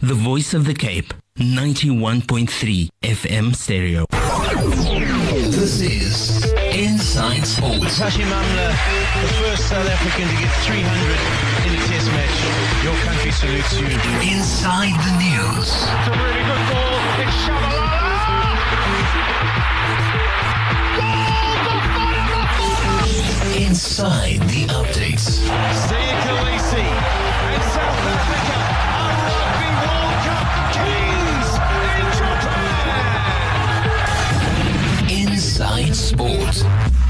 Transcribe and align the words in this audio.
The 0.00 0.12
Voice 0.12 0.52
of 0.52 0.66
the 0.66 0.74
Cape, 0.74 1.14
91.3 1.38 2.90
FM 3.02 3.56
stereo. 3.56 4.04
This 5.50 5.80
is 5.80 6.44
Inside 6.74 7.46
Sports. 7.46 7.98
Hashim 7.98 8.28
Amla, 8.28 8.68
the 9.22 9.28
first 9.40 9.68
South 9.70 9.88
African 9.88 10.28
to 10.28 10.34
get 10.36 10.52
300 10.68 10.86
in 11.66 11.72
a 11.72 11.86
test 11.88 12.08
match. 12.12 12.84
Your 12.84 12.94
country 13.06 13.30
salutes 13.30 13.72
you. 13.80 13.86
Inside 14.36 15.00
the 15.00 15.16
news. 15.16 15.64
It's 15.64 16.08
a 16.08 16.12
really 16.12 16.44
good 16.44 16.62
ball. 16.68 17.00
It's 17.24 17.36
Shabalala. 17.48 17.96
Inside 23.66 24.40
the 24.50 24.66
updates. 24.66 26.05
Inside 36.12 37.05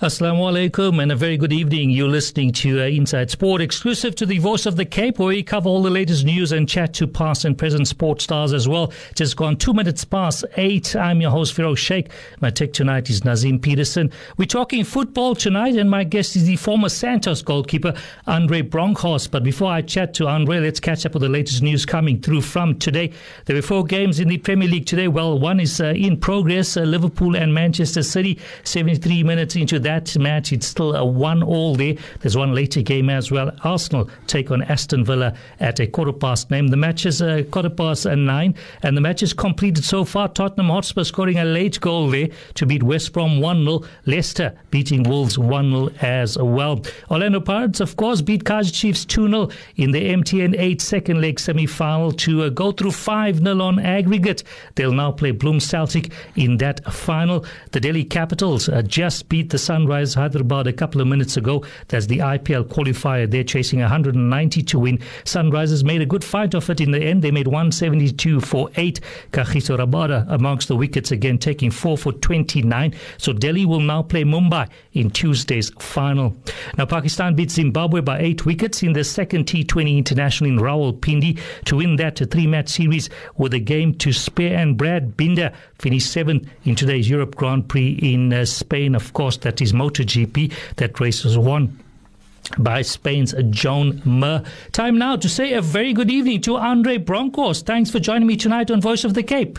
Assalamu 0.00 0.70
alaikum 0.70 1.02
and 1.02 1.10
a 1.10 1.16
very 1.16 1.36
good 1.36 1.52
evening. 1.52 1.90
You're 1.90 2.08
listening 2.08 2.52
to 2.52 2.82
uh, 2.82 2.84
Inside 2.84 3.32
Sport, 3.32 3.60
exclusive 3.60 4.14
to 4.14 4.26
the 4.26 4.38
Voice 4.38 4.64
of 4.64 4.76
the 4.76 4.84
Cape, 4.84 5.18
where 5.18 5.26
we 5.26 5.42
cover 5.42 5.68
all 5.68 5.82
the 5.82 5.90
latest 5.90 6.24
news 6.24 6.52
and 6.52 6.68
chat 6.68 6.94
to 6.94 7.08
past 7.08 7.44
and 7.44 7.58
present 7.58 7.88
sports 7.88 8.22
stars 8.22 8.52
as 8.52 8.68
well. 8.68 8.92
Just 9.16 9.36
gone 9.36 9.56
two 9.56 9.72
minutes 9.72 10.04
past 10.04 10.44
eight. 10.56 10.94
I'm 10.94 11.20
your 11.20 11.32
host, 11.32 11.52
Feroz 11.52 11.80
Sheikh. 11.80 12.12
My 12.40 12.48
tech 12.48 12.72
tonight 12.74 13.10
is 13.10 13.24
Nazim 13.24 13.58
Peterson. 13.58 14.12
We're 14.36 14.44
talking 14.44 14.84
football 14.84 15.34
tonight, 15.34 15.74
and 15.74 15.90
my 15.90 16.04
guest 16.04 16.36
is 16.36 16.44
the 16.44 16.54
former 16.54 16.90
Santos 16.90 17.42
goalkeeper, 17.42 17.92
Andre 18.28 18.62
Bronkhorst. 18.62 19.32
But 19.32 19.42
before 19.42 19.72
I 19.72 19.82
chat 19.82 20.14
to 20.14 20.28
Andre, 20.28 20.60
let's 20.60 20.78
catch 20.78 21.06
up 21.06 21.14
with 21.14 21.22
the 21.22 21.28
latest 21.28 21.60
news 21.60 21.84
coming 21.84 22.20
through 22.20 22.42
from 22.42 22.78
today. 22.78 23.10
There 23.46 23.56
were 23.56 23.62
four 23.62 23.82
games 23.82 24.20
in 24.20 24.28
the 24.28 24.38
Premier 24.38 24.68
League 24.68 24.86
today. 24.86 25.08
Well, 25.08 25.40
one 25.40 25.58
is 25.58 25.80
uh, 25.80 25.86
in 25.86 26.18
progress 26.18 26.76
uh, 26.76 26.82
Liverpool 26.82 27.34
and 27.34 27.52
Manchester 27.52 28.04
City, 28.04 28.38
73 28.62 29.24
minutes 29.24 29.56
into 29.56 29.80
that 29.80 29.87
match. 30.18 30.52
It's 30.52 30.66
still 30.66 30.94
a 30.94 31.04
one 31.04 31.42
all 31.42 31.74
there. 31.74 31.94
There's 32.20 32.36
one 32.36 32.54
later 32.54 32.82
game 32.82 33.10
as 33.10 33.30
well. 33.30 33.50
Arsenal 33.64 34.10
take 34.26 34.50
on 34.50 34.62
Aston 34.62 35.04
Villa 35.04 35.34
at 35.60 35.80
a 35.80 35.86
quarter 35.86 36.12
past 36.12 36.50
nine. 36.50 36.66
The 36.66 36.76
match 36.76 37.06
is 37.06 37.20
a 37.20 37.44
quarter 37.44 37.70
past 37.70 38.06
nine, 38.06 38.54
and 38.82 38.96
the 38.96 39.00
match 39.00 39.22
is 39.22 39.32
completed 39.32 39.84
so 39.84 40.04
far. 40.04 40.28
Tottenham 40.28 40.68
Hotspur 40.68 41.04
scoring 41.04 41.38
a 41.38 41.44
late 41.44 41.80
goal 41.80 42.10
there 42.10 42.28
to 42.54 42.66
beat 42.66 42.82
West 42.82 43.12
Brom 43.12 43.40
1 43.40 43.64
0. 43.64 43.82
Leicester 44.06 44.56
beating 44.70 45.02
Wolves 45.02 45.38
1 45.38 45.70
0 45.70 45.90
as 46.00 46.38
well. 46.38 46.82
Orlando 47.10 47.40
Pirates, 47.40 47.80
of 47.80 47.96
course, 47.96 48.20
beat 48.20 48.44
Kaizer 48.44 48.72
Chiefs 48.72 49.04
2 49.04 49.28
0 49.28 49.48
in 49.76 49.90
the 49.92 50.10
MTN 50.10 50.54
8 50.58 50.80
second 50.80 51.20
leg 51.20 51.40
semi 51.40 51.66
final 51.66 52.12
to 52.12 52.44
uh, 52.44 52.48
go 52.48 52.72
through 52.72 52.92
5 52.92 53.38
0 53.38 53.60
on 53.60 53.78
aggregate. 53.78 54.42
They'll 54.74 54.92
now 54.92 55.12
play 55.12 55.32
Bloem 55.32 55.60
Celtic 55.60 56.12
in 56.36 56.58
that 56.58 56.84
final. 56.92 57.44
The 57.72 57.80
Delhi 57.80 58.04
Capitals 58.04 58.68
uh, 58.68 58.82
just 58.82 59.28
beat 59.28 59.50
the 59.50 59.58
Sunrise 59.78 60.14
Hyderabad 60.14 60.66
a 60.66 60.72
couple 60.72 61.00
of 61.00 61.06
minutes 61.06 61.36
ago. 61.36 61.64
That's 61.86 62.06
the 62.06 62.18
IPL 62.18 62.64
qualifier. 62.64 63.30
They're 63.30 63.44
chasing 63.44 63.78
190 63.78 64.62
to 64.64 64.78
win. 64.80 64.98
Sunrisers 65.22 65.84
made 65.84 66.02
a 66.02 66.06
good 66.06 66.24
fight 66.24 66.52
of 66.56 66.68
it 66.68 66.80
in 66.80 66.90
the 66.90 67.00
end. 67.00 67.22
They 67.22 67.30
made 67.30 67.46
172 67.46 68.40
for 68.40 68.70
8. 68.74 68.98
Kagiso 69.30 69.78
Rabada 69.78 70.26
amongst 70.30 70.66
the 70.66 70.74
wickets 70.74 71.12
again, 71.12 71.38
taking 71.38 71.70
4 71.70 71.96
for 71.96 72.12
29. 72.12 72.92
So 73.18 73.32
Delhi 73.32 73.66
will 73.66 73.78
now 73.78 74.02
play 74.02 74.24
Mumbai 74.24 74.68
in 74.94 75.10
Tuesday's 75.10 75.70
final. 75.78 76.36
Now, 76.76 76.86
Pakistan 76.86 77.36
beat 77.36 77.52
Zimbabwe 77.52 78.00
by 78.00 78.18
8 78.18 78.46
wickets 78.46 78.82
in 78.82 78.94
the 78.94 79.04
second 79.04 79.46
T20 79.46 79.96
international 79.96 80.50
in 80.50 80.58
Rawalpindi 80.58 81.38
to 81.66 81.76
win 81.76 81.94
that 81.96 82.18
three 82.32 82.48
match 82.48 82.70
series 82.70 83.10
with 83.36 83.54
a 83.54 83.60
game 83.60 83.94
to 83.98 84.12
spare. 84.12 84.58
And 84.58 84.76
Brad 84.76 85.16
Binder 85.16 85.52
finished 85.78 86.10
seventh 86.10 86.48
in 86.64 86.74
today's 86.74 87.08
Europe 87.08 87.36
Grand 87.36 87.68
Prix 87.68 87.90
in 88.02 88.32
uh, 88.32 88.44
Spain. 88.44 88.96
Of 88.96 89.12
course, 89.12 89.36
that 89.38 89.62
is 89.62 89.67
MotoGP. 89.72 90.52
That 90.76 90.98
race 91.00 91.24
was 91.24 91.38
won 91.38 91.78
by 92.58 92.82
Spain's 92.82 93.34
Joan 93.50 94.00
Mir. 94.04 94.42
Time 94.72 94.98
now 94.98 95.16
to 95.16 95.28
say 95.28 95.52
a 95.52 95.60
very 95.60 95.92
good 95.92 96.10
evening 96.10 96.40
to 96.42 96.56
Andre 96.56 96.98
Bronkhorst. 96.98 97.66
Thanks 97.66 97.90
for 97.90 97.98
joining 97.98 98.26
me 98.26 98.36
tonight 98.36 98.70
on 98.70 98.80
Voice 98.80 99.04
of 99.04 99.14
the 99.14 99.22
Cape. 99.22 99.58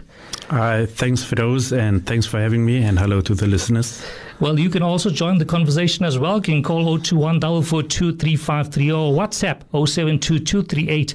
Uh, 0.50 0.86
thanks, 0.88 1.24
for 1.24 1.36
those, 1.36 1.72
and 1.72 2.06
thanks 2.08 2.26
for 2.26 2.40
having 2.40 2.66
me, 2.66 2.78
and 2.78 2.98
hello 2.98 3.22
to 3.22 3.36
the 3.36 3.46
listeners. 3.46 4.04
Well, 4.40 4.58
you 4.58 4.70
can 4.70 4.82
also 4.82 5.10
join 5.10 5.38
the 5.38 5.46
conversation 5.46 6.06
as 6.06 6.18
well. 6.18 6.38
You 6.38 6.42
can 6.42 6.64
call 6.64 6.84
021 6.86 7.42
442 7.42 8.16
3530 8.16 8.92
or 8.92 9.14
WhatsApp 9.14 9.62
072238 9.72 11.14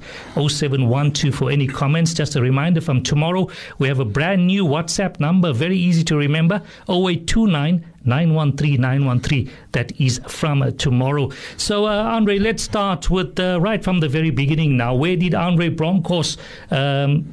0712 0.49 1.35
for 1.35 1.51
any 1.51 1.67
comments. 1.67 2.15
Just 2.15 2.37
a 2.37 2.41
reminder 2.43 2.81
from 2.81 3.03
tomorrow, 3.03 3.49
we 3.79 3.89
have 3.89 3.99
a 3.99 4.05
brand 4.05 4.47
new 4.47 4.65
WhatsApp 4.65 5.19
number, 5.19 5.53
very 5.53 5.79
easy 5.79 6.05
to 6.05 6.17
remember 6.17 6.63
0829 6.89 7.85
913 8.05 8.81
913. 8.81 9.51
That 9.73 9.99
is 10.01 10.21
from 10.27 10.77
tomorrow. 10.77 11.31
So, 11.57 11.87
uh, 11.87 11.91
Andre, 11.91 12.39
let's 12.39 12.63
start 12.63 13.11
with 13.11 13.39
uh, 13.39 13.61
right 13.61 13.83
from 13.83 14.01
the 14.01 14.09
very 14.09 14.31
beginning 14.31 14.77
now. 14.77 14.95
Where 14.95 15.17
did 15.17 15.35
Andre 15.35 15.71
Bronkhorst 15.71 16.39
um, 16.71 17.33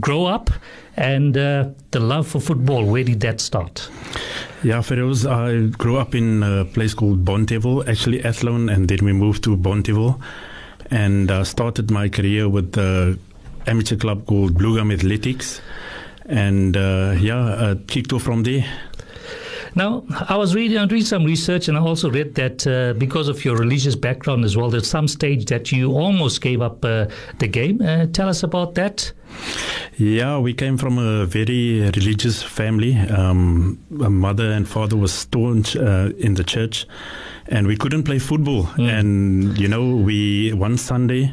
grow 0.00 0.26
up? 0.26 0.50
And 0.96 1.36
uh, 1.36 1.70
the 1.92 2.00
love 2.00 2.26
for 2.26 2.40
football, 2.40 2.84
where 2.84 3.04
did 3.04 3.20
that 3.20 3.40
start? 3.40 3.88
Yeah, 4.62 4.82
Feroz, 4.82 5.24
I 5.24 5.68
grew 5.68 5.96
up 5.96 6.14
in 6.14 6.42
a 6.42 6.66
place 6.66 6.92
called 6.92 7.24
Bonteheuwel, 7.24 7.88
actually 7.88 8.22
Athlone, 8.22 8.68
and 8.68 8.88
then 8.88 8.98
we 9.02 9.12
moved 9.12 9.42
to 9.44 9.56
Bonteheuwel 9.56 10.20
and 10.90 11.30
uh, 11.30 11.44
started 11.44 11.90
my 11.90 12.08
career 12.08 12.48
with 12.48 12.72
the 12.72 13.18
amateur 13.66 13.96
club 13.96 14.26
called 14.26 14.58
Blue 14.58 14.76
Gum 14.76 14.90
Athletics. 14.90 15.60
And 16.26 16.76
uh, 16.76 17.14
yeah, 17.18 17.38
uh, 17.38 17.74
kicked 17.86 18.12
off 18.12 18.22
from 18.22 18.42
there. 18.42 18.64
Now, 19.74 20.04
I 20.28 20.36
was 20.36 20.54
reading, 20.54 20.78
I 20.78 20.86
doing 20.86 21.04
some 21.04 21.24
research, 21.24 21.68
and 21.68 21.76
I 21.78 21.80
also 21.80 22.10
read 22.10 22.34
that 22.34 22.66
uh, 22.66 22.94
because 22.94 23.28
of 23.28 23.44
your 23.44 23.56
religious 23.56 23.94
background 23.94 24.44
as 24.44 24.56
well, 24.56 24.74
at 24.74 24.84
some 24.84 25.08
stage 25.08 25.46
that 25.46 25.72
you 25.72 25.92
almost 25.92 26.40
gave 26.40 26.60
up 26.60 26.84
uh, 26.84 27.06
the 27.38 27.46
game. 27.46 27.80
Uh, 27.80 28.06
tell 28.06 28.28
us 28.28 28.42
about 28.42 28.74
that. 28.74 29.12
Yeah, 29.96 30.38
we 30.38 30.54
came 30.54 30.76
from 30.76 30.98
a 30.98 31.24
very 31.26 31.82
religious 31.82 32.42
family. 32.42 32.96
Um, 32.96 33.78
my 33.90 34.08
mother 34.08 34.50
and 34.50 34.68
father 34.68 34.96
was 34.96 35.12
staunch 35.12 35.76
uh, 35.76 36.10
in 36.18 36.34
the 36.34 36.44
church, 36.44 36.86
and 37.46 37.66
we 37.66 37.76
couldn't 37.76 38.04
play 38.04 38.18
football. 38.18 38.64
Mm. 38.64 38.98
And 38.98 39.58
you 39.58 39.68
know, 39.68 39.94
we 39.96 40.52
one 40.52 40.78
Sunday. 40.78 41.32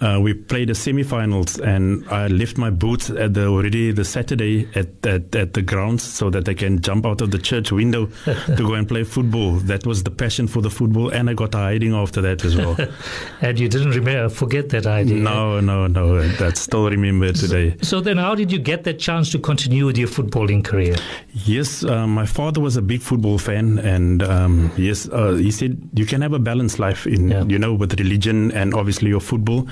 Uh, 0.00 0.20
we 0.20 0.34
played 0.34 0.68
the 0.68 0.74
semi-finals, 0.74 1.58
and 1.60 2.06
I 2.10 2.26
left 2.28 2.58
my 2.58 2.70
boots 2.70 3.10
at 3.10 3.34
the 3.34 3.46
already 3.46 3.92
the 3.92 4.04
Saturday 4.04 4.68
at, 4.74 5.06
at, 5.06 5.34
at 5.34 5.54
the 5.54 5.62
grounds 5.62 6.02
so 6.02 6.30
that 6.30 6.48
I 6.48 6.54
can 6.54 6.80
jump 6.80 7.06
out 7.06 7.20
of 7.20 7.30
the 7.30 7.38
church 7.38 7.72
window 7.72 8.06
to 8.24 8.56
go 8.56 8.74
and 8.74 8.86
play 8.86 9.04
football. 9.04 9.52
That 9.54 9.86
was 9.86 10.02
the 10.02 10.10
passion 10.10 10.46
for 10.46 10.60
the 10.60 10.70
football, 10.70 11.08
and 11.08 11.30
I 11.30 11.34
got 11.34 11.54
a 11.54 11.58
hiding 11.58 11.94
after 11.94 12.20
that 12.20 12.44
as 12.44 12.56
well. 12.56 12.76
and 13.40 13.58
you 13.58 13.68
didn't 13.68 13.92
remember, 13.92 14.28
forget 14.28 14.68
that 14.70 14.86
idea? 14.86 15.16
No, 15.16 15.60
no, 15.60 15.86
no. 15.86 16.26
That's 16.28 16.60
still 16.60 16.90
remember 16.90 17.32
today. 17.32 17.76
So, 17.82 17.94
so, 17.94 18.00
then, 18.00 18.16
how 18.18 18.34
did 18.34 18.50
you 18.50 18.58
get 18.58 18.82
that 18.84 18.98
chance 18.98 19.30
to 19.30 19.38
continue 19.38 19.86
with 19.86 19.96
your 19.96 20.08
footballing 20.08 20.64
career? 20.64 20.96
Yes, 21.32 21.84
uh, 21.84 22.08
my 22.08 22.26
father 22.26 22.60
was 22.60 22.76
a 22.76 22.82
big 22.82 23.02
football 23.02 23.38
fan, 23.38 23.78
and 23.78 24.20
um, 24.20 24.72
yes, 24.76 25.08
uh, 25.10 25.34
he 25.34 25.52
said 25.52 25.78
you 25.94 26.04
can 26.04 26.20
have 26.20 26.32
a 26.32 26.40
balanced 26.40 26.80
life 26.80 27.06
in 27.06 27.28
yeah. 27.28 27.44
you 27.44 27.56
know 27.56 27.72
with 27.72 28.00
religion 28.00 28.50
and 28.50 28.74
obviously 28.74 29.10
your 29.10 29.20
football. 29.20 29.68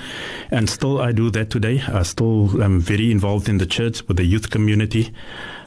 And 0.51 0.69
still, 0.69 1.01
I 1.01 1.11
do 1.11 1.29
that 1.31 1.49
today. 1.49 1.81
I 1.87 2.03
still 2.03 2.61
am 2.61 2.79
very 2.79 3.11
involved 3.11 3.49
in 3.49 3.57
the 3.57 3.65
church 3.65 4.07
with 4.07 4.17
the 4.17 4.25
youth 4.25 4.49
community. 4.49 5.13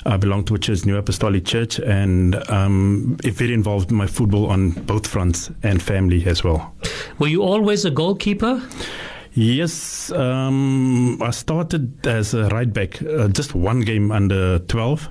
I 0.05 0.17
belong 0.17 0.45
to 0.45 0.55
a 0.55 0.59
church, 0.59 0.85
New 0.85 0.97
Apostolic 0.97 1.45
Church, 1.45 1.81
and 1.81 2.37
um, 2.49 3.17
very 3.23 3.53
involved 3.53 3.91
in 3.91 3.97
my 3.97 4.07
football 4.07 4.47
on 4.47 4.71
both 4.71 5.07
fronts 5.07 5.51
and 5.63 5.83
family 5.83 6.25
as 6.27 6.45
well. 6.45 6.73
Were 7.19 7.27
you 7.27 7.43
always 7.43 7.85
a 7.85 7.91
goalkeeper? 7.91 8.63
Yes, 9.33 10.11
um, 10.13 11.21
I 11.21 11.31
started 11.31 12.07
as 12.07 12.33
a 12.33 12.49
right 12.49 12.73
back, 12.73 13.03
uh, 13.03 13.29
just 13.29 13.55
one 13.55 13.81
game 13.81 14.11
under 14.11 14.61
12. 14.61 15.09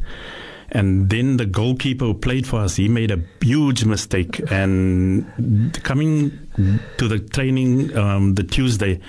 And 0.72 1.10
then 1.10 1.38
the 1.38 1.46
goalkeeper 1.46 2.06
who 2.06 2.14
played 2.16 2.48
for 2.48 2.62
us, 2.62 2.76
he 2.76 2.88
made 2.88 3.12
a 3.12 3.22
huge 3.42 3.86
mistake. 3.86 4.42
And 4.52 5.80
coming 5.84 6.45
to 6.56 7.08
the 7.08 7.20
training 7.20 7.96
um, 7.98 8.36
the 8.36 8.44
Tuesday, 8.44 9.00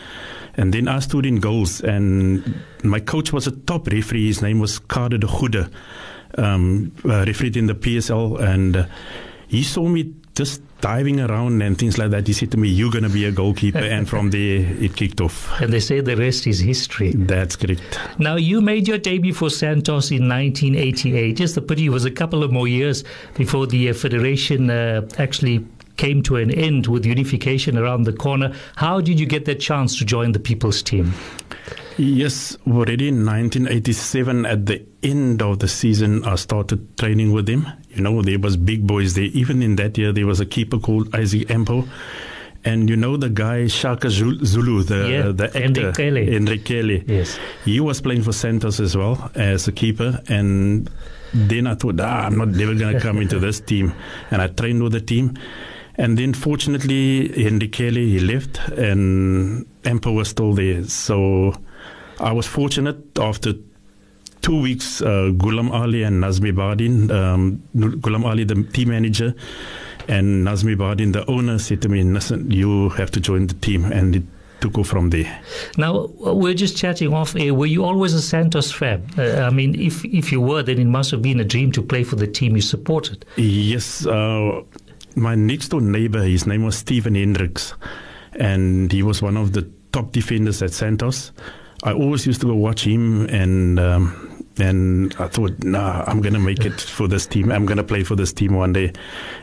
and 0.56 0.72
then 0.72 0.88
I 0.88 1.00
stood 1.00 1.26
in 1.26 1.40
goals. 1.40 1.80
And 1.80 2.62
my 2.82 3.00
coach 3.00 3.32
was 3.32 3.46
a 3.46 3.52
top 3.52 3.86
referee. 3.88 4.26
His 4.26 4.42
name 4.42 4.58
was 4.58 4.78
Kader 4.78 5.18
de 5.18 5.26
Goede, 5.26 5.70
um, 6.38 6.92
uh, 7.04 7.24
refereed 7.26 7.56
in 7.56 7.66
the 7.66 7.74
PSL. 7.74 8.40
And 8.40 8.76
uh, 8.76 8.86
he 9.48 9.62
saw 9.62 9.86
me 9.86 10.14
just 10.34 10.62
diving 10.80 11.20
around 11.20 11.62
and 11.62 11.78
things 11.78 11.98
like 11.98 12.10
that. 12.10 12.26
He 12.26 12.32
said 12.32 12.50
to 12.52 12.56
me, 12.56 12.68
You're 12.68 12.90
going 12.90 13.04
to 13.04 13.10
be 13.10 13.24
a 13.26 13.32
goalkeeper. 13.32 13.78
and 13.96 14.08
from 14.08 14.30
there, 14.30 14.60
it 14.82 14.96
kicked 14.96 15.20
off. 15.20 15.60
And 15.60 15.72
they 15.72 15.80
say 15.80 16.00
the 16.00 16.16
rest 16.16 16.46
is 16.46 16.60
history. 16.60 17.12
That's 17.12 17.56
correct. 17.56 17.98
Now, 18.18 18.36
you 18.36 18.60
made 18.60 18.88
your 18.88 18.98
debut 18.98 19.34
for 19.34 19.50
Santos 19.50 20.10
in 20.10 20.28
1988. 20.28 21.36
Just 21.36 21.54
the 21.54 21.62
pity 21.62 21.86
it 21.86 21.90
was 21.90 22.04
a 22.04 22.10
couple 22.10 22.42
of 22.42 22.50
more 22.50 22.68
years 22.68 23.04
before 23.34 23.66
the 23.66 23.90
uh, 23.90 23.94
Federation 23.94 24.70
uh, 24.70 25.06
actually 25.18 25.66
came 25.96 26.22
to 26.24 26.36
an 26.36 26.50
end 26.50 26.86
with 26.86 27.06
unification 27.06 27.78
around 27.78 28.04
the 28.04 28.12
corner. 28.12 28.54
How 28.76 29.00
did 29.00 29.18
you 29.18 29.26
get 29.26 29.44
that 29.46 29.60
chance 29.60 29.98
to 29.98 30.04
join 30.04 30.32
the 30.32 30.38
People's 30.38 30.82
team? 30.82 31.12
Yes, 31.98 32.56
already 32.66 33.08
in 33.08 33.24
1987, 33.24 34.44
at 34.44 34.66
the 34.66 34.84
end 35.02 35.40
of 35.40 35.60
the 35.60 35.68
season, 35.68 36.24
I 36.24 36.34
started 36.34 36.98
training 36.98 37.32
with 37.32 37.48
him. 37.48 37.66
You 37.90 38.02
know, 38.02 38.20
there 38.20 38.38
was 38.38 38.56
big 38.56 38.86
boys 38.86 39.14
there. 39.14 39.24
Even 39.24 39.62
in 39.62 39.76
that 39.76 39.96
year, 39.96 40.12
there 40.12 40.26
was 40.26 40.38
a 40.38 40.46
keeper 40.46 40.78
called 40.78 41.14
Isaac 41.14 41.48
Empo. 41.48 41.88
And 42.66 42.90
you 42.90 42.96
know 42.96 43.16
the 43.16 43.30
guy 43.30 43.68
Shaka 43.68 44.10
Zulu, 44.10 44.82
the 44.82 45.08
Yeah, 45.08 45.32
the 45.32 45.46
actor, 45.46 46.02
Enrique. 46.02 46.36
Enrique. 46.36 47.04
Yes. 47.06 47.38
He 47.64 47.78
was 47.80 48.00
playing 48.00 48.24
for 48.24 48.32
Santos 48.32 48.80
as 48.80 48.96
well 48.96 49.30
as 49.36 49.68
a 49.68 49.72
keeper, 49.72 50.20
and 50.28 50.90
then 51.32 51.68
I 51.68 51.76
thought, 51.76 52.00
ah, 52.00 52.26
I'm 52.26 52.36
not 52.36 52.48
never 52.48 52.74
going 52.74 52.94
to 52.94 53.00
come 53.00 53.18
into 53.18 53.38
this 53.38 53.60
team, 53.60 53.94
and 54.32 54.42
I 54.42 54.48
trained 54.48 54.82
with 54.82 54.92
the 54.92 55.00
team, 55.00 55.38
and 55.98 56.18
then 56.18 56.34
fortunately 56.34 57.46
Enrique 57.46 57.90
he 57.90 58.18
left, 58.18 58.58
and 58.70 59.66
Empo 59.82 60.14
was 60.14 60.28
still 60.28 60.52
there, 60.52 60.84
so 60.84 61.54
I 62.20 62.32
was 62.32 62.46
fortunate 62.46 63.18
after. 63.18 63.54
Two 64.42 64.60
weeks, 64.60 65.02
uh, 65.02 65.32
Gulam 65.34 65.72
Ali 65.72 66.04
and 66.04 66.22
Nazmi 66.22 66.54
Bardin, 66.54 67.10
um, 67.10 67.60
Gulam 67.74 68.24
Ali, 68.24 68.44
the 68.44 68.62
team 68.62 68.90
manager, 68.90 69.34
and 70.06 70.46
Nazmi 70.46 70.76
Bardin, 70.76 71.10
the 71.12 71.28
owner, 71.28 71.58
said 71.58 71.82
to 71.82 71.88
me, 71.88 72.04
Listen, 72.04 72.48
you 72.48 72.90
have 72.90 73.10
to 73.12 73.20
join 73.20 73.48
the 73.48 73.54
team. 73.54 73.86
And 73.86 74.14
it 74.14 74.22
took 74.60 74.78
off 74.78 74.88
from 74.88 75.10
there. 75.10 75.40
Now, 75.76 76.06
we're 76.18 76.54
just 76.54 76.76
chatting 76.76 77.12
off 77.12 77.36
air. 77.36 77.54
Were 77.54 77.66
you 77.66 77.84
always 77.84 78.14
a 78.14 78.22
Santos 78.22 78.70
fan? 78.72 79.06
Uh, 79.18 79.42
I 79.42 79.50
mean, 79.50 79.78
if, 79.80 80.04
if 80.04 80.32
you 80.32 80.40
were, 80.40 80.62
then 80.62 80.78
it 80.78 80.86
must 80.86 81.10
have 81.10 81.22
been 81.22 81.40
a 81.40 81.44
dream 81.44 81.72
to 81.72 81.82
play 81.82 82.04
for 82.04 82.16
the 82.16 82.26
team 82.26 82.56
you 82.56 82.62
supported. 82.62 83.24
Yes, 83.36 84.06
uh, 84.06 84.62
my 85.16 85.34
next 85.34 85.68
door 85.68 85.80
neighbor, 85.80 86.22
his 86.22 86.46
name 86.46 86.64
was 86.64 86.76
Stephen 86.76 87.14
Hendricks, 87.14 87.74
and 88.34 88.92
he 88.92 89.02
was 89.02 89.22
one 89.22 89.36
of 89.36 89.52
the 89.52 89.68
top 89.92 90.12
defenders 90.12 90.62
at 90.62 90.72
Santos. 90.72 91.32
I 91.82 91.92
always 91.92 92.26
used 92.26 92.42
to 92.42 92.46
go 92.46 92.54
watch 92.54 92.86
him, 92.86 93.26
and 93.26 93.80
um, 93.80 94.35
and 94.58 95.14
I 95.18 95.28
thought, 95.28 95.62
nah, 95.62 96.04
I'm 96.06 96.20
gonna 96.20 96.38
make 96.38 96.64
it 96.64 96.80
for 96.80 97.08
this 97.08 97.26
team. 97.26 97.50
I'm 97.50 97.66
gonna 97.66 97.84
play 97.84 98.02
for 98.04 98.16
this 98.16 98.32
team 98.32 98.54
one 98.54 98.72
day, 98.72 98.92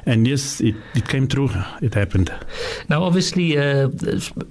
and 0.06 0.28
yes, 0.28 0.62
it, 0.62 0.76
it 0.96 1.08
came 1.08 1.28
true. 1.28 1.50
It 1.82 1.94
happened. 1.94 2.32
Now, 2.90 3.04
obviously, 3.04 3.58
uh, 3.58 3.90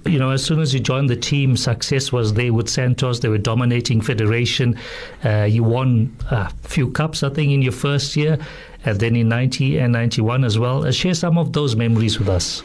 you 0.05 0.19
know, 0.19 0.31
as 0.31 0.43
soon 0.43 0.59
as 0.59 0.73
you 0.73 0.79
joined 0.79 1.09
the 1.09 1.15
team, 1.15 1.57
success 1.57 2.11
was 2.11 2.33
there 2.33 2.53
with 2.53 2.69
Santos. 2.69 3.19
They 3.19 3.29
were 3.29 3.37
dominating 3.37 4.01
Federation. 4.01 4.77
Uh, 5.23 5.43
you 5.49 5.63
won 5.63 6.15
a 6.31 6.49
few 6.63 6.91
cups, 6.91 7.23
I 7.23 7.29
think, 7.29 7.51
in 7.51 7.61
your 7.61 7.71
first 7.71 8.15
year, 8.15 8.37
and 8.85 8.99
then 8.99 9.15
in 9.15 9.29
90 9.29 9.79
and 9.79 9.93
91 9.93 10.43
as 10.43 10.59
well. 10.59 10.85
Uh, 10.85 10.91
share 10.91 11.13
some 11.13 11.37
of 11.37 11.53
those 11.53 11.75
memories 11.75 12.19
with 12.19 12.29
us. 12.29 12.63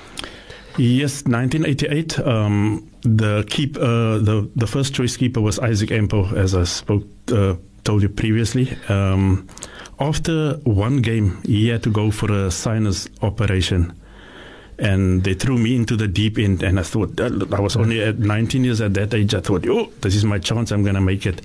Yes, 0.76 1.24
1988. 1.24 2.20
Um, 2.20 2.88
the 3.02 3.44
keep 3.48 3.76
uh, 3.76 4.18
the 4.18 4.48
the 4.54 4.66
first 4.66 4.94
choice 4.94 5.16
keeper 5.16 5.40
was 5.40 5.58
Isaac 5.58 5.90
Empo, 5.90 6.32
as 6.32 6.54
I 6.54 6.64
spoke 6.64 7.04
uh, 7.32 7.54
told 7.88 8.02
you 8.02 8.10
previously. 8.10 8.76
Um, 8.90 9.48
after 9.98 10.60
one 10.64 10.96
game, 11.00 11.38
he 11.44 11.68
had 11.68 11.82
to 11.84 11.90
go 11.90 12.10
for 12.10 12.30
a 12.30 12.50
sinus 12.50 13.08
operation, 13.22 13.94
and 14.78 15.24
they 15.24 15.32
threw 15.32 15.56
me 15.56 15.74
into 15.74 15.96
the 15.96 16.06
deep 16.06 16.38
end. 16.38 16.62
And 16.62 16.78
I 16.78 16.82
thought 16.82 17.18
I 17.18 17.60
was 17.60 17.76
only 17.76 18.02
at 18.02 18.18
19 18.18 18.64
years 18.64 18.80
at 18.82 18.92
that 18.94 19.14
age. 19.14 19.34
I 19.34 19.40
thought, 19.40 19.66
oh, 19.66 19.90
this 20.02 20.14
is 20.14 20.24
my 20.24 20.38
chance. 20.38 20.70
I'm 20.70 20.84
gonna 20.84 21.00
make 21.00 21.24
it. 21.24 21.40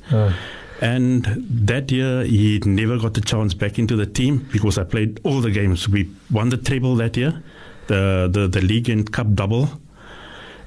And 0.82 1.24
that 1.68 1.92
year, 1.92 2.26
he 2.26 2.60
never 2.66 2.98
got 3.00 3.14
the 3.14 3.22
chance 3.22 3.54
back 3.54 3.80
into 3.80 3.96
the 3.96 4.06
team 4.06 4.46
because 4.52 4.78
I 4.78 4.84
played 4.84 5.22
all 5.24 5.40
the 5.40 5.52
games. 5.52 5.88
We 5.88 6.10
won 6.30 6.50
the 6.50 6.58
treble 6.58 6.98
that 6.98 7.16
year, 7.16 7.42
the 7.88 8.30
the, 8.30 8.50
the 8.50 8.62
league 8.62 8.90
and 8.90 9.10
cup 9.10 9.34
double. 9.34 9.70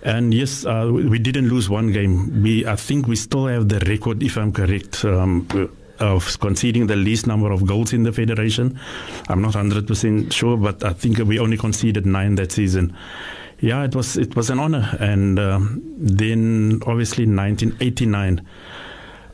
And 0.07 0.33
yes, 0.33 0.65
uh, 0.65 0.89
we 0.93 1.19
didn't 1.19 1.49
lose 1.49 1.69
one 1.69 1.91
game. 1.91 2.41
We, 2.41 2.65
I 2.65 2.77
think, 2.77 3.09
we 3.09 3.17
still 3.17 3.49
have 3.49 3.69
the 3.69 3.81
record, 3.81 4.23
if 4.23 4.37
I'm 4.37 4.53
correct, 4.53 5.05
um, 5.05 5.49
of 5.99 6.39
conceding 6.39 6.87
the 6.87 6.95
least 6.95 7.27
number 7.27 7.51
of 7.51 7.67
goals 7.67 7.93
in 7.93 8.05
the 8.05 8.13
federation. 8.13 8.79
I'm 9.29 9.43
not 9.43 9.55
100% 9.55 10.33
sure, 10.33 10.57
but 10.57 10.85
I 10.85 10.93
think 10.93 11.19
we 11.19 11.41
only 11.41 11.57
conceded 11.57 12.07
nine 12.07 12.37
that 12.37 12.53
season. 12.53 12.97
Yeah, 13.59 13.83
it 13.83 13.97
was 13.97 14.17
it 14.17 14.37
was 14.37 14.49
an 14.49 14.61
honor. 14.61 14.97
And 15.01 15.41
um, 15.41 15.83
then, 15.99 16.83
obviously, 16.87 17.25
1989. 17.25 18.47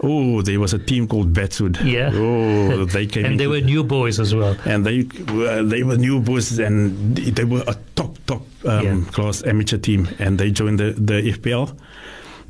Oh, 0.03 0.43
there 0.43 0.59
was 0.59 0.73
a 0.75 0.79
team 0.79 1.07
called 1.07 1.33
Battswood. 1.33 1.79
Yeah. 1.85 2.11
Oh, 2.13 2.85
they 2.87 3.07
came. 3.07 3.25
and 3.27 3.39
they 3.41 3.47
were 3.47 3.61
new 3.61 3.85
boys 3.85 4.19
as 4.19 4.35
well. 4.35 4.57
and 4.65 4.85
they 4.85 5.07
were, 5.33 5.63
they 5.63 5.83
were 5.85 5.97
new 5.97 6.21
boys 6.21 6.59
and 6.59 7.17
they 7.17 7.45
were 7.45 7.63
a 7.69 7.77
top 7.95 8.19
top 8.27 8.43
um, 8.67 8.85
Yeah. 8.85 9.05
class 9.13 9.45
amateur 9.47 9.79
team 9.79 10.09
and 10.19 10.39
they 10.39 10.51
joined 10.51 10.81
the, 10.81 10.93
the 10.93 11.33
FPL 11.39 11.77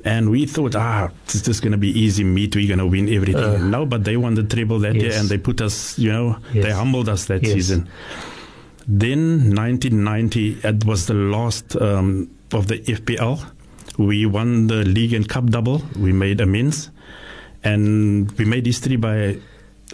and 0.05 0.31
we 0.31 0.47
thought 0.47 0.75
ah 0.75 1.11
this 1.27 1.47
is 1.47 1.61
going 1.61 1.71
to 1.73 1.79
be 1.79 1.91
easy 1.97 2.25
meet 2.25 2.57
we're 2.57 2.67
going 2.67 2.81
to 2.81 2.87
win 2.87 3.09
everything 3.09 3.45
Uh. 3.45 3.59
no 3.59 3.87
but 3.87 4.03
they 4.03 4.17
won 4.17 4.35
the 4.35 4.43
treble 4.43 4.81
that 4.81 4.97
year 4.97 5.13
and 5.15 5.29
they 5.29 5.39
put 5.39 5.61
us 5.61 5.97
you 5.99 6.11
know 6.11 6.37
Yes. 6.53 6.65
they 6.65 6.73
humbled 6.73 7.09
us 7.09 7.27
that 7.27 7.43
Yes. 7.45 7.53
season 7.53 7.89
then 8.89 9.55
1990 9.55 10.59
it 10.65 10.85
was 10.85 11.07
the 11.07 11.15
last 11.15 11.77
um, 11.77 12.29
of 12.53 12.67
the 12.67 12.79
FPL 12.81 13.39
we 13.99 14.27
won 14.27 14.67
the 14.67 14.83
league 14.85 15.13
and 15.13 15.29
cup 15.29 15.47
double 15.51 15.83
we 15.99 16.13
made 16.13 16.41
amends 16.41 16.91
and 17.64 18.31
we 18.32 18.44
made 18.44 18.67
history 18.67 18.97
by 18.97 19.38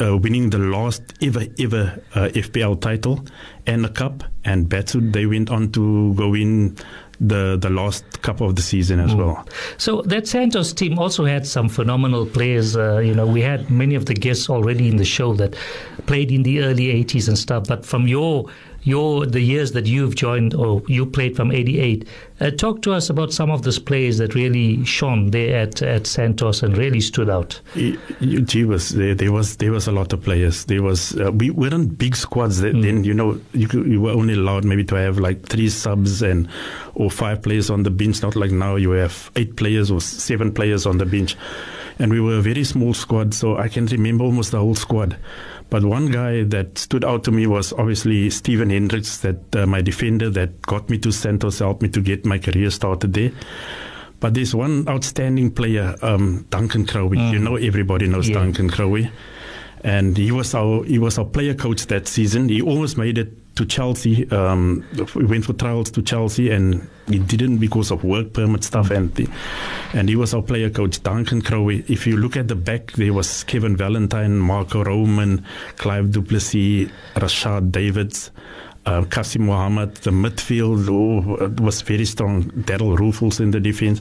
uh, 0.01 0.17
winning 0.17 0.51
the 0.51 0.59
last 0.59 1.03
ever 1.23 1.45
ever 1.59 2.01
uh, 2.15 2.29
FPL 2.29 2.81
title 2.81 3.25
and 3.67 3.85
a 3.85 3.89
cup. 3.89 4.25
And 4.45 4.69
Battswood 4.69 5.13
they 5.13 5.27
went 5.27 5.51
on 5.51 5.73
to 5.73 6.15
go 6.15 6.31
win 6.31 6.77
the 7.21 7.59
the 7.61 7.71
last 7.71 8.23
cup 8.23 8.41
of 8.41 8.55
the 8.57 8.63
season 8.63 9.01
as 9.01 9.15
well. 9.15 9.45
So 9.77 10.03
that 10.03 10.29
Santos 10.29 10.73
team 10.73 10.99
also 10.99 11.25
had 11.25 11.47
some 11.47 11.69
phenomenal 11.69 12.27
players. 12.27 12.77
Uh, 12.77 12.99
you 12.99 13.15
know, 13.15 13.27
we 13.27 13.43
had 13.43 13.71
many 13.71 13.95
of 13.95 14.07
the 14.07 14.15
guests 14.15 14.49
already 14.49 14.89
in 14.89 14.97
the 14.97 15.05
show 15.05 15.35
that 15.35 15.57
played 16.07 16.31
in 16.31 16.45
the 16.45 16.61
early 16.61 16.87
80s 17.05 17.29
and 17.29 17.37
stuff. 17.37 17.67
But 17.67 17.85
from 17.85 18.07
your 18.07 18.47
your 18.83 19.27
the 19.27 19.41
years 19.41 19.73
that 19.73 19.87
you've 19.87 20.15
joined 20.15 20.55
or 20.55 20.83
you 20.87 21.05
played 21.05 21.37
from 21.37 21.51
88, 21.53 22.07
uh, 22.41 22.51
talk 22.51 22.83
to 22.83 22.93
us 22.93 23.11
about 23.11 23.33
some 23.33 23.51
of 23.51 23.63
those 23.63 23.79
players 23.79 24.19
that 24.19 24.35
really 24.35 24.85
shone 24.85 25.31
there 25.31 25.63
at, 25.63 25.83
at 25.83 26.07
Santos 26.07 26.63
and 26.63 26.77
really 26.77 27.01
stood 27.01 27.29
out. 27.29 27.61
Gee 27.75 28.65
was 28.65 28.91
there, 28.91 29.15
there 29.15 29.33
was 29.33 29.57
there 29.57 29.73
was 29.73 29.87
a 29.89 29.93
lot 29.93 30.13
of 30.13 30.23
players. 30.23 30.65
There 30.67 30.83
was 30.83 31.19
uh, 31.19 31.33
we 31.33 31.51
weren't 31.51 31.99
big 31.99 32.17
squads 32.17 32.61
then. 32.61 32.81
then 32.81 33.05
you 33.05 33.15
know 33.15 33.41
you, 33.53 33.69
could, 33.69 33.87
you 33.87 34.01
were 34.01 34.13
only 34.13 34.35
allowed 34.35 34.65
maybe 34.65 34.85
to 34.85 34.95
have 34.95 35.19
like 35.19 35.47
three 35.47 35.69
subs 35.69 36.23
and 36.23 36.49
or 36.95 37.11
five 37.11 37.43
players 37.43 37.71
on 37.71 37.83
the 37.83 37.91
bench. 37.91 38.23
Not 38.23 38.37
like 38.37 38.51
now 38.51 38.77
you 38.77 38.93
have 38.93 39.31
eight 39.37 39.57
players 39.57 39.91
or 39.91 40.01
seven 40.01 40.53
players 40.53 40.87
on 40.87 40.99
the 40.99 41.07
bench. 41.07 41.37
And 42.01 42.13
we 42.13 42.21
were 42.21 42.39
a 42.39 42.41
very 42.41 42.63
small 42.63 42.95
squad, 42.95 43.35
so 43.35 43.57
I 43.57 43.67
can 43.67 43.87
remember 43.87 44.23
almost 44.23 44.53
the 44.53 44.59
whole 44.59 44.77
squad. 44.77 45.17
But 45.71 45.85
one 45.85 46.11
guy 46.11 46.45
that 46.45 46.79
stood 46.79 47.05
out 47.05 47.25
to 47.25 47.31
me 47.31 47.47
was 47.47 47.73
obviously 47.75 48.31
Steven 48.31 48.71
Hendricks, 48.71 49.19
that 49.19 49.55
uh, 49.55 49.67
my 49.67 49.83
defender 49.83 50.31
that 50.31 50.63
got 50.63 50.89
me 50.89 50.97
to 50.99 51.13
Santos, 51.13 51.59
helped 51.59 51.83
me 51.83 51.89
to 51.91 52.01
get 52.01 52.25
my 52.25 52.39
career 52.39 52.71
started 52.71 53.13
there. 53.13 53.33
But 54.21 54.35
there's 54.35 54.55
one 54.55 54.89
outstanding 54.89 55.51
player, 55.53 55.95
um, 56.03 56.47
Duncan 56.51 56.87
Crowley. 56.87 57.19
You 57.19 57.39
know, 57.39 57.57
everybody 57.57 58.09
knows 58.09 58.29
Yeah. 58.29 58.37
Duncan 58.37 58.69
Crowley, 58.71 59.11
and 59.85 60.17
he 60.17 60.33
was 60.33 60.55
our 60.55 60.83
he 60.85 60.99
was 60.99 61.19
our 61.19 61.25
player 61.27 61.55
coach 61.55 61.87
that 61.87 62.09
season. 62.09 62.49
He 62.49 62.61
almost 62.63 62.97
made 62.99 63.19
it 63.19 63.48
to 63.59 63.67
Chelsea. 63.67 64.31
Um, 64.31 64.85
we 65.17 65.27
went 65.27 65.45
for 65.45 65.53
trials 65.53 65.91
to 65.91 66.01
Chelsea, 66.01 66.51
and 66.51 66.89
he 67.09 67.19
didn't 67.19 67.59
because 67.59 67.91
of 67.91 68.05
work 68.05 68.33
permit 68.33 68.63
stuff. 68.63 68.93
And 68.93 69.13
the, 69.17 69.29
and 69.95 70.09
he 70.09 70.15
was 70.15 70.33
our 70.33 70.43
player 70.43 70.71
coach, 70.71 71.03
Duncan 71.03 71.43
Crowley. 71.43 71.85
If 71.89 72.07
you 72.07 72.17
look 72.17 72.37
at 72.37 72.47
the 72.47 72.55
back, 72.55 72.93
there 72.93 73.13
was 73.13 73.43
Kevin 73.45 73.77
Valentine, 73.77 74.39
Marco 74.39 74.85
Roman, 74.85 75.45
Clive 75.77 76.13
Duplessis, 76.13 76.89
Rashad 77.17 77.73
Davids. 77.73 78.31
Uh, 78.87 79.05
Kasim 79.05 79.47
Mohammed, 79.47 79.97
the 79.97 80.13
midfield 80.13 80.89
oh, 80.89 81.63
was 81.63 81.83
very 81.83 82.05
strong. 82.05 82.45
Daryl 82.45 82.97
Rufels 82.97 83.41
in 83.41 83.51
the 83.51 83.61
defense. 83.61 84.01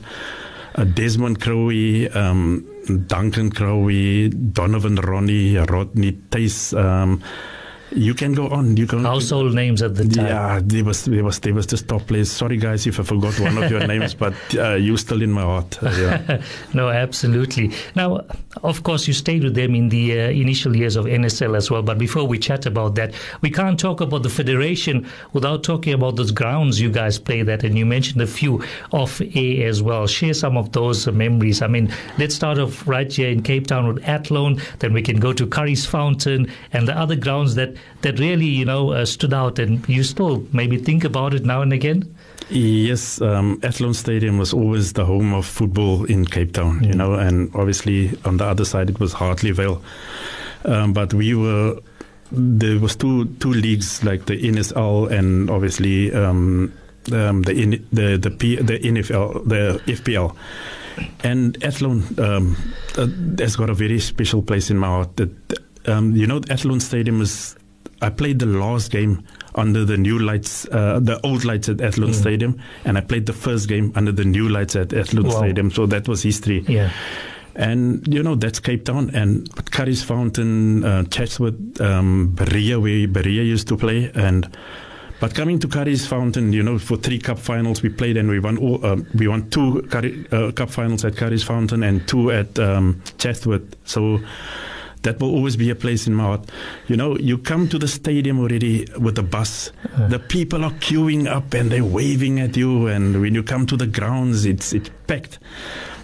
Uh, 0.76 0.84
Desmond 0.84 1.40
Crowley, 1.40 2.08
um, 2.10 2.64
Duncan 3.08 3.50
Crowley, 3.50 4.28
Donovan 4.28 4.94
Ronnie, 4.96 5.56
Rodney 5.56 6.12
Tace. 6.30 6.72
Um, 6.74 7.20
you 7.90 8.14
can 8.14 8.32
go 8.32 8.48
on. 8.48 8.76
You 8.76 8.86
can 8.86 9.04
Household 9.04 9.54
names 9.54 9.82
at 9.82 9.94
the 9.94 10.04
time. 10.06 10.26
yeah, 10.26 10.60
they 10.62 10.82
was 10.82 11.04
they 11.04 11.22
was 11.22 11.38
they 11.40 11.52
was 11.52 11.66
just 11.66 11.88
top 11.88 12.06
players. 12.06 12.30
Sorry 12.30 12.56
guys 12.56 12.86
if 12.86 13.00
I 13.00 13.02
forgot 13.02 13.38
one 13.40 13.62
of 13.62 13.70
your 13.70 13.86
names, 13.92 14.14
but 14.14 14.34
uh, 14.56 14.74
you 14.74 14.96
still 14.96 15.22
in 15.22 15.32
my 15.32 15.42
heart. 15.42 15.82
Uh, 15.82 15.90
yeah. 15.90 16.42
no, 16.74 16.88
absolutely. 16.88 17.72
Now, 17.94 18.24
of 18.62 18.82
course, 18.82 19.08
you 19.08 19.14
stayed 19.14 19.44
with 19.44 19.54
them 19.54 19.74
in 19.74 19.88
the 19.88 20.20
uh, 20.20 20.24
initial 20.30 20.76
years 20.76 20.96
of 20.96 21.06
NSL 21.06 21.56
as 21.56 21.70
well. 21.70 21.82
But 21.82 21.98
before 21.98 22.26
we 22.26 22.38
chat 22.38 22.66
about 22.66 22.94
that, 22.96 23.14
we 23.40 23.50
can't 23.50 23.78
talk 23.78 24.00
about 24.00 24.22
the 24.22 24.30
federation 24.30 25.08
without 25.32 25.62
talking 25.62 25.94
about 25.94 26.16
those 26.16 26.30
grounds 26.30 26.80
you 26.80 26.90
guys 26.90 27.18
played 27.18 27.48
at. 27.48 27.64
And 27.64 27.78
you 27.78 27.86
mentioned 27.86 28.20
a 28.20 28.26
few 28.26 28.62
off 28.92 29.20
A 29.20 29.64
as 29.64 29.82
well. 29.82 30.06
Share 30.06 30.34
some 30.34 30.56
of 30.56 30.72
those 30.72 31.06
memories. 31.06 31.62
I 31.62 31.66
mean, 31.68 31.92
let's 32.18 32.34
start 32.34 32.58
off 32.58 32.86
right 32.86 33.10
here 33.10 33.30
in 33.30 33.42
Cape 33.42 33.66
Town 33.66 33.88
with 33.88 34.06
Athlone. 34.06 34.60
Then 34.80 34.92
we 34.92 35.02
can 35.02 35.18
go 35.18 35.32
to 35.32 35.46
Currie's 35.46 35.86
Fountain 35.86 36.50
and 36.72 36.86
the 36.86 36.96
other 36.96 37.16
grounds 37.16 37.54
that 37.54 37.77
that 38.02 38.18
really 38.18 38.46
you 38.46 38.64
know 38.64 38.92
uh, 38.92 39.04
stood 39.04 39.34
out, 39.34 39.58
and 39.58 39.86
you 39.88 40.02
still 40.02 40.46
maybe 40.52 40.76
think 40.76 41.04
about 41.04 41.34
it 41.34 41.44
now 41.44 41.62
and 41.62 41.72
again? 41.72 42.14
Yes, 42.50 43.20
um, 43.20 43.60
Athlone 43.62 43.92
Stadium 43.94 44.38
was 44.38 44.54
always 44.54 44.94
the 44.94 45.04
home 45.04 45.34
of 45.34 45.44
football 45.44 46.04
in 46.04 46.24
Cape 46.24 46.52
Town, 46.52 46.82
you 46.82 46.94
know, 46.94 47.14
and 47.14 47.50
obviously 47.54 48.18
on 48.24 48.38
the 48.38 48.44
other 48.44 48.64
side 48.64 48.88
it 48.88 48.98
was 48.98 49.12
Hartleyvale. 49.12 49.82
Um, 50.64 50.92
but 50.92 51.12
we 51.12 51.34
were 51.34 51.78
there 52.32 52.78
was 52.78 52.96
two 52.96 53.26
two 53.40 53.52
leagues 53.52 54.02
like 54.04 54.26
the 54.26 54.36
NSL 54.36 55.10
and 55.10 55.50
obviously 55.50 56.12
um, 56.12 56.72
um, 57.12 57.42
the 57.42 57.52
in, 57.52 57.86
the 57.92 58.16
the 58.16 58.30
P, 58.30 58.56
the 58.56 58.78
NFL 58.78 59.48
the 59.48 59.80
FPL. 59.86 60.34
And 61.22 61.62
Athlone 61.62 62.02
um, 62.18 62.56
uh, 62.96 63.06
has 63.38 63.56
got 63.56 63.70
a 63.70 63.74
very 63.74 64.00
special 64.00 64.42
place 64.42 64.70
in 64.70 64.78
my 64.78 64.88
heart. 64.88 65.16
That 65.16 65.30
um, 65.86 66.16
you 66.16 66.26
know, 66.26 66.40
Athlone 66.48 66.80
Stadium 66.80 67.20
is. 67.20 67.56
I 68.00 68.10
played 68.10 68.38
the 68.38 68.46
last 68.46 68.90
game 68.90 69.24
under 69.54 69.84
the 69.84 69.96
new 69.96 70.18
lights, 70.18 70.66
uh, 70.70 71.00
the 71.00 71.20
old 71.24 71.44
lights 71.44 71.68
at 71.68 71.80
Athlone 71.80 72.14
Stadium, 72.14 72.60
and 72.84 72.96
I 72.96 73.00
played 73.00 73.26
the 73.26 73.32
first 73.32 73.68
game 73.68 73.92
under 73.96 74.12
the 74.12 74.24
new 74.24 74.48
lights 74.48 74.76
at 74.76 74.92
Athlone 74.92 75.26
Wow. 75.28 75.38
Stadium. 75.38 75.70
So 75.70 75.86
that 75.86 76.06
was 76.06 76.22
history. 76.22 76.64
Yeah. 76.68 76.90
And 77.56 78.06
you 78.06 78.22
know 78.22 78.36
that's 78.36 78.60
Cape 78.60 78.84
Town 78.84 79.10
and 79.14 79.52
Currie's 79.72 80.04
Fountain, 80.04 80.84
uh, 80.84 81.02
Chatsworth, 81.04 81.80
um, 81.80 82.28
Berea, 82.28 82.78
where 82.78 83.08
Berea 83.08 83.42
used 83.42 83.66
to 83.68 83.76
play, 83.76 84.12
and 84.14 84.48
but 85.20 85.34
coming 85.34 85.58
to 85.58 85.66
Currie's 85.66 86.06
Fountain, 86.06 86.52
you 86.52 86.62
know, 86.62 86.78
for 86.78 86.96
three 86.96 87.18
cup 87.18 87.40
finals 87.40 87.82
we 87.82 87.88
played 87.88 88.16
and 88.16 88.28
we 88.28 88.38
won 88.38 88.58
all, 88.58 88.84
uh, 88.86 88.96
we 89.14 89.26
won 89.26 89.50
two 89.50 89.82
Curry, 89.90 90.24
uh, 90.30 90.52
cup 90.52 90.70
finals 90.70 91.04
at 91.04 91.16
Currie's 91.16 91.42
Fountain 91.42 91.82
and 91.82 92.06
two 92.06 92.30
at 92.30 92.56
um, 92.60 93.02
Chatsworth. 93.18 93.74
So 93.84 94.20
that 95.02 95.20
will 95.20 95.30
always 95.30 95.56
be 95.56 95.70
a 95.70 95.74
place 95.74 96.06
in 96.06 96.14
my 96.14 96.24
heart. 96.24 96.50
You 96.86 96.96
know, 96.96 97.16
you 97.18 97.38
come 97.38 97.68
to 97.68 97.78
the 97.78 97.88
stadium 97.88 98.38
already 98.40 98.86
with 98.98 99.14
the 99.16 99.22
bus. 99.22 99.70
The 100.08 100.18
people 100.18 100.64
are 100.64 100.72
queuing 100.72 101.26
up 101.26 101.54
and 101.54 101.70
they're 101.70 101.84
waving 101.84 102.40
at 102.40 102.56
you. 102.56 102.86
And 102.88 103.20
when 103.20 103.34
you 103.34 103.42
come 103.42 103.66
to 103.66 103.76
the 103.76 103.86
grounds, 103.86 104.44
it's 104.44 104.72
it's 104.72 104.90
packed. 105.06 105.38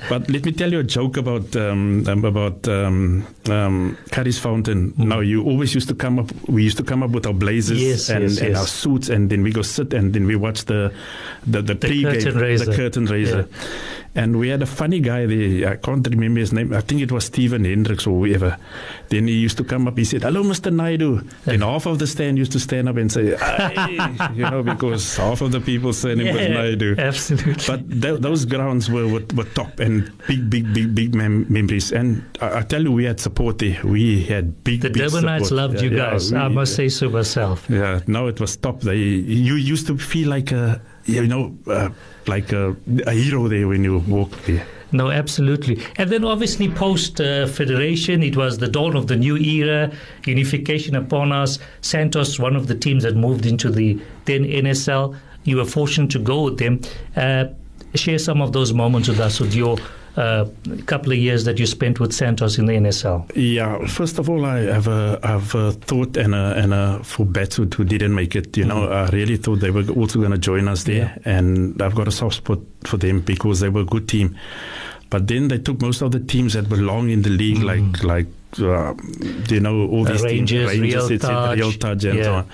But 0.09 0.29
let 0.31 0.45
me 0.45 0.53
tell 0.53 0.71
you 0.71 0.81
a 0.81 0.85
joke 0.85 1.17
about 1.17 1.57
um, 1.57 2.07
um, 2.07 2.25
about 2.27 2.69
um, 2.69 3.27
um, 3.49 3.97
Currie's 4.13 4.39
Fountain. 4.39 4.93
Now 4.99 5.21
you 5.21 5.43
always 5.43 5.75
used 5.75 5.89
to 5.89 5.95
come 5.95 6.19
up. 6.19 6.31
We 6.47 6.63
used 6.63 6.77
to 6.77 6.83
come 6.85 7.03
up 7.03 7.11
with 7.11 7.27
our 7.27 7.33
blazers 7.33 7.81
Yes, 7.81 8.11
and, 8.11 8.23
yes, 8.25 8.39
and 8.39 8.51
yes. 8.51 8.59
our 8.61 8.67
suits, 8.67 9.09
and 9.09 9.31
then 9.31 9.43
we 9.43 9.51
go 9.51 9.63
sit 9.63 9.95
and 9.95 10.13
then 10.13 10.27
we 10.27 10.37
watch 10.37 10.67
the 10.67 10.93
the 11.47 11.63
the, 11.63 11.75
pre-game, 11.75 12.13
curtain 12.13 12.37
raiser. 12.39 12.65
the 12.67 12.77
curtain 12.77 13.07
raiser. 13.07 13.49
And 14.17 14.39
we 14.39 14.49
had 14.49 14.63
a 14.63 14.67
funny 14.67 15.01
guy 15.01 15.27
there. 15.27 15.69
I 15.71 15.77
can't 15.77 16.07
remember 16.09 16.39
his 16.39 16.53
name. 16.53 16.73
I 16.73 16.81
think 16.83 17.01
it 17.01 17.11
was 17.11 17.25
Stephen 17.25 17.65
Hendricks 17.65 18.07
or 18.07 18.25
whoever. 18.25 18.57
Then 19.09 19.27
he 19.27 19.35
used 19.35 19.57
to 19.59 19.65
come 19.65 19.89
up. 19.89 19.99
He 19.99 20.05
said, 20.05 20.23
"Hello, 20.23 20.45
Mr. 20.45 20.73
Naidu." 20.73 21.21
Then 21.45 21.63
half 21.63 21.87
of 21.87 21.99
the 21.99 22.07
stand 22.07 22.39
used 22.39 22.53
to 22.53 22.61
stand 22.61 22.89
up 22.89 22.97
and 22.97 23.11
say, 23.11 23.31
you 24.35 24.49
know, 24.51 24.63
because 24.63 25.17
half 25.17 25.41
of 25.41 25.51
the 25.51 25.61
people 25.61 25.93
saying 25.93 26.21
it 26.21 26.33
was 26.33 26.49
Naidu. 26.49 26.95
absolutely. 26.99 27.55
But 27.67 27.91
th- 28.03 28.21
those 28.21 28.45
grounds 28.45 28.89
were, 28.89 29.09
were 29.09 29.25
were 29.35 29.45
top 29.55 29.81
and 29.81 30.11
big, 30.29 30.49
big, 30.49 30.73
big, 30.73 30.95
big 30.95 31.15
mem- 31.15 31.47
memories. 31.53 31.91
And 31.93 32.23
I, 32.41 32.59
I 32.59 32.63
tell 32.63 32.83
you, 32.83 32.93
we 32.93 33.05
had 33.05 33.19
support 33.19 33.59
there. 33.59 33.81
We 33.85 34.23
had 34.25 34.63
big, 34.65 34.83
the 34.83 34.91
big 34.91 35.03
Durbanites 35.03 35.47
support. 35.47 35.51
loved 35.51 35.81
you 35.83 35.91
Yeah, 35.91 35.97
yeah, 35.97 36.11
guys. 36.13 36.31
we- 36.33 36.39
I 36.39 36.49
must 36.49 36.77
say 36.77 36.89
so 36.89 37.11
myself. 37.11 37.67
yeah, 37.69 38.01
no, 38.07 38.29
it 38.29 38.41
was 38.41 38.57
top. 38.57 38.81
They, 38.83 38.97
you 38.97 39.55
used 39.57 39.89
to 39.89 39.99
feel 39.99 40.29
like 40.29 40.53
a, 40.53 40.81
you 41.07 41.27
know, 41.27 41.57
uh, 41.67 41.91
like 42.27 42.53
a, 42.53 42.77
a 43.07 43.13
hero 43.13 43.49
there 43.49 43.69
when 43.69 43.85
you 43.85 43.99
walked 43.99 44.47
there. 44.47 44.67
No, 44.93 45.11
absolutely. 45.11 45.83
And 45.97 46.09
then 46.09 46.25
obviously 46.25 46.71
post 46.71 47.21
uh, 47.21 47.49
federation, 47.49 48.23
it 48.23 48.37
was 48.37 48.59
the 48.59 48.69
dawn 48.69 48.95
of 48.95 49.09
the 49.09 49.17
new 49.17 49.37
era, 49.37 49.91
unification 50.25 50.95
upon 50.95 51.33
us. 51.33 51.59
Santos, 51.81 52.39
one 52.39 52.55
of 52.55 52.69
the 52.69 52.77
teams 52.77 53.03
that 53.03 53.17
moved 53.17 53.45
into 53.45 53.71
the 53.71 54.01
then 54.27 54.45
NSL. 54.45 55.19
You 55.43 55.57
were 55.57 55.65
fortunate 55.65 56.11
to 56.13 56.21
go 56.21 56.43
with 56.43 56.59
them. 56.59 56.81
Uh, 57.17 57.47
share 57.95 58.19
some 58.19 58.41
of 58.41 58.53
those 58.53 58.73
moments 58.73 59.09
with 59.09 59.19
us, 59.19 59.41
with 59.41 59.55
your 59.55 59.79
uh, 60.17 60.47
couple 60.87 61.13
of 61.13 61.19
years 61.19 61.45
that 61.45 61.59
you 61.59 61.67
spent 61.67 61.99
with 61.99 62.13
Santos 62.13 62.59
in 62.59 62.67
the 62.67 62.73
NSL. 62.75 63.31
Yeah, 63.35 63.85
first 63.87 64.19
of 64.19 64.31
all, 64.31 64.45
I 64.45 64.61
have 64.61 64.87
a, 64.87 65.19
have 65.23 65.55
a 65.55 65.73
thought 65.73 66.17
and 66.17 66.35
a, 66.35 66.55
and 66.57 66.73
a 66.73 67.03
for 67.03 67.27
Battswood 67.27 67.75
who 67.75 67.85
didn't 67.85 68.15
make 68.15 68.37
it. 68.37 68.57
You 68.57 68.65
know, 68.65 68.89
I 68.89 69.09
really 69.09 69.37
thought 69.37 69.61
they 69.61 69.71
were 69.71 69.89
also 69.91 70.21
going 70.21 70.31
to 70.33 70.39
join 70.39 70.69
us 70.69 70.85
there, 70.85 71.19
and 71.25 71.81
I've 71.83 71.95
got 71.95 72.07
a 72.07 72.13
soft 72.13 72.37
spot 72.37 72.61
for 72.85 72.97
them 72.97 73.21
because 73.21 73.61
they 73.61 73.69
were 73.69 73.83
a 73.83 73.87
good 73.87 74.09
team. 74.09 74.37
But 75.11 75.29
then 75.29 75.49
they 75.49 75.59
took 75.59 75.81
most 75.81 76.01
of 76.03 76.13
the 76.13 76.21
teams 76.21 76.55
that 76.55 76.69
belong 76.69 77.11
in 77.11 77.23
the 77.23 77.31
league, 77.31 77.63
like 77.63 78.03
like 78.03 78.27
uh, 78.61 78.95
you 79.49 79.61
know 79.61 79.89
all 79.89 80.05
these 80.05 80.23
Rangers, 80.23 80.71
teams, 80.71 80.83
Real 80.83 81.19
Touch. 81.19 81.59
Real 81.59 81.73
Touch, 81.73 82.05
and 82.05 82.25
so 82.25 82.35
on. 82.35 82.51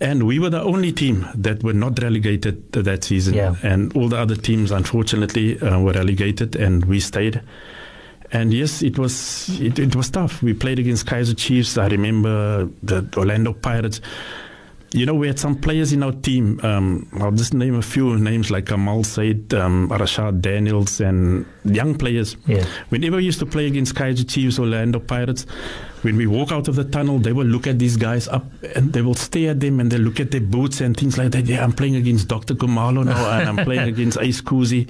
And 0.00 0.22
we 0.24 0.38
were 0.38 0.50
the 0.50 0.62
only 0.62 0.92
team 0.92 1.26
that 1.34 1.62
were 1.64 1.72
not 1.72 2.00
relegated 2.00 2.70
that 2.72 3.04
season. 3.04 3.34
Yeah. 3.34 3.56
And 3.62 3.94
all 3.96 4.08
the 4.08 4.18
other 4.18 4.36
teams, 4.36 4.70
unfortunately, 4.70 5.60
uh, 5.60 5.80
were 5.80 5.92
relegated, 5.92 6.54
and 6.54 6.84
we 6.84 7.00
stayed. 7.00 7.40
And 8.30 8.52
yes, 8.52 8.82
it 8.82 8.98
was 8.98 9.58
it, 9.60 9.78
it 9.78 9.96
was 9.96 10.10
tough. 10.10 10.42
We 10.42 10.52
played 10.54 10.78
against 10.78 11.06
Kaizer 11.06 11.36
Chiefs. 11.36 11.78
I 11.78 11.88
remember 11.88 12.68
the 12.82 13.08
Orlando 13.16 13.54
Pirates. 13.54 14.00
You 14.94 15.04
know, 15.04 15.14
we 15.14 15.26
had 15.26 15.38
some 15.38 15.54
players 15.54 15.92
in 15.92 16.02
our 16.02 16.12
team. 16.12 16.60
Um, 16.62 17.08
I'll 17.20 17.30
just 17.30 17.52
name 17.52 17.74
a 17.74 17.82
few 17.82 18.16
names 18.18 18.50
like 18.50 18.66
Kamal 18.66 19.04
Said, 19.04 19.52
um, 19.52 19.90
Rashad 19.90 20.40
Daniels, 20.40 20.98
and 21.00 21.44
young 21.64 21.94
players. 21.94 22.36
Yeah. 22.46 22.64
Whenever 22.88 23.18
we 23.18 23.24
used 23.24 23.38
to 23.40 23.46
play 23.46 23.66
against 23.66 23.94
Kaizer 23.94 24.26
Chiefs, 24.26 24.58
or 24.58 24.62
Orlando 24.62 24.98
Pirates, 24.98 25.44
when 26.00 26.16
we 26.16 26.26
walk 26.26 26.52
out 26.52 26.68
of 26.68 26.76
the 26.76 26.84
tunnel, 26.84 27.18
they 27.18 27.34
will 27.34 27.44
look 27.46 27.66
at 27.66 27.78
these 27.78 27.98
guys 27.98 28.28
up 28.28 28.46
and 28.74 28.92
they 28.94 29.02
will 29.02 29.14
stare 29.14 29.50
at 29.50 29.60
them 29.60 29.78
and 29.78 29.90
they 29.92 29.98
look 29.98 30.20
at 30.20 30.30
their 30.30 30.40
boots 30.40 30.80
and 30.80 30.96
things 30.96 31.18
like 31.18 31.32
that. 31.32 31.44
Yeah, 31.44 31.62
I'm 31.62 31.72
playing 31.72 31.96
against 31.96 32.28
Dr. 32.28 32.54
Khumalo 32.54 33.04
now 33.04 33.30
and 33.40 33.48
I'm 33.60 33.64
playing 33.66 33.88
against 33.94 34.16
Ace 34.18 34.40
Kuzi. 34.40 34.88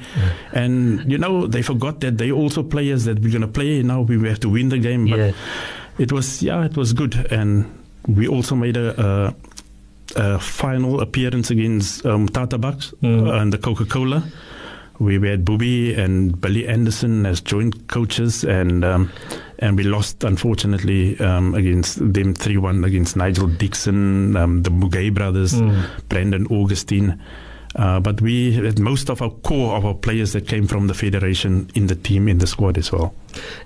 And, 0.53 1.11
you 1.11 1.19
know, 1.19 1.49
they 1.49 1.63
forgot 1.63 1.99
that 2.01 2.19
they 2.19 2.31
also 2.31 2.63
players 2.63 3.05
that 3.07 3.19
we're 3.21 3.31
going 3.33 3.41
to 3.43 3.49
play. 3.49 3.83
Now 3.83 4.03
we 4.03 4.29
have 4.29 4.39
to 4.41 4.49
win 4.49 4.69
the 4.69 4.79
game. 4.79 5.09
But 5.09 5.19
Yeah. 5.19 5.33
it 5.99 6.13
was, 6.13 6.41
yeah, 6.41 6.65
it 6.65 6.77
was 6.77 6.93
good. 6.93 7.15
And 7.33 7.65
we 8.07 8.29
also 8.29 8.55
made 8.55 8.77
a, 8.77 9.01
a, 9.03 9.35
a 10.17 10.39
final 10.39 11.01
appearance 11.01 11.51
against 11.51 12.05
um, 12.07 12.29
Tata 12.29 12.59
Bucks 12.59 12.93
Mm. 13.03 13.29
uh, 13.29 13.41
and 13.41 13.53
the 13.53 13.59
Coca 13.59 13.85
Cola. 13.85 14.23
We 15.01 15.15
had 15.29 15.45
Booby 15.45 15.95
and 15.95 16.41
Billy 16.41 16.67
Anderson 16.67 17.25
as 17.25 17.41
joint 17.41 17.87
coaches, 17.87 18.43
and 18.43 18.85
um, 18.85 19.13
and 19.61 19.77
we 19.77 19.85
lost 19.85 20.25
unfortunately 20.25 21.17
um, 21.21 21.55
against 21.55 21.99
them 22.13 22.35
three 22.35 22.57
one 22.57 22.83
against 22.85 23.17
Nigel 23.17 23.47
Dixon, 23.47 24.37
um, 24.37 24.63
the 24.65 24.71
Bugay 24.71 25.15
brothers, 25.15 25.55
Mm. 25.55 25.85
Brandon 26.09 26.47
Augustine. 26.51 27.15
Uh, 27.79 28.01
but 28.01 28.21
we 28.21 28.61
most 28.79 29.09
of 29.09 29.23
our 29.23 29.31
core 29.31 29.77
of 29.77 29.87
our 29.87 29.95
players 29.95 30.33
that 30.33 30.49
came 30.49 30.67
from 30.67 30.89
the 30.89 30.95
federation 30.95 31.71
in 31.75 31.87
the 31.87 31.95
team 31.95 32.29
in 32.29 32.39
the 32.39 32.47
squad 32.47 32.77
as 32.77 32.91
well. 32.91 33.15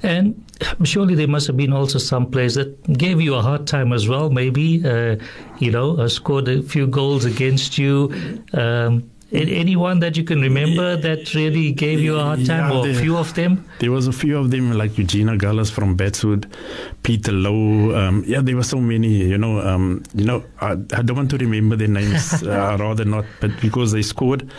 And 0.02 0.44
surely 0.84 1.14
there 1.14 1.26
must 1.26 1.46
have 1.46 1.56
been 1.56 1.72
also 1.72 1.98
some 1.98 2.30
players 2.30 2.54
that 2.54 2.92
gave 2.92 3.22
you 3.22 3.34
a 3.34 3.40
hard 3.40 3.66
time 3.66 3.92
as 3.92 4.06
well. 4.06 4.28
Maybe 4.28 4.84
uh, 4.84 5.16
you 5.58 5.70
know 5.70 6.06
scored 6.08 6.48
a 6.48 6.62
few 6.62 6.86
goals 6.86 7.24
against 7.24 7.78
you. 7.78 8.12
Um, 8.52 9.10
anyone 9.32 10.00
that 10.00 10.16
you 10.16 10.24
can 10.24 10.40
remember 10.40 10.96
that 10.96 11.34
really 11.34 11.72
gave 11.72 12.00
you 12.00 12.16
a 12.16 12.22
hard 12.22 12.44
time, 12.44 12.70
Yeah, 12.70 12.78
or 12.78 12.88
a 12.88 12.94
few 12.94 13.16
of 13.16 13.34
them? 13.34 13.64
There 13.78 13.90
was 13.90 14.06
a 14.06 14.12
few 14.12 14.38
of 14.38 14.50
them, 14.50 14.72
like 14.72 14.98
Eugenia 14.98 15.36
Gallas 15.36 15.70
from 15.70 15.96
Battswood, 15.96 16.46
Peter 17.02 17.32
Lowe. 17.32 17.94
Um, 17.96 18.24
yeah, 18.26 18.40
there 18.42 18.56
were 18.56 18.62
so 18.62 18.78
many. 18.80 19.08
You 19.08 19.38
know, 19.38 19.60
um, 19.60 20.02
you 20.14 20.24
know, 20.24 20.44
I, 20.60 20.72
I 20.72 21.02
don't 21.02 21.16
want 21.16 21.30
to 21.30 21.38
remember 21.38 21.76
their 21.76 21.88
names. 21.88 22.42
uh, 22.42 22.76
rather 22.78 23.04
not, 23.04 23.24
but 23.40 23.58
because 23.60 23.92
they 23.92 24.02
scored. 24.02 24.50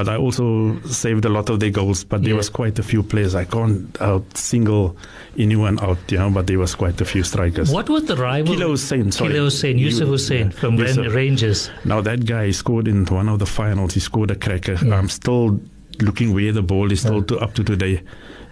But 0.00 0.08
I 0.08 0.16
also 0.16 0.80
saved 0.86 1.26
a 1.26 1.28
lot 1.28 1.50
of 1.50 1.60
their 1.60 1.68
goals. 1.68 2.04
But 2.04 2.22
there 2.22 2.30
Yeah. 2.30 2.38
was 2.38 2.48
quite 2.48 2.78
a 2.78 2.82
few 2.82 3.02
players. 3.02 3.34
I 3.34 3.44
can't 3.44 3.84
out 4.00 4.24
single 4.34 4.96
anyone 5.36 5.78
out, 5.82 5.98
you 6.08 6.16
know. 6.16 6.30
But 6.30 6.46
there 6.46 6.58
was 6.58 6.74
quite 6.74 6.98
a 7.02 7.04
few 7.04 7.22
strikers. 7.22 7.70
What 7.70 7.90
was 7.90 8.04
the 8.04 8.16
rival? 8.16 8.54
Kilo 8.54 8.68
Hussain, 8.70 9.12
sorry. 9.12 9.32
Kilo 9.32 9.44
Hussain, 9.44 9.76
Yusuf 9.76 10.30
yeah, 10.30 10.48
from 10.48 10.76
Yusuf. 10.78 11.14
Rangers. 11.14 11.70
Now 11.84 12.00
that 12.00 12.24
guy 12.24 12.50
scored 12.50 12.88
in 12.88 13.04
one 13.04 13.28
of 13.28 13.40
the 13.40 13.44
finals. 13.46 13.92
He 13.92 14.00
scored 14.00 14.30
a 14.30 14.36
cracker. 14.36 14.78
I'm 14.90 15.10
still 15.10 15.60
looking 16.00 16.32
where 16.32 16.50
the 16.50 16.62
ball 16.62 16.90
is 16.90 17.00
still 17.00 17.22
to, 17.24 17.36
up 17.38 17.52
to 17.56 17.62
today, 17.62 18.00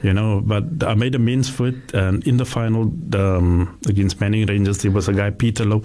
you 0.02 0.12
know. 0.12 0.43
But 0.45 0.64
I 0.87 0.93
made 0.93 1.14
amends 1.14 1.49
for 1.49 1.69
it. 1.69 1.95
And 1.95 2.26
in 2.26 2.37
the 2.37 2.45
final 2.45 2.93
um, 3.14 3.78
against 3.88 4.21
Manning 4.21 4.45
Rangers, 4.45 4.83
there 4.83 4.90
was 4.93 5.09
a 5.09 5.14
guy 5.14 5.31
Peter 5.31 5.64
Lowe, 5.64 5.83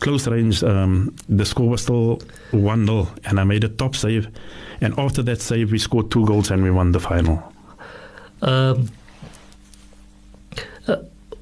close 0.00 0.26
range. 0.26 0.62
Um, 0.62 1.14
the 1.28 1.44
score 1.44 1.68
was 1.68 1.82
still 1.82 2.20
one 2.50 2.86
0 2.86 3.08
and 3.24 3.40
I 3.40 3.44
made 3.44 3.64
a 3.64 3.68
top 3.68 3.96
save. 3.96 4.28
And 4.80 4.98
after 4.98 5.22
that 5.22 5.40
save, 5.40 5.72
we 5.72 5.78
scored 5.78 6.10
two 6.10 6.26
goals 6.26 6.50
and 6.50 6.62
we 6.62 6.70
won 6.70 6.92
the 6.92 7.00
final. 7.00 7.52
Um, 8.42 8.90
uh, 10.86 10.96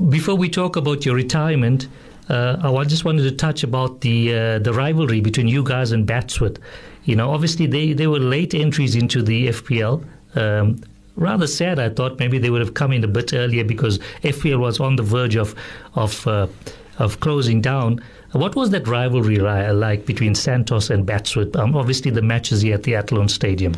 before 0.09 0.37
we 0.37 0.49
talk 0.49 0.77
about 0.77 1.05
your 1.05 1.15
retirement, 1.15 1.89
uh, 2.29 2.57
I 2.63 2.85
just 2.85 3.05
wanted 3.05 3.23
to 3.23 3.33
touch 3.33 3.63
about 3.63 4.01
the 4.01 4.35
uh, 4.35 4.59
the 4.59 4.73
rivalry 4.73 5.21
between 5.21 5.49
you 5.49 5.63
guys 5.63 5.93
and 5.93 6.07
Battswood. 6.07 6.59
You 7.05 7.17
know, 7.17 7.31
obviously 7.31 7.67
they, 7.67 7.93
they 7.93 8.07
were 8.07 8.19
late 8.19 8.55
entries 8.55 8.97
into 8.97 9.23
the 9.23 9.49
FPL. 9.49 10.03
Um, 10.35 10.81
rather 11.17 11.47
sad, 11.47 11.79
I 11.79 11.91
thought 11.91 12.19
maybe 12.19 12.39
they 12.39 12.49
would 12.49 12.63
have 12.63 12.75
come 12.75 12.93
in 12.93 13.05
a 13.05 13.09
bit 13.09 13.35
earlier 13.35 13.63
because 13.63 13.99
FPL 14.23 14.59
was 14.59 14.81
on 14.81 14.97
the 14.97 15.03
verge 15.03 15.37
of 15.37 15.55
of 15.95 16.27
uh, 16.27 16.47
of 16.99 17.21
closing 17.21 17.61
down. 17.61 18.01
What 18.35 18.57
was 18.57 18.71
that 18.71 18.87
rivalry 18.89 19.39
like 19.39 20.07
between 20.07 20.35
Santos 20.35 20.91
and 20.91 21.07
Battswood? 21.07 21.55
Um, 21.57 21.77
obviously, 21.77 22.11
the 22.11 22.23
matches 22.23 22.63
here 22.63 22.75
at 22.75 22.83
the 22.83 22.95
Athlone 22.97 23.29
Stadium. 23.29 23.75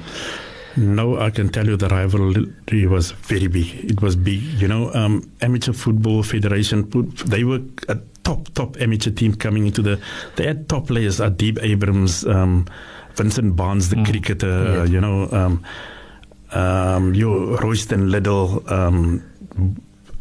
No, 0.78 1.18
I 1.18 1.30
can 1.30 1.48
tell 1.48 1.66
you 1.66 1.76
the 1.76 1.88
rivalry 1.88 2.86
was 2.86 3.12
very 3.12 3.46
big. 3.46 3.66
It 3.90 4.02
was 4.02 4.14
big. 4.16 4.42
You 4.42 4.68
know, 4.68 4.92
um, 4.92 5.22
amateur 5.40 5.72
football 5.72 6.22
federation. 6.22 6.84
put- 6.84 7.16
They 7.30 7.44
were 7.44 7.60
a 7.88 7.96
top 8.24 8.48
top 8.54 8.76
amateur 8.80 9.10
team 9.10 9.34
coming 9.34 9.66
into 9.66 9.80
the. 9.82 9.98
They 10.36 10.46
had 10.46 10.68
top 10.68 10.88
players: 10.88 11.18
Adib 11.20 11.58
Abrams, 11.62 12.26
um, 12.26 12.66
Vincent 13.14 13.56
Barnes, 13.56 13.88
the 13.88 14.04
cricketer. 14.04 14.48
Yeah. 14.48 14.84
You 14.84 15.00
know, 15.00 15.28
um, 15.32 15.64
um, 16.52 17.14
your 17.14 17.56
Royston 17.58 18.10
Liddell. 18.10 18.62
Um, 18.72 19.22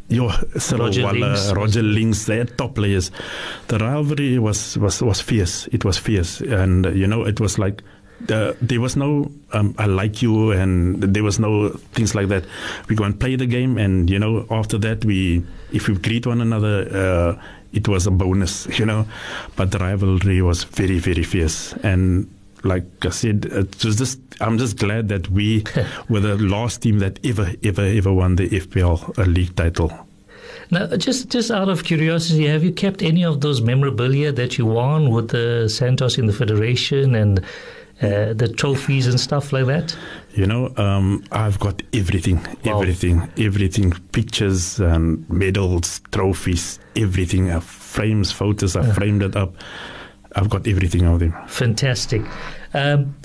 your 0.08 0.32
Cyril 0.58 0.86
Roger 0.86 1.04
Waller, 1.04 1.20
Links. 1.20 1.54
Roger 1.54 1.82
Links, 1.84 2.26
they 2.26 2.38
had 2.38 2.58
top 2.58 2.76
players. 2.76 3.12
The 3.68 3.80
rivalry 3.80 4.40
was, 4.40 4.78
was, 4.78 5.02
was 5.02 5.22
fierce. 5.22 5.68
It 5.68 5.84
was 5.84 5.98
fierce. 5.98 6.42
And, 6.42 6.86
uh, 6.86 6.90
you 6.92 7.08
know, 7.08 7.26
it 7.26 7.40
was 7.40 7.58
like 7.58 7.82
uh, 8.30 8.54
there 8.62 8.80
was 8.82 8.96
no 8.96 9.32
um, 9.52 9.76
I 9.78 9.86
like 9.86 10.22
you 10.22 10.52
and 10.52 11.02
there 11.02 11.24
was 11.24 11.40
no 11.40 11.70
things 11.70 12.16
like 12.16 12.28
that. 12.30 12.46
We 12.88 12.96
go 12.96 13.04
and 13.04 13.20
play 13.20 13.36
the 13.36 13.46
game 13.46 13.78
and, 13.78 14.10
you 14.10 14.20
know, 14.20 14.46
after 14.50 14.78
that, 14.80 15.06
we 15.06 15.44
if 15.72 15.88
we 15.88 15.96
greet 15.96 16.26
one 16.26 16.42
another, 16.42 16.88
uh, 16.92 17.42
it 17.74 17.88
was 17.88 18.08
a 18.08 18.12
bonus, 18.12 18.68
you 18.80 18.86
know. 18.86 19.06
But 19.56 19.72
the 19.72 19.80
rivalry 19.80 20.42
was 20.42 20.64
very, 20.64 21.00
very 21.00 21.24
fierce. 21.24 21.74
And 21.84 22.30
like 22.66 22.86
I 23.06 23.10
said, 23.10 23.46
it 23.46 23.84
was 23.86 23.96
just 23.98 24.20
I'm 24.42 24.58
just 24.58 24.78
glad 24.78 25.08
that 25.10 25.30
we 25.30 25.64
were 26.10 26.20
the 26.20 26.36
last 26.38 26.82
team 26.82 27.00
that 27.00 27.20
ever, 27.24 27.52
ever, 27.64 27.84
ever 27.84 28.12
won 28.14 28.36
the 28.36 28.50
FPL 28.50 29.18
uh, 29.18 29.24
league 29.24 29.56
title. 29.56 29.92
Now, 30.72 30.88
just 30.98 31.30
just 31.30 31.52
out 31.52 31.70
of 31.70 31.84
curiosity, 31.84 32.48
have 32.48 32.64
you 32.64 32.72
kept 32.74 33.02
any 33.04 33.24
of 33.24 33.40
those 33.42 33.62
memorabilia 33.62 34.32
that 34.32 34.58
you 34.58 34.66
won 34.66 35.10
with 35.12 35.30
the 35.30 35.70
Santos 35.70 36.18
in 36.18 36.26
the 36.26 36.34
Federation 36.34 37.14
and 37.16 37.40
uh, 38.02 38.34
the 38.34 38.52
trophies 38.58 39.08
and 39.08 39.20
stuff 39.20 39.54
like 39.54 39.68
that? 39.68 39.96
You 40.34 40.48
know, 40.48 40.74
um, 40.78 41.24
I've 41.32 41.60
got 41.60 41.82
everything, 41.94 42.38
Wow. 42.66 42.82
everything, 42.82 43.30
everything, 43.38 43.92
pictures 44.12 44.80
and 44.80 45.30
medals, 45.30 46.02
trophies, 46.12 46.80
everything. 46.96 47.52
Uh, 47.52 47.60
frames, 47.62 48.32
photos. 48.32 48.76
I 48.76 48.92
framed 48.92 49.22
it 49.24 49.36
up. 49.38 49.54
I've 50.36 50.50
got 50.50 50.68
everything 50.68 51.06
of 51.06 51.20
them. 51.20 51.34
Fantastic. 51.48 52.22
Um, 52.76 53.16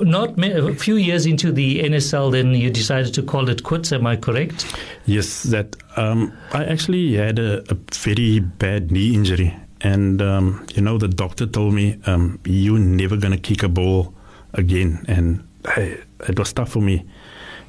not 0.00 0.38
a 0.38 0.74
few 0.74 0.96
years 0.96 1.26
into 1.26 1.50
the 1.52 1.82
NSL, 1.82 2.32
then 2.32 2.52
you 2.54 2.70
decided 2.70 3.14
to 3.14 3.22
call 3.22 3.48
it 3.48 3.62
quits. 3.62 3.92
Am 3.92 4.06
I 4.06 4.16
correct? 4.16 4.66
Yes, 5.06 5.44
that 5.44 5.76
um, 5.96 6.32
I 6.52 6.64
actually 6.64 7.14
had 7.14 7.38
a, 7.38 7.60
a 7.70 7.76
very 7.92 8.40
bad 8.40 8.90
knee 8.90 9.14
injury, 9.14 9.54
and 9.80 10.22
um, 10.22 10.66
you 10.74 10.82
know 10.82 10.98
the 10.98 11.08
doctor 11.08 11.46
told 11.46 11.74
me 11.74 11.98
um, 12.06 12.38
you're 12.44 12.78
never 12.78 13.16
gonna 13.16 13.38
kick 13.38 13.62
a 13.62 13.68
ball 13.68 14.14
again, 14.54 15.04
and 15.08 15.46
I, 15.64 15.98
it 16.28 16.38
was 16.38 16.52
tough 16.52 16.70
for 16.70 16.80
me. 16.80 17.04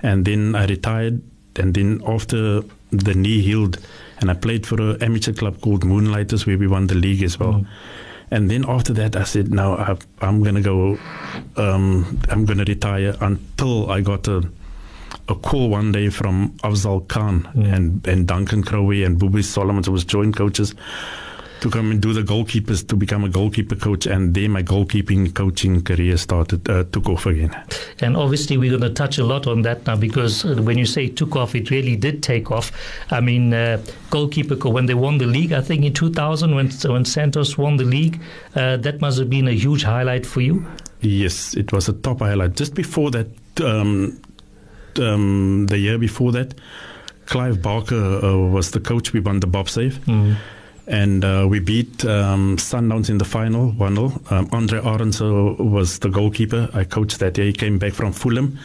And 0.01 0.25
then 0.25 0.55
I 0.55 0.65
retired, 0.65 1.21
and 1.55 1.73
then 1.73 2.01
after 2.05 2.61
the 2.91 3.13
knee 3.13 3.41
healed, 3.41 3.79
and 4.19 4.29
I 4.29 4.33
played 4.33 4.67
for 4.67 4.79
an 4.79 5.01
amateur 5.01 5.33
club 5.33 5.61
called 5.61 5.83
Moonlighters, 5.83 6.45
where 6.45 6.57
we 6.57 6.67
won 6.67 6.87
the 6.87 6.95
league 6.95 7.23
as 7.23 7.39
well. 7.39 7.65
And 8.33 8.49
then 8.49 8.65
after 8.67 8.93
that, 8.93 9.15
I 9.15 9.25
said, 9.25 9.53
"Now 9.53 9.75
I, 9.75 9.95
I'm 10.19 10.41
gonna 10.41 10.61
go. 10.61 10.97
Um, 11.55 12.19
I'm 12.29 12.45
gonna 12.45 12.65
retire 12.65 13.15
until 13.21 13.91
I 13.91 14.01
got 14.01 14.27
a." 14.27 14.49
a 15.29 15.35
call 15.35 15.69
one 15.69 15.91
day 15.93 16.09
from 16.09 16.49
Afzal 16.63 17.07
Khan 17.07 17.47
and, 17.55 18.05
and 18.05 18.27
Duncan 18.27 18.61
Crowley 18.61 19.03
and 19.03 19.17
Booby 19.17 19.41
Solomon, 19.41 19.83
who 19.83 19.91
was 19.91 20.03
joint 20.03 20.35
coaches, 20.35 20.73
to 21.63 21.69
come 21.69 21.91
and 21.91 22.01
do 22.01 22.11
the 22.11 22.21
goalkeepers 22.21 22.85
to 22.85 22.95
become 22.97 23.23
a 23.23 23.29
goalkeeper 23.29 23.75
coach. 23.75 24.05
And 24.05 24.33
then 24.33 24.51
my 24.51 24.61
goalkeeping 24.61 25.33
coaching 25.33 25.81
career 25.81 26.17
started, 26.17 26.69
uh, 26.69 26.83
took 26.91 27.07
off 27.07 27.25
again. 27.25 27.55
And 27.99 28.17
obviously, 28.17 28.57
we're 28.57 28.69
going 28.77 28.81
to 28.81 28.89
touch 28.89 29.17
a 29.17 29.23
lot 29.23 29.47
on 29.47 29.61
that 29.61 29.87
now 29.87 29.95
because 29.95 30.43
uh, 30.43 30.61
when 30.61 30.77
you 30.77 30.85
say 30.85 31.07
took 31.07 31.37
off, 31.37 31.55
it 31.55 31.71
really 31.71 31.95
did 31.95 32.21
take 32.21 32.51
off. 32.51 32.71
I 33.11 33.21
mean, 33.21 33.53
uh, 33.53 33.81
goalkeeper, 34.09 34.57
co- 34.57 34.71
when 34.71 34.87
they 34.87 34.93
won 34.93 35.19
the 35.19 35.25
league, 35.25 35.53
I 35.53 35.61
think 35.61 35.85
in 35.85 35.93
2000, 35.93 36.53
when, 36.53 36.69
when 36.69 37.05
Santos 37.05 37.57
won 37.57 37.77
the 37.77 37.85
league, 37.85 38.19
uh, 38.55 38.75
that 38.77 38.99
must 38.99 39.17
have 39.19 39.29
been 39.29 39.47
a 39.47 39.53
huge 39.53 39.83
highlight 39.83 40.25
for 40.25 40.41
you. 40.41 40.65
Yes, 40.99 41.53
it 41.53 41.71
was 41.71 41.87
a 41.87 41.93
top 41.93 42.19
highlight. 42.19 42.55
Just 42.55 42.75
before 42.75 43.09
that, 43.11 43.27
um, 43.61 44.19
um, 44.99 45.67
the 45.67 45.77
year 45.77 45.97
before 45.97 46.33
that, 46.33 46.55
Clive 47.25 47.61
Barker 47.61 48.19
uh, 48.21 48.35
was 48.35 48.71
the 48.71 48.81
coach. 48.81 49.13
We 49.13 49.21
won 49.21 49.39
the 49.39 49.47
Bob 49.47 49.69
Save. 49.69 50.05
And 50.85 51.23
uh, 51.23 51.47
we 51.49 51.59
beat 51.59 52.03
um, 52.05 52.57
Sundowns 52.57 53.09
in 53.09 53.17
the 53.17 53.25
final, 53.25 53.71
1 53.71 53.95
0. 53.95 54.21
Um, 54.29 54.49
Andre 54.51 54.79
Arendse 54.81 55.57
was 55.59 55.99
the 55.99 56.09
goalkeeper. 56.09 56.69
I 56.73 56.83
coached 56.83 57.19
that 57.19 57.37
year. 57.37 57.47
He 57.47 57.53
came 57.53 57.79
back 57.79 57.93
from 57.93 58.11
Fulham. 58.11 58.59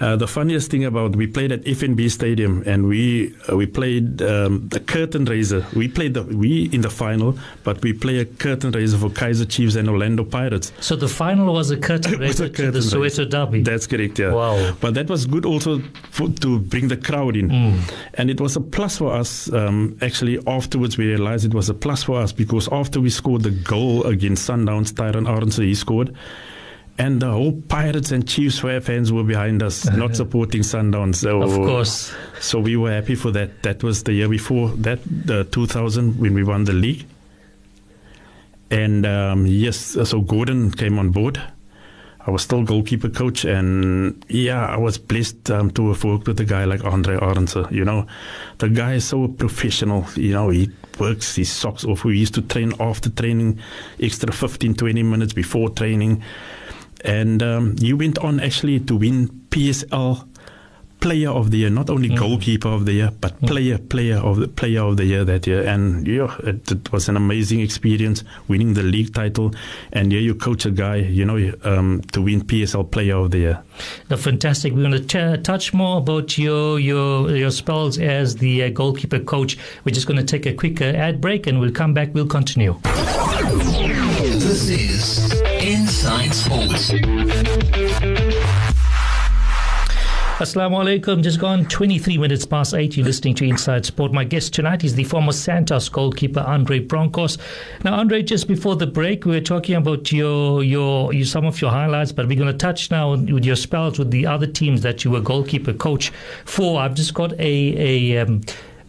Uh, 0.00 0.16
the 0.16 0.26
funniest 0.26 0.70
thing 0.70 0.84
about 0.84 1.16
we 1.16 1.26
played 1.26 1.52
at 1.52 1.62
FNB 1.64 2.10
Stadium 2.10 2.62
and 2.66 2.86
we 2.86 3.34
uh, 3.50 3.56
we 3.56 3.66
played 3.66 4.20
um, 4.22 4.68
the 4.68 4.80
curtain 4.80 5.24
raiser. 5.24 5.64
We 5.74 5.88
played 5.88 6.14
the 6.14 6.22
we 6.22 6.68
in 6.72 6.82
the 6.82 6.90
final, 6.90 7.38
but 7.64 7.82
we 7.82 7.92
play 7.92 8.18
a 8.18 8.24
curtain 8.24 8.72
raiser 8.72 8.98
for 8.98 9.08
Kaizer 9.08 9.48
Chiefs 9.48 9.74
and 9.74 9.88
Orlando 9.88 10.24
Pirates. 10.24 10.72
So 10.80 10.96
the 10.96 11.08
final 11.08 11.52
was 11.52 11.70
a 11.70 11.76
curtain 11.76 12.18
raiser 12.20 12.44
a 12.44 12.48
to 12.50 12.70
the 12.70 12.80
Soweto. 12.80 13.28
Derby. 13.28 13.62
That's 13.62 13.86
correct, 13.86 14.18
yeah. 14.18 14.32
Wow. 14.32 14.76
But 14.80 14.94
that 14.94 15.08
was 15.08 15.26
good 15.26 15.44
also 15.46 15.80
for, 16.10 16.28
to 16.28 16.58
bring 16.58 16.88
the 16.88 16.96
crowd 16.96 17.36
in. 17.36 17.50
And 18.14 18.30
it 18.30 18.40
was 18.40 18.56
a 18.56 18.60
plus 18.60 18.98
for 18.98 19.12
us. 19.12 19.52
Um, 19.52 19.96
actually, 20.02 20.38
afterwards, 20.46 20.98
we 20.98 21.06
realized 21.06 21.44
it 21.44 21.54
was 21.54 21.68
a 21.68 21.74
plus 21.74 22.02
for 22.04 22.20
us 22.20 22.32
because 22.32 22.68
after 22.70 23.00
we 23.00 23.10
scored 23.10 23.42
the 23.42 23.50
goal 23.50 24.04
against 24.04 24.48
Sundowns, 24.48 24.92
Tyron 24.92 25.28
Aronson, 25.28 25.64
he 25.64 25.74
scored. 25.74 26.14
And 26.98 27.20
the 27.20 27.30
whole 27.30 27.52
Pirates 27.52 28.10
and 28.10 28.26
Chiefs 28.26 28.60
fans 28.60 29.12
were 29.12 29.22
behind 29.22 29.62
us, 29.62 29.84
not 29.90 30.16
supporting 30.16 30.62
Sundowns. 30.62 31.16
So, 31.16 31.42
Of 31.42 31.52
course. 31.54 32.14
So 32.40 32.58
we 32.58 32.76
were 32.76 32.90
happy 32.92 33.14
for 33.14 33.30
that. 33.32 33.62
That 33.62 33.82
was 33.82 34.02
the 34.04 34.14
year 34.14 34.28
before 34.28 34.70
that, 34.70 35.00
the 35.04 35.44
2000, 35.44 36.18
when 36.18 36.34
we 36.34 36.42
won 36.42 36.64
the 36.64 36.72
league. 36.72 37.06
And 38.70 39.06
um, 39.06 39.46
yes, 39.46 39.76
so 39.76 40.20
Gordon 40.20 40.70
came 40.70 40.98
on 40.98 41.10
board. 41.10 41.40
I 42.26 42.32
was 42.32 42.42
still 42.42 42.64
goalkeeper 42.64 43.08
coach, 43.08 43.44
and 43.44 44.24
yeah, 44.28 44.66
I 44.66 44.76
was 44.76 44.98
blessed 44.98 45.48
um, 45.48 45.70
to 45.72 45.88
have 45.92 46.02
worked 46.02 46.26
with 46.26 46.40
a 46.40 46.44
guy 46.44 46.64
like 46.64 46.84
Andre 46.84 47.16
Arendse. 47.18 47.70
You 47.70 47.84
know, 47.84 48.08
the 48.58 48.68
guy 48.68 48.94
is 48.94 49.04
so 49.04 49.28
professional. 49.28 50.04
You 50.16 50.32
know, 50.32 50.48
he 50.48 50.72
works 50.98 51.36
his 51.36 51.52
socks 51.52 51.84
off. 51.84 52.02
We 52.02 52.18
used 52.18 52.34
to 52.34 52.42
train 52.42 52.72
after 52.80 53.10
training, 53.10 53.60
extra 54.00 54.32
15, 54.32 54.74
20 54.74 55.04
minutes 55.04 55.34
before 55.34 55.70
training. 55.70 56.24
And 57.06 57.42
um, 57.42 57.76
he 57.78 57.92
went 57.92 58.18
on 58.18 58.40
actually 58.40 58.80
to 58.80 58.96
win 58.96 59.28
PSL 59.50 60.26
Player 60.98 61.28
of 61.28 61.50
the 61.50 61.58
Year, 61.58 61.70
not 61.70 61.90
only 61.90 62.08
goalkeeper 62.08 62.68
of 62.68 62.86
the 62.86 62.94
year, 62.94 63.10
but 63.20 63.38
player, 63.42 63.76
player 63.76 64.16
of 64.16 64.38
the 64.38 64.48
player 64.48 64.82
of 64.82 64.96
the 64.96 65.04
year 65.04 65.24
that 65.24 65.46
year. 65.46 65.62
And 65.62 66.06
yeah, 66.06 66.34
it, 66.42 66.72
it 66.72 66.90
was 66.90 67.08
an 67.08 67.16
amazing 67.16 67.60
experience 67.60 68.24
winning 68.48 68.72
the 68.74 68.82
league 68.82 69.14
title. 69.14 69.52
And 69.92 70.10
yeah, 70.10 70.20
you 70.20 70.34
coach 70.34 70.64
a 70.64 70.70
guy, 70.70 70.96
you 70.96 71.24
know, 71.26 71.52
um, 71.64 72.00
to 72.12 72.22
win 72.22 72.40
PSL 72.40 72.90
Player 72.90 73.16
of 73.16 73.30
the 73.30 73.38
Year. 73.38 73.62
No, 74.10 74.16
fantastic. 74.16 74.72
We're 74.72 74.88
going 74.88 75.06
to 75.06 75.36
t- 75.36 75.42
touch 75.42 75.74
more 75.74 75.98
about 75.98 76.38
your 76.38 76.80
your 76.80 77.36
your 77.36 77.50
spells 77.50 77.98
as 77.98 78.36
the 78.36 78.64
uh, 78.64 78.70
goalkeeper 78.70 79.20
coach. 79.20 79.58
We're 79.84 79.94
just 79.94 80.06
going 80.06 80.18
to 80.18 80.24
take 80.24 80.46
a 80.46 80.54
quick 80.54 80.80
uh, 80.80 80.86
ad 80.86 81.20
break, 81.20 81.46
and 81.46 81.60
we'll 81.60 81.72
come 81.72 81.92
back. 81.92 82.14
We'll 82.14 82.26
continue. 82.26 82.80
This 84.22 84.68
is 84.70 85.45
Inside 85.66 86.32
Sports. 86.32 86.90
Assalamu 90.38 90.76
alaikum. 90.78 91.24
Just 91.24 91.40
gone 91.40 91.66
23 91.66 92.18
minutes 92.18 92.46
past 92.46 92.72
8. 92.72 92.96
You're 92.96 93.04
listening 93.04 93.34
to 93.34 93.44
Inside 93.44 93.84
Sport. 93.84 94.12
My 94.12 94.22
guest 94.22 94.54
tonight 94.54 94.84
is 94.84 94.94
the 94.94 95.02
former 95.02 95.32
Santos 95.32 95.88
goalkeeper 95.88 96.38
Andre 96.38 96.78
Bronkhorst. 96.78 97.40
Now, 97.82 97.94
Andre, 97.94 98.22
just 98.22 98.46
before 98.46 98.76
the 98.76 98.86
break, 98.86 99.24
we 99.24 99.32
were 99.32 99.40
talking 99.40 99.74
about 99.74 100.12
your 100.12 100.62
your, 100.62 101.12
your 101.12 101.26
some 101.26 101.44
of 101.44 101.60
your 101.60 101.72
highlights, 101.72 102.12
but 102.12 102.28
we're 102.28 102.38
going 102.38 102.46
to 102.46 102.56
touch 102.56 102.92
now 102.92 103.16
with 103.16 103.44
your 103.44 103.56
spells 103.56 103.98
with 103.98 104.12
the 104.12 104.24
other 104.24 104.46
teams 104.46 104.82
that 104.82 105.04
you 105.04 105.10
were 105.10 105.20
goalkeeper 105.20 105.72
coach 105.72 106.12
for. 106.44 106.80
I've 106.80 106.94
just 106.94 107.12
got 107.12 107.32
a 107.40 108.14
a 108.14 108.18
um, 108.18 108.42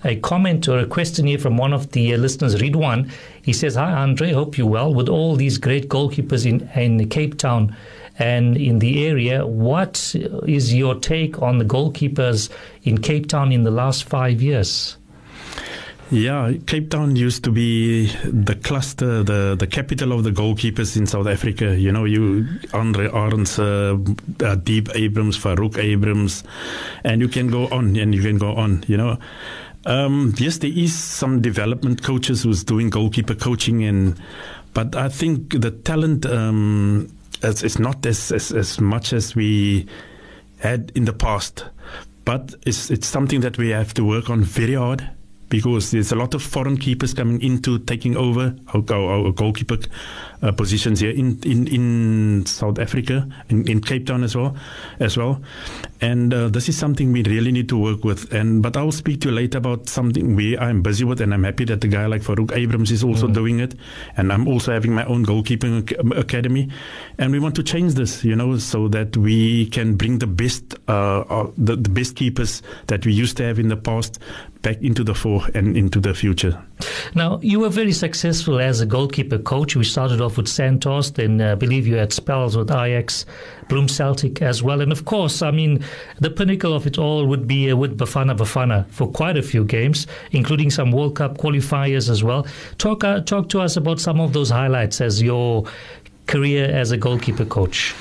a 0.07 0.15
comment 0.15 0.67
or 0.67 0.79
a 0.79 0.85
question 0.85 1.27
here 1.27 1.37
from 1.37 1.57
one 1.57 1.73
of 1.73 1.91
the 1.91 2.13
uh, 2.13 2.17
listeners, 2.17 2.55
Ridwan. 2.55 3.11
He 3.41 3.53
says, 3.53 3.75
Hi, 3.75 3.91
Andre, 3.91 4.31
hope 4.31 4.57
you're 4.57 4.67
well. 4.67 4.93
With 4.93 5.09
all 5.09 5.35
these 5.35 5.57
great 5.57 5.89
goalkeepers 5.89 6.45
in, 6.45 6.67
in 6.75 7.09
Cape 7.09 7.37
Town 7.37 7.75
and 8.17 8.57
in 8.57 8.79
the 8.79 9.05
area, 9.05 9.45
what 9.45 10.15
is 10.47 10.73
your 10.73 10.95
take 10.95 11.41
on 11.41 11.57
the 11.57 11.65
goalkeepers 11.65 12.49
in 12.83 12.99
Cape 12.99 13.27
Town 13.27 13.51
in 13.51 13.63
the 13.63 13.71
last 13.71 14.05
five 14.05 14.41
years? 14.41 14.97
Yeah, 16.09 16.53
Cape 16.67 16.89
Town 16.89 17.17
used 17.17 17.43
to 17.43 17.51
be 17.51 18.07
the 18.23 18.55
cluster, 18.55 19.23
the, 19.23 19.57
the 19.59 19.67
capital 19.67 20.13
of 20.13 20.23
the 20.23 20.31
goalkeepers 20.31 20.95
in 20.95 21.05
South 21.05 21.27
Africa. 21.27 21.77
You 21.77 21.91
know, 21.91 22.05
you 22.05 22.47
Andre 22.73 23.09
Arendse, 23.09 23.59
uh, 23.59 24.45
uh, 24.45 24.55
Deep 24.55 24.87
Abrams, 24.95 25.37
Farouk 25.37 25.77
Abrams, 25.77 26.45
and 27.03 27.19
you 27.19 27.27
can 27.27 27.49
go 27.49 27.67
on 27.67 27.97
and 27.97 28.15
you 28.15 28.21
can 28.21 28.37
go 28.37 28.55
on. 28.55 28.85
You 28.87 28.95
know, 28.95 29.17
Um, 29.85 30.33
yes, 30.37 30.57
there 30.57 30.71
is 30.73 30.93
some 30.93 31.41
development 31.41 32.03
coaches 32.03 32.43
who's 32.43 32.63
doing 32.63 32.89
goalkeeper 32.89 33.35
coaching, 33.35 33.83
and 33.83 34.19
but 34.73 34.95
I 34.95 35.09
think 35.09 35.61
the 35.61 35.71
talent 35.71 36.25
um, 36.25 37.07
is, 37.41 37.63
is 37.63 37.79
not 37.79 38.05
as, 38.05 38.31
as 38.31 38.51
as 38.51 38.81
much 38.81 39.13
as 39.13 39.35
we 39.35 39.87
had 40.59 40.91
in 40.95 41.05
the 41.05 41.13
past. 41.13 41.65
But 42.25 42.55
it's 42.65 42.91
it's 42.91 43.07
something 43.07 43.41
that 43.41 43.57
we 43.57 43.69
have 43.69 43.93
to 43.93 44.03
work 44.03 44.29
on 44.29 44.43
very 44.43 44.73
hard 44.73 45.09
because 45.49 45.91
there's 45.91 46.11
a 46.11 46.15
lot 46.15 46.33
of 46.33 46.43
foreign 46.43 46.77
keepers 46.77 47.13
coming 47.13 47.41
into 47.41 47.79
taking 47.79 48.17
over 48.17 48.55
our, 48.73 48.83
our, 48.89 49.25
our 49.25 49.31
goalkeeper 49.31 49.77
uh, 50.41 50.51
positions 50.51 50.99
here 50.99 51.11
in, 51.11 51.39
in, 51.43 51.67
in 51.67 52.45
South 52.45 52.79
Africa, 52.79 53.27
in, 53.49 53.67
in 53.67 53.81
Cape 53.81 54.05
Town 54.05 54.23
as 54.23 54.35
well, 54.35 54.55
as 54.99 55.17
well. 55.17 55.41
And 56.01 56.33
uh, 56.33 56.49
this 56.49 56.69
is 56.69 56.77
something 56.77 57.11
we 57.11 57.23
really 57.23 57.51
need 57.51 57.69
to 57.69 57.77
work 57.77 58.03
with. 58.03 58.31
And 58.31 58.61
but 58.61 58.77
I'll 58.77 58.91
speak 58.91 59.21
to 59.21 59.29
you 59.29 59.35
later 59.35 59.57
about 59.57 59.89
something 59.89 60.35
we 60.35 60.57
I'm 60.57 60.81
busy 60.81 61.03
with, 61.05 61.21
and 61.21 61.33
I'm 61.33 61.43
happy 61.43 61.65
that 61.65 61.81
the 61.81 61.87
guy 61.87 62.05
like 62.05 62.21
Farouk 62.21 62.55
Abrams 62.55 62.91
is 62.91 63.03
also 63.03 63.27
mm. 63.27 63.33
doing 63.33 63.59
it, 63.59 63.75
and 64.15 64.31
I'm 64.31 64.47
also 64.47 64.71
having 64.71 64.93
my 64.93 65.05
own 65.05 65.25
goalkeeping 65.25 66.17
academy, 66.17 66.69
and 67.17 67.31
we 67.31 67.39
want 67.39 67.55
to 67.55 67.63
change 67.63 67.95
this, 67.95 68.23
you 68.23 68.35
know, 68.35 68.57
so 68.57 68.87
that 68.89 69.17
we 69.17 69.67
can 69.67 69.95
bring 69.95 70.19
the 70.19 70.27
best, 70.27 70.75
uh, 70.87 71.21
uh 71.21 71.51
the, 71.57 71.75
the 71.75 71.89
best 71.89 72.15
keepers 72.15 72.61
that 72.87 73.05
we 73.05 73.13
used 73.13 73.37
to 73.37 73.43
have 73.43 73.59
in 73.59 73.69
the 73.69 73.77
past 73.77 74.19
back 74.61 74.81
into 74.81 75.03
the 75.03 75.13
fore 75.13 75.43
and 75.53 75.77
into 75.77 75.99
the 75.99 76.13
future. 76.13 76.61
Now, 77.15 77.39
you 77.41 77.59
were 77.59 77.69
very 77.69 77.91
successful 77.91 78.59
as 78.59 78.81
a 78.81 78.85
goalkeeper 78.85 79.39
coach. 79.39 79.75
We 79.75 79.83
started 79.83 80.21
off 80.21 80.37
with 80.37 80.47
Santos, 80.47 81.11
then 81.11 81.41
uh, 81.41 81.53
I 81.53 81.55
believe 81.55 81.87
you 81.87 81.95
had 81.95 82.13
spells 82.13 82.55
with 82.55 82.71
Ajax, 82.71 83.25
Bloem 83.67 83.89
Celtic 83.89 84.41
as 84.41 84.61
well. 84.61 84.81
And 84.81 84.91
of 84.91 85.05
course, 85.05 85.41
I 85.41 85.51
mean, 85.51 85.83
the 86.19 86.29
pinnacle 86.29 86.73
of 86.73 86.85
it 86.85 86.97
all 86.97 87.25
would 87.25 87.47
be 87.47 87.71
uh, 87.71 87.75
with 87.75 87.97
Bafana 87.97 88.37
Bafana 88.37 88.89
for 88.89 89.07
quite 89.07 89.37
a 89.37 89.43
few 89.43 89.63
games, 89.63 90.07
including 90.31 90.69
some 90.69 90.91
World 90.91 91.15
Cup 91.15 91.37
qualifiers 91.37 92.09
as 92.09 92.23
well. 92.23 92.45
Talk, 92.77 93.03
uh, 93.03 93.21
talk 93.21 93.49
to 93.49 93.61
us 93.61 93.77
about 93.77 93.99
some 93.99 94.19
of 94.19 94.33
those 94.33 94.49
highlights 94.49 95.01
as 95.01 95.21
your 95.21 95.65
career 96.27 96.65
as 96.65 96.91
a 96.91 96.97
goalkeeper 96.97 97.45
coach. 97.45 97.95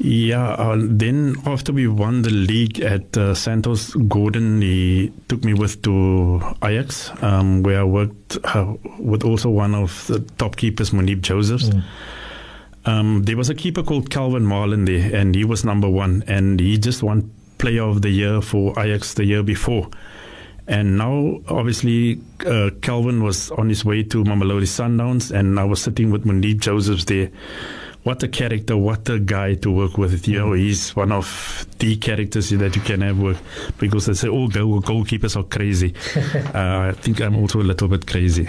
Yeah, 0.00 0.50
uh, 0.50 0.76
then 0.78 1.34
after 1.44 1.72
we 1.72 1.88
won 1.88 2.22
the 2.22 2.30
league 2.30 2.80
at 2.80 3.16
uh, 3.16 3.34
Santos, 3.34 3.94
Gordon 3.94 4.62
he 4.62 5.12
took 5.26 5.42
me 5.42 5.54
with 5.54 5.82
to 5.82 6.40
Ajax, 6.62 7.10
um, 7.20 7.64
where 7.64 7.80
I 7.80 7.84
worked 7.84 8.38
uh, 8.44 8.74
with 9.00 9.24
also 9.24 9.50
one 9.50 9.74
of 9.74 10.06
the 10.06 10.20
top 10.38 10.54
keepers, 10.54 10.90
Moeneeb 10.90 11.22
Josephs. 11.22 11.70
Mm. 11.70 11.82
Um, 12.84 13.22
there 13.24 13.36
was 13.36 13.50
a 13.50 13.56
keeper 13.56 13.82
called 13.82 14.08
Calvin 14.08 14.46
Marlin 14.46 14.84
there, 14.84 15.14
and 15.16 15.34
he 15.34 15.44
was 15.44 15.64
number 15.64 15.88
one, 15.90 16.22
and 16.28 16.60
he 16.60 16.78
just 16.78 17.02
won 17.02 17.32
Player 17.58 17.82
of 17.82 18.02
the 18.02 18.10
Year 18.10 18.40
for 18.40 18.78
Ajax 18.78 19.14
the 19.14 19.24
year 19.24 19.42
before. 19.42 19.88
And 20.68 20.96
now, 20.96 21.40
obviously, 21.48 22.20
uh, 22.46 22.70
Calvin 22.82 23.24
was 23.24 23.50
on 23.52 23.68
his 23.68 23.84
way 23.84 24.04
to 24.04 24.22
Mamelodi 24.22 24.68
Sundowns, 24.68 25.32
and 25.32 25.58
I 25.58 25.64
was 25.64 25.82
sitting 25.82 26.12
with 26.12 26.24
Moeneeb 26.24 26.60
Josephs 26.60 27.06
there 27.06 27.30
what 28.02 28.22
a 28.22 28.28
character, 28.28 28.76
what 28.76 29.08
a 29.08 29.18
guy 29.18 29.54
to 29.54 29.70
work 29.70 29.98
with. 29.98 30.26
You 30.28 30.38
know, 30.38 30.52
he's 30.52 30.94
one 30.94 31.12
of 31.12 31.66
the 31.78 31.96
characters 31.96 32.50
that 32.50 32.74
you 32.74 32.82
can 32.82 33.00
have 33.02 33.18
work 33.18 33.36
because 33.78 34.06
they 34.06 34.14
say 34.14 34.28
oh, 34.28 34.48
goal, 34.48 34.80
goalkeepers 34.80 35.36
are 35.36 35.44
crazy. 35.44 35.94
uh, 36.54 36.88
I 36.88 36.92
think 36.92 37.20
I'm 37.20 37.36
also 37.36 37.60
a 37.60 37.62
little 37.62 37.88
bit 37.88 38.06
crazy. 38.06 38.46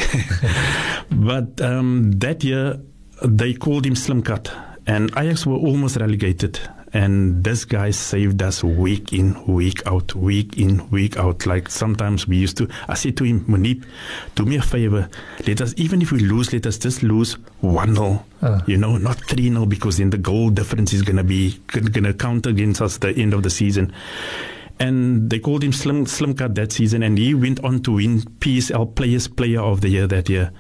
but 1.11 1.59
um, 1.61 2.11
that 2.13 2.43
year, 2.43 2.79
they 3.23 3.53
called 3.53 3.85
him 3.85 3.95
Slim 3.95 4.21
Cut, 4.21 4.51
and 4.87 5.11
Ajax 5.17 5.45
were 5.45 5.57
almost 5.57 5.97
relegated. 5.97 6.59
And 6.91 7.43
this 7.43 7.65
guy 7.65 7.91
saved 7.91 8.41
us 8.41 8.63
week 8.63 9.13
in, 9.13 9.45
week 9.45 9.85
out, 9.85 10.15
week 10.15 10.57
in, 10.57 10.89
week 10.89 11.17
out. 11.17 11.45
Like 11.45 11.69
sometimes 11.69 12.27
we 12.27 12.37
used 12.37 12.57
to, 12.57 12.67
I 12.87 12.95
said 12.95 13.15
to 13.17 13.23
him, 13.23 13.45
Moeneeb, 13.45 13.85
do 14.35 14.45
me 14.45 14.55
a 14.55 14.61
favor. 14.61 15.07
Let 15.45 15.61
us, 15.61 15.73
even 15.77 16.01
if 16.01 16.11
we 16.11 16.19
lose, 16.19 16.51
let 16.51 16.65
us 16.65 16.77
just 16.77 17.03
lose 17.03 17.33
1 17.61 17.95
0. 17.95 18.25
Uh. 18.41 18.61
You 18.65 18.77
know, 18.77 18.97
not 18.97 19.17
3 19.25 19.49
0, 19.49 19.65
because 19.67 19.97
then 19.97 20.09
the 20.09 20.17
goal 20.17 20.49
difference 20.49 20.93
is 20.93 21.03
going 21.03 21.17
to 21.17 21.23
be, 21.23 21.59
going 21.67 22.03
to 22.03 22.13
count 22.13 22.47
against 22.47 22.81
us 22.81 22.95
at 22.95 23.01
the 23.01 23.21
end 23.21 23.33
of 23.33 23.43
the 23.43 23.49
season 23.49 23.93
and 24.79 25.29
they 25.29 25.39
called 25.39 25.63
him 25.63 25.73
Slim 25.73 26.05
Slim 26.05 26.33
Cut 26.33 26.55
that 26.55 26.71
season, 26.71 27.03
and 27.03 27.17
he 27.17 27.33
went 27.33 27.61
on 27.63 27.81
to 27.83 27.93
win 27.93 28.21
PSL 28.21 28.95
Players 28.95 29.27
Player 29.27 29.59
of 29.59 29.81
the 29.81 29.89
Year 29.89 30.07
that 30.07 30.29
year. 30.29 30.51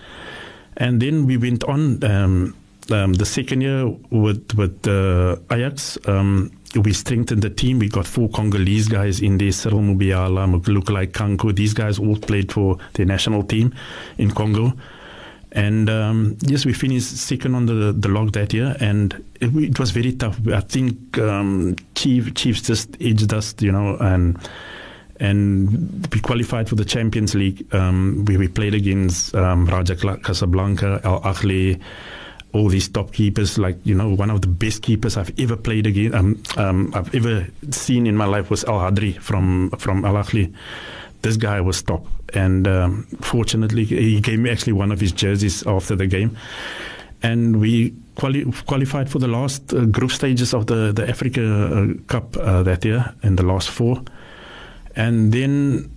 And 0.75 1.01
then 1.01 1.25
we 1.25 1.37
went 1.37 1.63
on. 1.63 2.03
Um, 2.03 2.55
um, 2.91 3.13
the 3.13 3.25
second 3.25 3.61
year 3.61 3.87
with 4.09 4.53
with 4.55 4.87
uh, 4.87 5.35
Ajax, 5.51 5.97
um, 6.07 6.51
we 6.75 6.93
strengthened 6.93 7.41
the 7.41 7.49
team. 7.49 7.79
We 7.79 7.89
got 7.89 8.05
four 8.05 8.29
Congolese 8.29 8.87
guys 8.87 9.21
in 9.21 9.37
there: 9.37 9.51
Cyril 9.51 9.81
Mubiala, 9.81 10.47
Mulukalai 10.47 11.07
Kanko. 11.07 11.55
These 11.55 11.73
guys 11.73 11.99
all 11.99 12.17
played 12.17 12.51
for 12.51 12.77
the 12.93 13.05
national 13.05 13.43
team 13.43 13.73
in 14.17 14.31
Congo. 14.31 14.73
And 15.51 15.89
um, 15.89 16.37
yes, 16.41 16.65
we 16.65 16.73
finished 16.73 17.17
second 17.17 17.55
on 17.55 17.65
the 17.65 17.91
the 17.91 18.07
log 18.07 18.33
that 18.33 18.53
year, 18.53 18.75
and 18.79 19.13
it, 19.41 19.55
it 19.55 19.79
was 19.79 19.91
very 19.91 20.11
tough. 20.13 20.39
I 20.47 20.59
think 20.59 21.17
um, 21.17 21.75
Chief 21.95 22.33
Chiefs 22.35 22.61
just 22.61 22.95
edged 23.01 23.33
us, 23.33 23.55
you 23.59 23.71
know, 23.71 23.97
and 23.99 24.37
and 25.19 26.07
we 26.13 26.19
qualified 26.19 26.69
for 26.69 26.75
the 26.75 26.85
Champions 26.85 27.35
League. 27.35 27.65
Um, 27.73 28.25
we, 28.25 28.37
we 28.37 28.47
played 28.47 28.73
against 28.73 29.35
um, 29.35 29.65
Raja 29.65 29.95
Casablanca, 29.95 31.01
Al 31.03 31.21
Ahly, 31.21 31.81
all 32.53 32.69
these 32.69 32.89
top 32.89 33.11
keepers, 33.11 33.57
like 33.57 33.77
you 33.83 33.93
know, 33.93 34.09
one 34.09 34.29
of 34.29 34.41
the 34.41 34.47
best 34.47 34.81
keepers 34.81 35.17
I've 35.17 35.31
ever 35.39 35.55
played 35.55 35.85
against, 35.85 36.15
um, 36.15 36.41
um, 36.57 36.91
I've 36.95 37.13
ever 37.13 37.47
seen 37.69 38.07
in 38.07 38.15
my 38.17 38.25
life 38.25 38.49
was 38.49 38.63
El 38.63 38.79
Hadary 38.79 39.13
from 39.13 39.69
from 39.77 40.05
Al 40.05 40.15
Ahly. 40.15 40.53
This 41.21 41.37
guy 41.37 41.61
was 41.61 41.81
top, 41.83 42.07
and 42.33 42.67
um, 42.67 43.03
fortunately, 43.21 43.85
he 43.85 44.21
gave 44.21 44.39
me 44.39 44.49
actually 44.49 44.73
one 44.73 44.91
of 44.91 44.99
his 44.99 45.11
jerseys 45.11 45.67
after 45.67 45.95
the 45.95 46.07
game, 46.07 46.37
and 47.21 47.59
we 47.59 47.93
quali- 48.15 48.51
qualified 48.65 49.09
for 49.09 49.19
the 49.19 49.27
last 49.27 49.73
uh, 49.73 49.85
group 49.85 50.11
stages 50.11 50.53
of 50.53 50.65
the 50.67 50.93
the 50.93 51.07
Africa 51.07 51.41
uh, 51.43 51.93
Cup 52.07 52.37
uh, 52.37 52.63
that 52.63 52.85
year 52.85 53.13
in 53.21 53.35
the 53.35 53.43
last 53.43 53.69
four, 53.69 54.01
and 54.95 55.33
then 55.33 55.91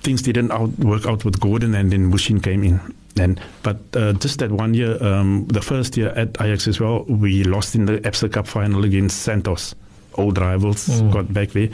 things 0.00 0.22
didn't 0.22 0.52
out, 0.52 0.70
work 0.78 1.06
out 1.06 1.24
with 1.24 1.40
Gordon, 1.40 1.74
and 1.74 1.90
then 1.90 2.10
Muhsin 2.12 2.42
came 2.42 2.64
in 2.64 2.80
and 3.18 3.40
but 3.62 3.78
uh, 3.94 4.12
just 4.14 4.38
that 4.38 4.50
one 4.50 4.74
year, 4.74 5.02
um, 5.02 5.46
the 5.48 5.60
first 5.60 5.96
year 5.96 6.08
at 6.10 6.40
Ajax 6.40 6.68
as 6.68 6.80
well, 6.80 7.04
we 7.04 7.44
lost 7.44 7.74
in 7.74 7.86
the 7.86 7.98
Absa 7.98 8.32
Cup 8.32 8.46
final 8.46 8.84
against 8.84 9.22
Santos, 9.22 9.74
old 10.14 10.38
rivals. 10.38 10.86
Mm. 10.88 11.12
Got 11.12 11.32
back 11.32 11.50
there. 11.50 11.68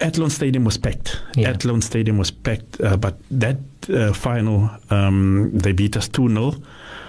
Athlone 0.00 0.30
Stadium 0.30 0.64
was 0.64 0.78
packed. 0.78 1.20
Yeah. 1.36 1.50
Athlone 1.50 1.82
Stadium 1.82 2.18
was 2.18 2.30
packed, 2.30 2.80
uh, 2.80 2.96
but 2.96 3.18
that 3.30 3.58
uh, 3.88 4.12
final 4.12 4.70
um, 4.90 5.50
they 5.52 5.72
beat 5.72 5.96
us 5.96 6.08
two 6.08 6.28
0 6.28 6.54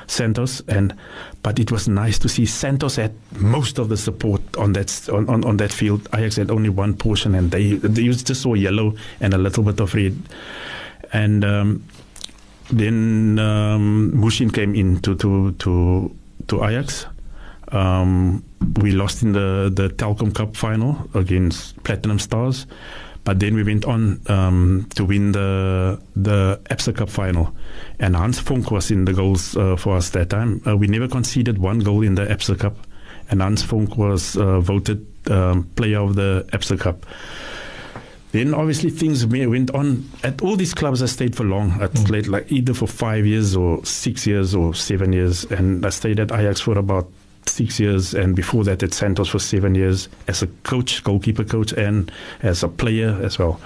Santos, 0.08 0.62
and 0.68 0.94
but 1.44 1.60
it 1.60 1.72
was 1.72 1.88
nice 1.88 2.20
to 2.20 2.30
see 2.30 2.46
Santos 2.46 2.96
had 2.96 3.14
most 3.40 3.80
of 3.80 3.90
the 3.90 3.98
support 3.98 4.42
on 4.58 4.74
that 4.74 5.10
on, 5.10 5.28
on, 5.30 5.44
on 5.44 5.58
that 5.58 5.72
field. 5.72 6.08
Ajax 6.14 6.36
had 6.36 6.52
only 6.52 6.70
one 6.70 6.96
portion, 6.96 7.36
and 7.36 7.52
they 7.52 7.74
they 7.74 8.02
used 8.04 8.28
just 8.28 8.42
saw 8.42 8.54
yellow 8.54 8.94
and 9.20 9.34
a 9.34 9.38
little 9.38 9.64
bit 9.64 9.80
of 9.80 9.94
red, 9.94 10.16
and 11.14 11.44
um, 11.44 11.84
then 12.72 13.40
um, 13.40 14.12
Muhsin 14.16 14.54
came 14.54 14.76
in 14.76 15.00
to 15.02 15.16
to 15.16 15.52
to, 15.54 16.16
to 16.48 16.64
Ajax. 16.64 17.08
Um, 17.72 18.44
we 18.82 18.92
lost 18.92 19.24
in 19.24 19.32
the 19.32 19.72
the 19.74 19.90
Telkom 19.90 20.36
Cup 20.36 20.56
final 20.56 21.10
against 21.16 21.82
Platinum 21.84 22.20
Stars, 22.20 22.68
but 23.24 23.40
then 23.40 23.56
we 23.56 23.64
went 23.64 23.86
on 23.86 24.22
um, 24.28 24.88
to 24.96 25.06
win 25.06 25.32
the 25.32 26.02
the 26.16 26.60
Absa 26.70 26.96
Cup 26.96 27.10
final, 27.10 27.54
and 28.00 28.16
Hans 28.16 28.42
Vonk 28.42 28.72
was 28.72 28.90
in 28.92 29.06
the 29.06 29.14
goals 29.14 29.56
uh, 29.56 29.76
for 29.76 29.98
us 29.98 30.10
that 30.12 30.30
time. 30.30 30.62
Uh, 30.66 30.76
we 30.76 30.88
never 30.88 31.08
conceded 31.08 31.58
one 31.58 31.80
goal 31.80 32.02
in 32.02 32.16
the 32.16 32.26
Absa 32.26 32.58
Cup, 32.58 32.78
and 33.30 33.42
Hans 33.42 33.64
Vonk 33.64 33.96
was 33.98 34.38
uh, 34.38 34.60
voted 34.60 35.06
um, 35.30 35.64
player 35.76 36.00
of 36.00 36.16
the 36.16 36.48
Absa 36.52 36.80
Cup. 36.80 37.06
Then 38.32 38.54
obviously 38.54 38.90
things 38.90 39.26
went 39.26 39.72
on 39.72 40.10
at 40.24 40.42
all 40.42 40.56
these 40.56 40.74
clubs. 40.74 41.04
I 41.04 41.08
stayed 41.08 41.36
for 41.36 41.44
long. 41.44 41.72
I 41.74 41.88
mm. 41.88 42.06
played 42.08 42.28
like 42.28 42.50
either 42.50 42.74
for 42.74 42.88
five 42.88 43.26
years 43.26 43.58
or 43.58 43.84
six 43.86 44.26
years 44.26 44.56
or 44.56 44.74
seven 44.74 45.12
years, 45.12 45.44
and 45.46 45.86
I 45.86 45.90
stayed 45.90 46.20
at 46.20 46.32
Ajax 46.32 46.62
for 46.62 46.78
about 46.78 47.12
six 47.46 47.80
years, 47.80 48.14
and 48.14 48.36
before 48.36 48.64
that 48.66 48.84
at 48.84 48.94
Santos 48.94 49.30
for 49.30 49.40
seven 49.40 49.76
years 49.76 50.10
as 50.28 50.42
a 50.42 50.48
coach, 50.64 51.04
goalkeeper 51.04 51.44
coach, 51.44 51.74
and 51.74 52.12
as 52.42 52.64
a 52.64 52.68
player 52.68 53.20
as 53.24 53.40
well. 53.40 53.60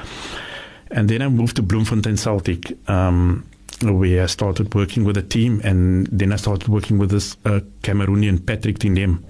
And 0.92 1.10
then 1.10 1.22
I 1.22 1.30
moved 1.30 1.56
to 1.58 1.62
Bloemfontein 1.62 2.18
Celtic. 2.18 2.78
Um, 2.90 3.46
where 3.82 4.24
I 4.24 4.26
started 4.28 4.74
working 4.74 5.04
with 5.04 5.18
a 5.18 5.22
team, 5.22 5.62
and 5.64 6.08
then 6.08 6.32
I 6.32 6.38
started 6.38 6.70
working 6.70 6.98
with 6.98 7.12
this 7.12 7.36
uh, 7.46 7.60
Cameroonian 7.82 8.46
Patrick 8.46 8.80
Tignyemb, 8.80 9.22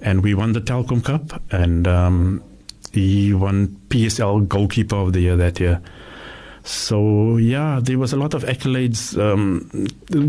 and 0.00 0.22
we 0.22 0.34
won 0.34 0.54
the 0.54 0.60
Telkom 0.60 1.04
Cup, 1.04 1.40
and 1.52 1.86
um, 1.86 2.42
he 2.92 3.32
won 3.32 3.68
PSL 3.88 4.48
goalkeeper 4.48 4.96
of 4.96 5.12
the 5.12 5.20
year 5.20 5.36
that 5.36 5.60
year. 5.60 5.80
So 6.64 7.36
yeah, 7.36 7.78
there 7.80 7.98
was 7.98 8.12
a 8.12 8.16
lot 8.16 8.34
of 8.34 8.42
accolades 8.42 9.16
um, 9.18 9.70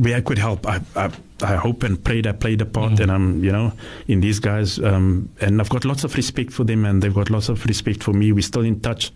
where 0.04 0.18
I 0.18 0.22
could 0.22 0.38
help. 0.38 0.68
I, 0.68 0.82
I, 0.96 1.10
I 1.44 1.56
hope 1.56 1.84
and 1.84 2.04
pray 2.04 2.22
that 2.22 2.30
I 2.36 2.38
played 2.38 2.62
a 2.62 2.66
part, 2.66 2.94
Mm. 2.94 3.00
and 3.02 3.12
I'm 3.12 3.44
you 3.44 3.52
know 3.52 3.72
in 4.08 4.22
these 4.22 4.40
guys, 4.40 4.80
um, 4.80 5.30
and 5.42 5.60
I've 5.62 5.70
got 5.70 5.86
lots 5.86 6.04
of 6.04 6.16
respect 6.16 6.52
for 6.52 6.64
them, 6.66 6.86
and 6.86 7.02
they've 7.02 7.14
got 7.14 7.30
lots 7.30 7.50
of 7.50 7.64
respect 7.66 8.04
for 8.04 8.14
me. 8.14 8.32
We're 8.32 8.42
still 8.42 8.64
in 8.66 8.80
touch 8.80 9.12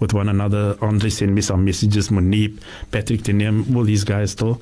with 0.00 0.12
one 0.12 0.28
another. 0.28 0.76
Andre 0.82 1.08
sent 1.10 1.32
me 1.32 1.40
some 1.40 1.64
messages, 1.64 2.10
Moeneeb, 2.10 2.60
Patrick 2.90 3.22
Tignyemb, 3.22 3.74
all 3.74 3.84
these 3.84 4.04
guys 4.04 4.32
still. 4.32 4.60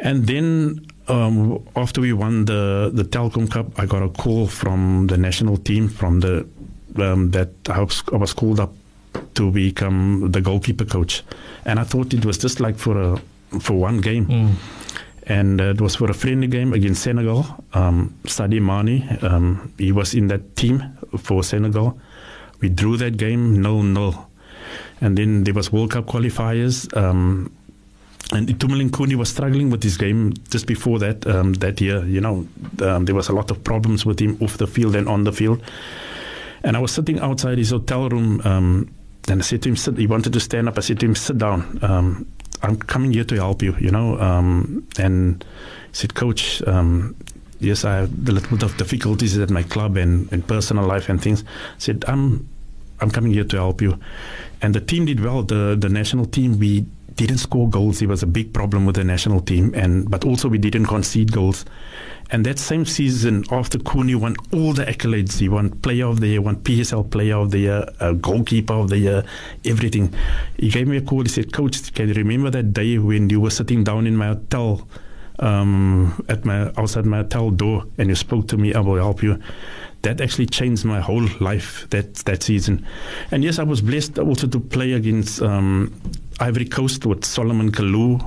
And 0.00 0.26
then 0.26 0.86
um, 1.08 1.62
after 1.74 2.00
we 2.00 2.12
won 2.12 2.44
the 2.46 2.90
the 2.92 3.04
Telkom 3.04 3.50
Cup, 3.50 3.78
I 3.78 3.86
got 3.86 4.02
a 4.02 4.08
call 4.08 4.46
from 4.46 5.06
the 5.08 5.16
national 5.16 5.56
team 5.58 5.88
from 5.88 6.20
the 6.20 6.46
um, 6.96 7.30
that 7.32 7.50
I 7.68 7.80
was, 7.82 8.02
I 8.12 8.16
was 8.16 8.32
called 8.32 8.58
up 8.60 8.72
to 9.34 9.50
become 9.50 10.30
the 10.32 10.40
goalkeeper 10.40 10.84
coach, 10.86 11.22
and 11.64 11.78
I 11.78 11.84
thought 11.84 12.14
it 12.14 12.24
was 12.24 12.38
just 12.38 12.60
like 12.60 12.76
for 12.78 12.96
a 13.00 13.20
for 13.60 13.74
one 13.74 14.00
game, 14.00 14.26
Mm. 14.26 14.50
And 15.26 15.60
uh, 15.60 15.70
it 15.70 15.80
was 15.80 15.96
for 15.96 16.10
a 16.10 16.14
friendly 16.14 16.46
game 16.46 16.72
against 16.72 17.02
Senegal. 17.02 17.46
Um, 17.74 18.16
Sadio 18.24 18.62
Mane, 18.62 19.18
um, 19.22 19.72
he 19.76 19.90
was 19.90 20.14
in 20.14 20.28
that 20.28 20.54
team 20.54 20.96
for 21.18 21.42
Senegal. 21.42 21.98
We 22.60 22.68
drew 22.68 22.96
that 22.96 23.16
game 23.16 23.60
nil 23.60 23.82
nil, 23.82 24.30
and 25.00 25.18
then 25.18 25.44
there 25.44 25.52
was 25.54 25.72
World 25.72 25.90
Cup 25.90 26.06
qualifiers. 26.06 26.96
Um, 26.96 27.50
and 28.32 28.48
Itumeleng 28.48 28.90
Khune 28.90 29.14
was 29.14 29.28
struggling 29.28 29.70
with 29.70 29.82
his 29.82 29.96
game 29.96 30.32
just 30.50 30.66
before 30.66 30.98
that 30.98 31.26
um, 31.26 31.54
that 31.54 31.80
year. 31.80 32.04
You 32.04 32.20
know, 32.20 32.46
um, 32.82 33.04
there 33.04 33.14
was 33.14 33.28
a 33.28 33.32
lot 33.32 33.50
of 33.50 33.62
problems 33.62 34.04
with 34.04 34.20
him 34.20 34.36
off 34.40 34.58
the 34.58 34.66
field 34.66 34.96
and 34.96 35.08
on 35.08 35.24
the 35.24 35.32
field. 35.32 35.62
And 36.64 36.76
I 36.76 36.80
was 36.80 36.90
sitting 36.90 37.20
outside 37.20 37.58
his 37.58 37.70
hotel 37.70 38.08
room, 38.08 38.40
um, 38.44 38.88
and 39.28 39.40
I 39.40 39.44
said 39.44 39.62
to 39.62 39.68
him, 39.68 39.76
"Sit." 39.76 39.98
He 39.98 40.06
wanted 40.06 40.32
to 40.32 40.40
stand 40.40 40.68
up. 40.68 40.78
I 40.78 40.80
said 40.80 40.98
to 41.00 41.06
him, 41.06 41.14
"Sit 41.14 41.38
down. 41.38 41.78
Um, 41.82 42.26
I'm 42.62 42.76
coming 42.76 43.12
here 43.12 43.24
to 43.24 43.34
help 43.36 43.62
you." 43.62 43.76
You 43.78 43.90
know, 43.90 44.18
um, 44.20 44.86
and 44.98 45.44
he 45.88 45.94
said, 45.94 46.14
"Coach." 46.14 46.62
Um, 46.66 47.16
Yes, 47.58 47.84
I 47.84 47.94
have 47.94 48.28
a 48.28 48.32
little 48.32 48.50
bit 48.50 48.62
of 48.64 48.76
difficulties 48.76 49.38
at 49.38 49.48
my 49.48 49.62
club 49.62 49.96
and, 49.96 50.30
and 50.30 50.46
personal 50.46 50.84
life 50.84 51.08
and 51.08 51.22
things. 51.22 51.42
I 51.42 51.78
said, 51.78 52.04
I'm 52.06 52.46
I'm 53.00 53.10
coming 53.10 53.32
here 53.32 53.44
to 53.44 53.56
help 53.56 53.80
you. 53.80 53.98
And 54.62 54.74
the 54.74 54.80
team 54.80 55.06
did 55.06 55.20
well. 55.20 55.42
The 55.42 55.76
the 55.78 55.88
national 55.88 56.26
team 56.26 56.58
we 56.58 56.86
didn't 57.14 57.38
score 57.38 57.68
goals. 57.68 58.02
It 58.02 58.08
was 58.08 58.22
a 58.22 58.26
big 58.26 58.52
problem 58.52 58.86
with 58.86 58.96
the 58.96 59.04
national 59.04 59.40
team, 59.40 59.72
and 59.74 60.10
but 60.10 60.24
also 60.24 60.48
we 60.48 60.58
didn't 60.58 60.86
concede 60.86 61.32
goals. 61.32 61.64
And 62.30 62.44
that 62.46 62.58
same 62.58 62.84
season, 62.84 63.44
after 63.50 63.78
Khune 63.78 64.14
won 64.16 64.36
all 64.52 64.72
the 64.72 64.84
accolades, 64.84 65.38
he 65.38 65.48
won 65.48 65.70
Player 65.70 66.06
of 66.06 66.20
the 66.20 66.28
Year, 66.28 66.40
won 66.40 66.56
PSL 66.56 67.10
Player 67.10 67.36
of 67.36 67.50
the 67.50 67.58
Year, 67.58 67.86
uh, 68.00 68.12
Goalkeeper 68.12 68.74
of 68.74 68.88
the 68.88 68.98
Year, 68.98 69.24
everything. 69.64 70.12
He 70.58 70.70
gave 70.70 70.88
me 70.88 70.96
a 70.96 71.00
call. 71.00 71.22
He 71.22 71.28
said, 71.28 71.52
"Coach, 71.52 71.92
can 71.94 72.08
you 72.08 72.14
remember 72.14 72.50
that 72.50 72.72
day 72.72 72.98
when 72.98 73.30
you 73.30 73.40
were 73.40 73.50
sitting 73.50 73.84
down 73.84 74.06
in 74.06 74.16
my 74.16 74.28
hotel?" 74.28 74.86
Um, 75.38 76.24
at 76.30 76.46
my 76.46 76.72
outside 76.78 77.04
my 77.04 77.18
hotel 77.18 77.50
door, 77.50 77.84
and 77.98 78.08
you 78.08 78.14
spoke 78.14 78.48
to 78.48 78.56
me. 78.56 78.72
I 78.72 78.80
will 78.80 78.96
help 78.96 79.22
you 79.22 79.38
that 80.06 80.20
actually 80.20 80.46
changed 80.46 80.84
my 80.84 81.00
whole 81.00 81.28
life 81.40 81.86
that 81.90 82.14
that 82.26 82.42
season. 82.42 82.86
And 83.30 83.44
yes, 83.44 83.58
I 83.58 83.64
was 83.64 83.80
blessed 83.80 84.18
also 84.18 84.46
to 84.46 84.60
play 84.60 84.92
against 84.92 85.42
um, 85.42 85.92
Ivory 86.40 86.64
Coast 86.64 87.04
with 87.06 87.24
Solomon 87.24 87.72
Kalou. 87.72 88.20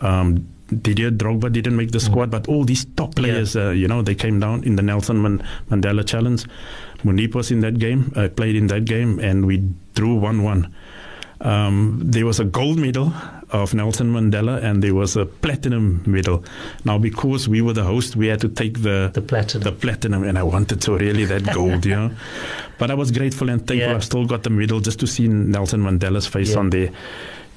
Um, 0.00 0.46
Didier 0.70 1.10
Drogba 1.10 1.50
didn't 1.52 1.76
make 1.76 1.90
the 1.90 2.00
squad, 2.00 2.30
but 2.30 2.48
all 2.48 2.64
these 2.64 2.84
top 2.96 3.14
players, 3.14 3.56
uh, 3.56 3.70
you 3.70 3.88
know, 3.88 4.02
they 4.02 4.14
came 4.14 4.38
down 4.40 4.62
in 4.64 4.76
the 4.76 4.82
Nelson 4.82 5.20
Man- 5.20 5.42
Mandela 5.70 6.06
Challenge. 6.06 6.44
Moeneeb 7.04 7.34
was 7.34 7.50
in 7.50 7.60
that 7.60 7.78
game. 7.78 8.12
I 8.16 8.28
played 8.28 8.56
in 8.56 8.66
that 8.68 8.84
game, 8.84 9.18
and 9.18 9.46
we 9.46 9.62
drew 9.94 10.14
one-one. 10.14 10.72
Um, 11.42 12.02
there 12.04 12.26
was 12.26 12.38
a 12.38 12.44
gold 12.44 12.78
medal 12.78 13.14
of 13.48 13.72
Nelson 13.72 14.12
Mandela, 14.12 14.62
and 14.62 14.82
there 14.82 14.94
was 14.94 15.16
a 15.16 15.24
platinum 15.24 16.02
medal. 16.06 16.44
Now, 16.84 16.98
because 16.98 17.48
we 17.48 17.62
were 17.62 17.72
the 17.72 17.82
host, 17.84 18.14
we 18.14 18.26
had 18.26 18.40
to 18.42 18.48
take 18.48 18.82
the 18.82 19.10
The 19.14 19.22
platinum. 19.22 19.62
the 19.64 19.72
platinum, 19.72 20.22
and 20.24 20.38
I 20.38 20.42
wanted 20.42 20.82
so 20.82 20.98
really 20.98 21.24
that 21.24 21.44
gold, 21.54 21.86
you 21.86 21.96
know. 21.96 22.10
But 22.78 22.90
I 22.90 22.94
was 22.94 23.10
grateful 23.10 23.48
and 23.50 23.66
thankful. 23.66 23.90
Yeah. 23.90 23.96
I 23.96 24.00
still 24.00 24.26
got 24.26 24.42
the 24.42 24.50
medal 24.50 24.80
just 24.80 25.00
to 25.00 25.06
see 25.06 25.28
Nelson 25.28 25.80
Mandela's 25.82 26.26
face 26.26 26.52
Yeah. 26.52 26.58
on 26.58 26.70
there. 26.70 26.90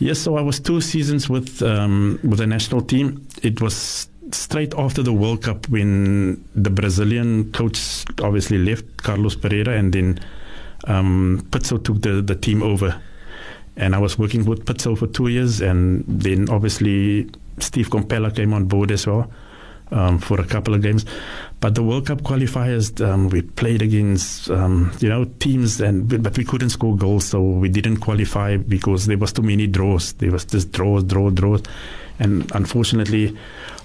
Yes, 0.03 0.19
so 0.19 0.35
I 0.35 0.41
was 0.41 0.59
two 0.59 0.81
seasons 0.81 1.29
with 1.29 1.61
um, 1.61 2.19
with 2.23 2.39
the 2.39 2.45
national 2.45 2.81
team. 2.81 3.25
It 3.41 3.61
was 3.61 4.09
straight 4.33 4.73
after 4.73 5.01
the 5.01 5.13
World 5.13 5.43
Cup 5.43 5.69
when 5.69 6.43
the 6.55 6.69
Brazilian 6.69 7.53
coach 7.53 8.03
obviously 8.21 8.57
left, 8.57 8.97
Carlos 8.97 9.37
Parreira, 9.37 9.79
and 9.79 9.93
then 9.93 10.19
um, 10.87 11.47
Pitso 11.51 11.81
took 11.81 12.01
the, 12.01 12.21
the 12.21 12.35
team 12.35 12.61
over. 12.61 13.01
And 13.77 13.95
I 13.95 13.99
was 13.99 14.19
working 14.19 14.43
with 14.43 14.65
Pitso 14.65 14.97
for 14.97 15.07
two 15.07 15.29
years, 15.29 15.61
and 15.61 16.03
then 16.05 16.49
obviously 16.49 17.29
Steve 17.59 17.89
Komphela 17.89 18.35
came 18.35 18.53
on 18.53 18.65
board 18.65 18.91
as 18.91 19.07
well 19.07 19.31
um, 19.93 20.19
for 20.19 20.41
a 20.41 20.45
couple 20.45 20.73
of 20.73 20.81
games. 20.81 21.05
But 21.61 21.75
the 21.75 21.83
World 21.83 22.07
Cup 22.07 22.23
qualifiers, 22.23 22.99
um, 23.05 23.29
we 23.29 23.41
played 23.41 23.81
against 23.81 24.49
um, 24.49 24.91
you 24.99 25.07
know 25.07 25.23
teams, 25.39 25.79
and 25.79 26.21
but 26.21 26.37
we 26.37 26.43
couldn't 26.43 26.71
score 26.71 26.97
goals, 26.97 27.25
so 27.25 27.41
we 27.41 27.69
didn't 27.69 27.97
qualify 27.97 28.57
because 28.57 29.05
there 29.05 29.17
was 29.17 29.31
too 29.31 29.43
many 29.43 29.67
draws. 29.67 30.13
There 30.13 30.31
was 30.31 30.43
just 30.43 30.73
draws, 30.73 31.05
draw, 31.05 31.29
draws, 31.29 31.61
and 32.19 32.51
unfortunately, 32.53 33.37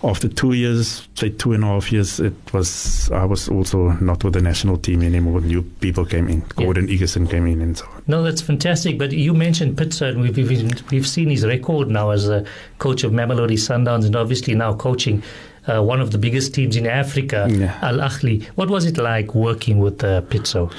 after 0.03 0.29
two 0.29 0.55
years, 0.55 1.09
say 1.15 1.29
two 1.31 1.53
and 1.53 1.63
a 1.63 1.69
half 1.69 1.93
years, 1.93 2.19
it 2.19 2.35
was 2.53 3.13
I 3.13 3.25
was 3.25 3.49
also 3.49 3.91
not 4.01 4.25
with 4.25 4.35
the 4.35 4.43
national 4.43 4.79
team 4.79 5.03
anymore. 5.03 5.41
New 5.41 5.63
people 5.63 6.05
came 6.05 6.29
in. 6.29 6.41
Gordon 6.57 6.89
Igesund 6.89 7.31
came 7.31 7.47
in, 7.47 7.61
and 7.61 7.79
so 7.79 7.87
on. 7.95 8.03
No, 8.09 8.25
that's 8.25 8.41
fantastic. 8.41 8.99
But 8.99 9.13
you 9.13 9.35
mentioned 9.35 9.77
Pitso, 9.77 10.09
and 10.09 10.21
we've, 10.21 10.37
we've, 10.37 10.91
we've 10.91 11.07
seen 11.07 11.31
his 11.31 11.47
record 11.47 11.89
now 11.89 12.11
as 12.11 12.29
a 12.29 12.45
coach 12.79 13.05
of 13.05 13.13
Mamelodi 13.13 13.53
Sundowns 13.53 14.05
and 14.05 14.17
obviously 14.17 14.57
now 14.57 14.75
coaching 14.75 15.23
uh, 15.69 15.83
one 15.83 16.01
of 16.01 16.11
the 16.11 16.19
biggest 16.19 16.55
teams 16.55 16.77
in 16.77 16.87
Africa, 16.87 17.47
Yeah. 17.51 17.79
Al 17.83 17.99
Ahly. 17.99 18.45
What 18.57 18.71
was 18.71 18.85
it 18.87 18.99
like 18.99 19.35
working 19.35 19.79
with 19.79 20.03
uh, 20.05 20.23
Pitso? 20.23 20.71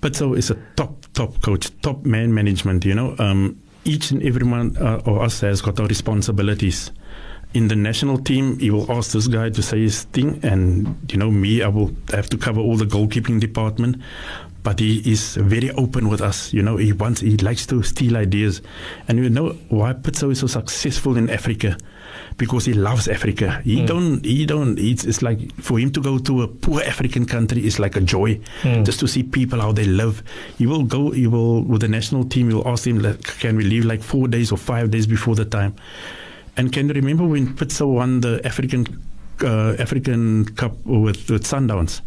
Pitso 0.00 0.36
is 0.36 0.50
a 0.50 0.56
top, 0.76 0.94
top 1.12 1.40
coach, 1.42 1.70
top 1.82 2.04
man 2.04 2.32
management. 2.34 2.84
You 2.84 2.94
know, 2.94 3.14
um, 3.18 3.56
each 3.84 4.10
and 4.10 4.22
every 4.22 4.46
one 4.46 4.76
uh, 4.76 5.00
of 5.06 5.18
us 5.20 5.40
has 5.40 5.60
got 5.60 5.78
our 5.80 5.86
responsibilities. 5.86 6.90
In 7.54 7.68
the 7.68 7.76
national 7.76 8.16
team, 8.18 8.58
he 8.58 8.70
will 8.70 8.90
ask 8.90 9.12
this 9.12 9.26
guy 9.28 9.50
to 9.50 9.62
say 9.62 9.80
his 9.80 10.04
thing, 10.04 10.40
and 10.42 10.96
you 11.12 11.18
know, 11.18 11.30
me, 11.30 11.62
I 11.62 11.68
will 11.68 11.90
have 12.10 12.28
to 12.30 12.38
cover 12.38 12.60
all 12.60 12.76
the 12.76 12.86
goalkeeping 12.86 13.40
department. 13.40 13.96
But 14.62 14.78
he 14.78 14.98
is 15.10 15.34
very 15.34 15.70
open 15.72 16.08
with 16.08 16.20
us. 16.22 16.52
You 16.54 16.62
know, 16.62 16.76
he 16.78 16.92
wants, 16.92 17.20
he 17.20 17.36
likes 17.38 17.66
to 17.66 17.82
steal 17.82 18.16
ideas, 18.16 18.62
and 19.08 19.18
you 19.18 19.28
know 19.28 19.50
why 19.68 19.92
Pitso 19.92 20.30
is 20.30 20.38
so 20.38 20.46
successful 20.46 21.16
in 21.16 21.28
Africa 21.28 21.76
because 22.38 22.64
he 22.64 22.74
loves 22.74 23.08
Africa. 23.08 23.60
He 23.64 23.84
don't. 23.86 24.24
He 24.24 24.46
don't. 24.46 24.78
It's, 24.78 25.04
it's 25.04 25.22
like 25.22 25.52
for 25.60 25.78
him 25.78 25.90
to 25.92 26.00
go 26.00 26.18
to 26.18 26.42
a 26.42 26.48
poor 26.48 26.82
African 26.82 27.24
country 27.26 27.64
is 27.66 27.78
like 27.78 27.96
a 27.96 28.00
joy, 28.00 28.40
just 28.84 29.00
to 29.00 29.06
see 29.08 29.22
people 29.22 29.60
how 29.60 29.72
they 29.72 29.84
live. 29.84 30.22
He 30.58 30.66
will 30.66 30.82
go. 30.84 31.10
He 31.10 31.26
will 31.26 31.62
with 31.62 31.80
the 31.82 31.88
national 31.88 32.24
team. 32.24 32.48
He 32.48 32.54
will 32.54 32.66
ask 32.68 32.86
him, 32.86 32.98
like, 33.00 33.22
"Can 33.40 33.56
we 33.56 33.64
leave 33.64 33.84
like 33.84 34.02
four 34.02 34.28
days 34.28 34.52
or 34.52 34.58
five 34.58 34.90
days 34.90 35.06
before 35.06 35.34
the 35.34 35.44
time?" 35.44 35.74
And 36.56 36.72
can 36.72 36.88
you 36.88 36.94
remember 36.94 37.26
when 37.26 37.54
Pitso 37.56 37.86
won 37.94 38.20
the 38.20 38.40
African 38.44 38.86
uh, 39.42 39.74
African 39.78 40.44
Cup 40.56 40.74
with, 40.84 41.30
with 41.30 41.44
Sundowns? 41.44 42.00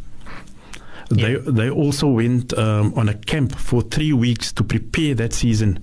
They 1.10 1.36
they 1.36 1.70
also 1.70 2.08
went 2.08 2.54
um, 2.58 2.94
on 2.96 3.10
a 3.10 3.14
camp 3.14 3.54
for 3.56 3.82
three 3.84 4.12
weeks 4.14 4.52
to 4.54 4.64
prepare 4.64 5.14
that 5.16 5.34
season 5.34 5.78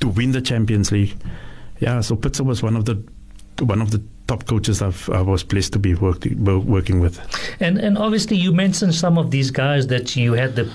to 0.00 0.08
win 0.08 0.32
the 0.32 0.40
Champions 0.40 0.90
League. 0.90 1.14
Yeah, 1.80 2.00
so 2.00 2.16
Pitso 2.16 2.44
was 2.44 2.62
one 2.62 2.76
of 2.76 2.84
the 2.84 2.96
one 3.60 3.80
of 3.80 3.90
the 3.90 4.02
top 4.26 4.46
coaches 4.46 4.80
I've, 4.80 5.08
I 5.10 5.20
was 5.20 5.42
blessed 5.44 5.74
to 5.74 5.78
be 5.78 5.94
working 5.94 6.44
working 6.44 7.00
with. 7.00 7.20
And 7.60 7.78
and 7.78 7.98
obviously 7.98 8.36
you 8.36 8.52
mentioned 8.52 8.94
some 8.94 9.18
of 9.18 9.30
these 9.30 9.50
guys 9.50 9.86
that 9.88 10.16
you 10.16 10.32
had 10.32 10.56
the 10.56 10.66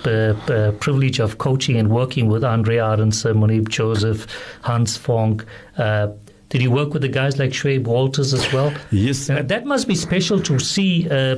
uh, 0.47 0.51
uh, 0.53 0.71
privilege 0.73 1.19
of 1.19 1.37
coaching 1.37 1.77
and 1.77 1.89
working 1.89 2.29
with 2.29 2.43
Andre 2.43 2.77
Arendse, 2.77 3.33
Moeneeb 3.33 3.67
Joseph, 3.69 4.27
Hans 4.61 4.97
Vonk. 4.97 5.45
Uh, 5.77 6.09
did 6.49 6.61
you 6.61 6.71
work 6.71 6.93
with 6.93 7.01
the 7.03 7.09
guys 7.09 7.37
like 7.37 7.51
Shoaib 7.51 7.83
Walters 7.83 8.33
as 8.33 8.51
well? 8.51 8.73
Yes, 8.91 9.29
Uh, 9.29 9.43
that 9.43 9.65
must 9.65 9.87
be 9.87 9.95
special 9.95 10.39
to 10.41 10.59
see. 10.59 11.07
Uh, 11.09 11.37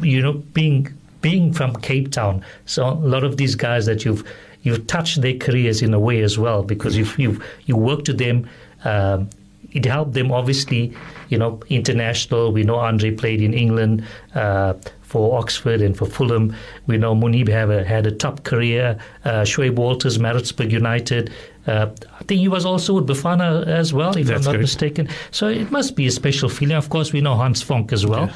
you 0.00 0.20
know, 0.22 0.34
being 0.52 0.92
being 1.20 1.52
from 1.52 1.74
Cape 1.76 2.10
Town, 2.12 2.44
so 2.66 2.86
a 2.86 3.08
lot 3.08 3.24
of 3.24 3.36
these 3.36 3.54
guys 3.56 3.86
that 3.86 4.04
you've 4.04 4.24
you've 4.62 4.86
touched 4.86 5.20
their 5.20 5.36
careers 5.36 5.82
in 5.82 5.94
a 5.94 5.98
way 6.00 6.22
as 6.22 6.38
well 6.38 6.62
because 6.62 6.96
if 6.96 7.18
you 7.18 7.40
you 7.66 7.76
worked 7.76 8.08
with 8.08 8.18
them. 8.18 8.48
Um, 8.84 9.28
it 9.74 9.84
helped 9.84 10.14
them 10.14 10.32
obviously, 10.32 10.96
you 11.28 11.36
know, 11.38 11.60
international. 11.68 12.52
We 12.52 12.62
know 12.62 12.76
Andre 12.76 13.10
played 13.10 13.42
in 13.42 13.52
England 13.52 14.04
uh, 14.34 14.74
for 15.02 15.38
Oxford 15.38 15.80
and 15.80 15.96
for 15.96 16.06
Fulham. 16.06 16.56
We 16.86 16.96
know 16.96 17.14
Moeneeb 17.14 17.48
have 17.48 17.70
a, 17.70 17.84
had 17.84 18.06
a 18.06 18.10
top 18.10 18.44
career. 18.44 18.98
Uh, 19.24 19.42
Shoaib 19.42 19.74
Walters, 19.76 20.18
Maritzburg 20.18 20.72
United. 20.72 21.30
Uh, 21.66 21.86
I 22.20 22.24
think 22.24 22.40
he 22.40 22.48
was 22.48 22.64
also 22.64 22.94
with 22.94 23.06
Bafana 23.08 23.66
as 23.66 23.92
well, 23.92 24.16
if 24.16 24.26
That's 24.26 24.38
I'm 24.38 24.44
not 24.44 24.50
correct. 24.52 24.62
mistaken. 24.62 25.08
So 25.30 25.48
it 25.48 25.70
must 25.70 25.96
be 25.96 26.06
a 26.06 26.10
special 26.10 26.48
feeling. 26.48 26.76
Of 26.76 26.88
course, 26.88 27.12
we 27.12 27.20
know 27.20 27.34
Hans 27.34 27.62
Vonk 27.64 27.92
as 27.92 28.06
well. 28.06 28.30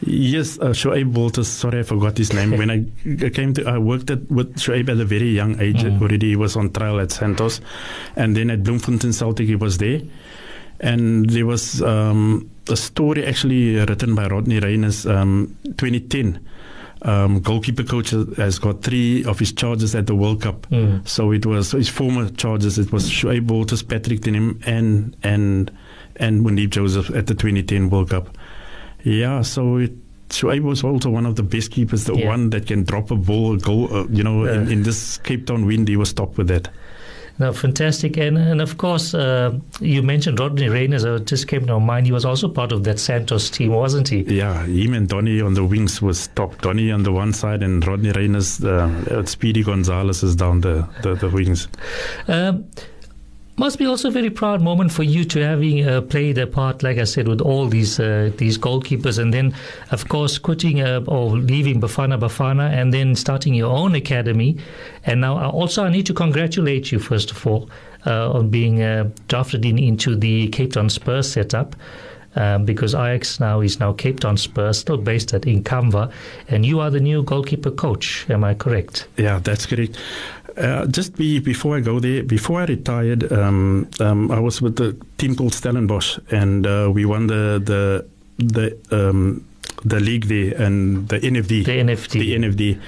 Yes, 0.00 0.58
uh, 0.58 0.66
Shoaib 0.70 1.12
Walters. 1.12 1.48
Sorry, 1.48 1.80
I 1.80 1.82
forgot 1.82 2.16
his 2.16 2.32
name. 2.32 2.52
when 2.52 2.70
I 2.70 3.28
came 3.30 3.52
to, 3.54 3.66
I 3.66 3.78
worked 3.78 4.10
at, 4.10 4.30
with 4.30 4.56
Shoaib 4.56 4.88
at 4.88 4.98
a 4.98 5.04
very 5.04 5.30
young 5.30 5.60
age. 5.60 5.84
Already, 5.84 6.30
he 6.30 6.36
was 6.36 6.56
on 6.56 6.72
trial 6.72 6.98
at 7.00 7.10
Santos, 7.10 7.60
and 8.16 8.36
then 8.36 8.50
at 8.50 8.62
Bloemfontein 8.62 9.12
Celtic, 9.12 9.46
he 9.46 9.54
was 9.56 9.78
there. 9.78 10.00
And 10.80 11.28
there 11.30 11.46
was 11.46 11.80
um, 11.82 12.50
a 12.68 12.76
story 12.76 13.24
actually 13.24 13.76
written 13.76 14.14
by 14.14 14.26
Rodney 14.26 14.60
Reiners, 14.60 15.08
um, 15.10 15.56
2010. 15.78 16.38
Um, 17.02 17.40
goalkeeper 17.40 17.82
coach 17.84 18.10
has 18.10 18.58
got 18.58 18.82
three 18.82 19.22
of 19.24 19.38
his 19.38 19.52
charges 19.52 19.94
at 19.94 20.06
the 20.06 20.14
World 20.14 20.42
Cup. 20.42 20.66
So 21.04 21.30
it 21.30 21.44
was 21.46 21.72
his 21.72 21.88
former 21.88 22.28
charges. 22.30 22.78
It 22.78 22.90
was 22.90 23.08
Shoaib 23.10 23.48
Walters, 23.48 23.82
Patrick 23.82 24.20
Tignyemb, 24.20 24.66
and 24.66 25.14
and 25.22 25.70
and 26.16 26.44
Moeneeb 26.44 26.70
Joseph 26.70 27.10
at 27.10 27.26
the 27.26 27.34
2010 27.34 27.90
World 27.90 28.10
Cup. 28.10 28.36
Yeah, 29.04 29.42
so 29.42 29.76
it, 29.76 29.92
Shoaib 30.30 30.62
was 30.62 30.82
also 30.82 31.10
one 31.10 31.26
of 31.26 31.36
the 31.36 31.42
best 31.42 31.70
keepers, 31.70 32.04
the 32.04 32.14
Yeah. 32.16 32.26
one 32.28 32.50
that 32.50 32.66
can 32.66 32.82
drop 32.82 33.10
a 33.10 33.16
ball, 33.16 33.56
go, 33.56 33.86
uh, 33.88 34.06
you 34.10 34.24
know, 34.24 34.44
in, 34.46 34.72
in 34.72 34.82
this 34.82 35.18
Cape 35.18 35.46
Town 35.46 35.66
wind, 35.66 35.86
he 35.88 35.96
was 35.96 36.12
top 36.12 36.36
with 36.38 36.48
that. 36.48 36.68
No, 37.38 37.52
fantastic. 37.52 38.16
And, 38.16 38.38
and 38.38 38.60
of 38.60 38.78
course, 38.78 39.12
uh, 39.14 39.58
you 39.80 40.02
mentioned 40.02 40.40
Rodney 40.40 40.66
Reiners. 40.66 41.04
Uh, 41.04 41.22
just 41.22 41.48
came 41.48 41.66
to 41.66 41.78
my 41.78 41.86
mind. 41.86 42.06
He 42.06 42.12
was 42.12 42.24
also 42.24 42.48
part 42.48 42.72
of 42.72 42.84
that 42.84 42.98
Santos 42.98 43.50
team, 43.50 43.72
wasn't 43.72 44.08
he? 44.08 44.22
Yeah, 44.22 44.64
him 44.64 44.94
and 44.94 45.08
Donny 45.08 45.40
on 45.40 45.54
the 45.54 45.64
wings 45.64 46.00
was 46.00 46.28
top. 46.28 46.60
Donny 46.62 46.90
on 46.90 47.02
the 47.02 47.12
one 47.12 47.32
side 47.32 47.62
and 47.62 47.86
Rodney 47.86 48.12
Reiners, 48.12 48.64
uh, 48.64 49.24
Speedy 49.26 49.62
Gonzalez 49.62 50.22
is 50.22 50.34
down 50.34 50.62
the, 50.62 50.88
the, 51.02 51.14
the 51.14 51.28
wings. 51.28 51.68
Um, 52.28 52.64
must 53.56 53.78
be 53.78 53.86
also 53.86 54.08
a 54.08 54.10
very 54.10 54.30
proud 54.30 54.60
moment 54.60 54.92
for 54.92 55.02
you 55.02 55.24
to 55.24 55.40
having 55.40 55.86
uh, 55.86 56.00
played 56.02 56.38
a 56.38 56.46
part, 56.46 56.82
like 56.82 56.98
I 56.98 57.04
said, 57.04 57.26
with 57.26 57.40
all 57.40 57.66
these 57.66 57.98
uh, 57.98 58.30
these 58.36 58.58
goalkeepers, 58.58 59.18
and 59.18 59.32
then, 59.32 59.54
of 59.90 60.08
course, 60.08 60.38
quitting 60.38 60.80
uh, 60.80 61.04
or 61.06 61.30
leaving 61.30 61.80
Bafana 61.80 62.18
Bafana, 62.18 62.70
and 62.70 62.92
then 62.92 63.14
starting 63.14 63.54
your 63.54 63.72
own 63.72 63.94
academy. 63.94 64.58
And 65.04 65.20
now, 65.20 65.38
uh, 65.38 65.50
also, 65.50 65.84
I 65.84 65.90
need 65.90 66.06
to 66.06 66.14
congratulate 66.14 66.92
you 66.92 66.98
first 66.98 67.30
of 67.30 67.46
all 67.46 67.70
uh, 68.06 68.32
on 68.32 68.50
being 68.50 68.82
uh, 68.82 69.10
drafted 69.28 69.64
in 69.64 69.78
into 69.78 70.16
the 70.16 70.48
Cape 70.48 70.72
Town 70.72 70.90
Spurs 70.90 71.30
setup. 71.30 71.76
Um, 72.38 72.66
because 72.66 72.94
Ajax 72.94 73.40
now 73.40 73.62
is 73.62 73.80
now 73.80 73.94
Cape 73.94 74.20
Town 74.20 74.36
Spurs, 74.36 74.78
still 74.78 74.98
based 74.98 75.32
at 75.32 75.42
Inkamva, 75.42 76.12
and 76.48 76.66
you 76.66 76.80
are 76.80 76.90
the 76.90 77.00
new 77.00 77.22
goalkeeper 77.22 77.70
coach. 77.70 78.26
Am 78.28 78.44
I 78.44 78.52
correct? 78.52 79.08
Yeah, 79.16 79.38
that's 79.38 79.64
correct. 79.64 79.96
Uh, 80.56 80.86
just 80.86 81.16
be, 81.16 81.38
before 81.38 81.76
I 81.76 81.80
go 81.80 82.00
there, 82.00 82.22
before 82.22 82.60
I 82.60 82.64
retired, 82.64 83.30
um, 83.32 83.88
um, 84.00 84.30
I 84.30 84.40
was 84.40 84.62
with 84.62 84.76
the 84.76 84.96
team 85.18 85.36
called 85.36 85.52
Stellenbosch, 85.52 86.18
and 86.30 86.66
uh, 86.66 86.90
we 86.92 87.04
won 87.04 87.26
the 87.26 87.60
the 87.62 88.06
the 88.38 88.76
um, 88.90 89.44
the 89.84 90.00
league 90.00 90.26
there 90.26 90.60
and 90.60 91.08
the 91.08 91.20
NFD. 91.20 91.64
The 91.64 91.78
NFD. 91.78 92.10
The 92.10 92.36
NFD. 92.36 92.80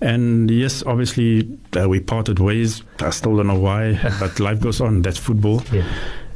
And 0.00 0.50
yes, 0.50 0.82
obviously 0.84 1.58
uh, 1.78 1.88
we 1.88 2.00
parted 2.00 2.38
ways. 2.38 2.82
I 3.00 3.10
still 3.10 3.36
don't 3.36 3.46
know 3.46 3.58
why, 3.58 3.98
but 4.20 4.40
life 4.40 4.60
goes 4.60 4.80
on. 4.80 5.02
That's 5.02 5.18
football. 5.18 5.62
Yeah. 5.72 5.86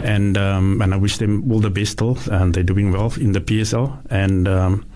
And 0.00 0.36
um, 0.36 0.82
and 0.82 0.92
I 0.92 0.96
wish 0.96 1.18
them 1.18 1.50
all 1.50 1.60
the 1.60 1.70
best 1.70 1.92
still, 1.92 2.18
and 2.30 2.52
they're 2.52 2.62
doing 2.62 2.92
well 2.92 3.12
in 3.18 3.32
the 3.32 3.40
PSL. 3.40 3.98
And 4.10 4.46
um, 4.48 4.86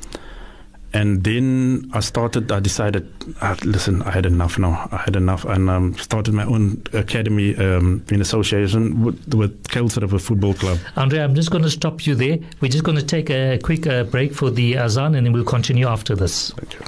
and 0.93 1.25
then 1.25 1.91
I 1.93 2.01
started. 2.01 2.51
I 2.51 2.61
decided, 2.61 3.13
uh, 3.41 3.57
listen, 3.65 4.03
I 4.03 4.11
had 4.11 4.27
enough 4.27 4.59
now. 4.59 4.89
I 4.91 4.97
had 4.99 5.17
enough, 5.17 5.45
and 5.45 5.69
um, 5.69 5.95
started 5.99 6.35
my 6.35 6.45
own 6.45 6.83
academy 6.93 7.57
um, 7.57 8.05
in 8.11 8.21
association 8.21 9.05
with, 9.05 9.35
with 9.35 9.63
Kuils 9.69 10.01
River 10.01 10.19
Football 10.19 10.55
Club. 10.55 10.79
Andre, 10.97 11.21
I'm 11.21 11.35
just 11.35 11.51
going 11.51 11.65
to 11.65 11.71
stop 11.71 12.07
you 12.07 12.15
there. 12.15 12.39
We're 12.61 12.71
just 12.71 12.85
going 12.85 12.99
to 12.99 13.05
take 13.05 13.31
a 13.31 13.59
quick 13.59 13.87
uh, 13.87 14.05
break 14.05 14.33
for 14.33 14.51
the 14.51 14.79
azan 14.79 15.15
and 15.15 15.27
then 15.27 15.33
we'll 15.33 15.45
continue 15.45 15.87
after 15.87 16.15
this. 16.15 16.53
Thank 16.53 16.75
you. 16.75 16.81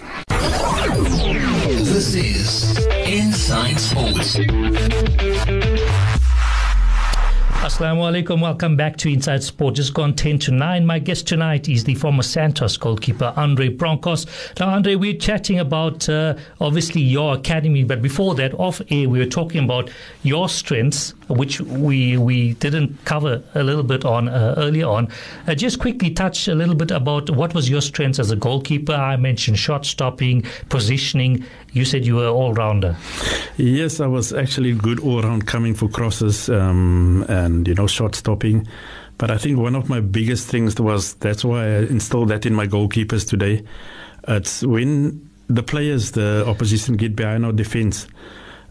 This 1.85 2.15
is 2.15 2.87
Inside 3.07 3.79
Sports. 3.79 4.37
Assalamu 7.61 8.11
alaikum. 8.11 8.41
Welcome 8.41 8.75
back 8.75 8.97
to 8.97 9.13
Inside 9.13 9.43
Sport. 9.43 9.75
Just 9.75 9.93
gone 9.93 10.15
10 10.15 10.39
to 10.39 10.51
9. 10.51 10.87
My 10.87 10.99
guest 10.99 11.27
tonight 11.27 11.69
is 11.69 11.85
the 11.85 11.95
former 11.95 12.23
Santos 12.23 12.79
goalkeeper, 12.79 13.35
Andre 13.37 13.69
Bronkhorst. 13.69 14.27
Now, 14.59 14.71
Andre, 14.71 14.95
we're 14.95 15.19
chatting 15.19 15.59
about 15.59 16.09
uh, 16.09 16.37
obviously 16.59 17.03
your 17.03 17.35
academy, 17.35 17.85
but 17.85 18.01
before 18.01 18.35
that, 18.37 18.55
off 18.55 18.81
air, 18.89 19.11
we 19.11 19.19
were 19.19 19.27
talking 19.27 19.63
about 19.63 19.91
your 20.23 20.49
strengths, 20.49 21.13
which 21.31 21.61
we 21.61 22.17
we 22.17 22.55
didn't 22.55 23.05
cover 23.05 23.43
a 23.55 23.63
little 23.63 23.83
bit 23.83 24.05
on 24.05 24.29
uh, 24.29 24.55
earlier 24.57 24.87
on. 24.87 25.09
Uh, 25.47 25.55
just 25.55 25.79
quickly 25.79 26.11
touch 26.11 26.49
a 26.49 26.55
little 26.55 26.75
bit 26.75 26.91
about 26.91 27.31
what 27.31 27.55
was 27.55 27.71
your 27.71 27.81
strengths 27.81 28.19
as 28.19 28.31
a 28.31 28.37
goalkeeper. 28.37 28.93
I 28.93 29.17
mentioned 29.17 29.59
shot 29.59 29.87
stopping, 29.87 30.45
positioning. 30.69 31.45
You 31.73 31.85
said 31.85 32.05
you 32.05 32.17
were 32.17 32.29
all 32.29 32.53
rounder. 32.53 32.97
Yes, 33.57 34.01
I 34.01 34.07
was 34.07 34.33
actually 34.33 34.73
good 34.75 35.01
all 35.01 35.23
round, 35.23 35.47
coming 35.47 35.75
for 35.75 35.89
crosses 35.89 36.49
um, 36.49 37.25
and 37.29 37.67
you 37.67 37.75
know 37.75 37.87
shot 37.87 38.15
stopping. 38.15 38.67
But 39.19 39.31
I 39.31 39.37
think 39.37 39.59
one 39.59 39.75
of 39.75 39.89
my 39.89 40.01
biggest 40.01 40.49
things 40.49 40.81
was 40.81 41.15
that's 41.17 41.45
why 41.45 41.65
I 41.65 41.79
installed 41.81 42.31
that 42.31 42.47
in 42.47 42.55
my 42.55 42.67
goalkeepers 42.67 43.29
today. 43.29 43.63
It's 44.27 44.63
when 44.63 45.29
the 45.49 45.63
players, 45.63 46.13
the 46.13 46.45
opposition, 46.47 46.97
get 46.97 47.17
behind 47.17 47.45
our 47.45 47.53
defense. 47.53 48.07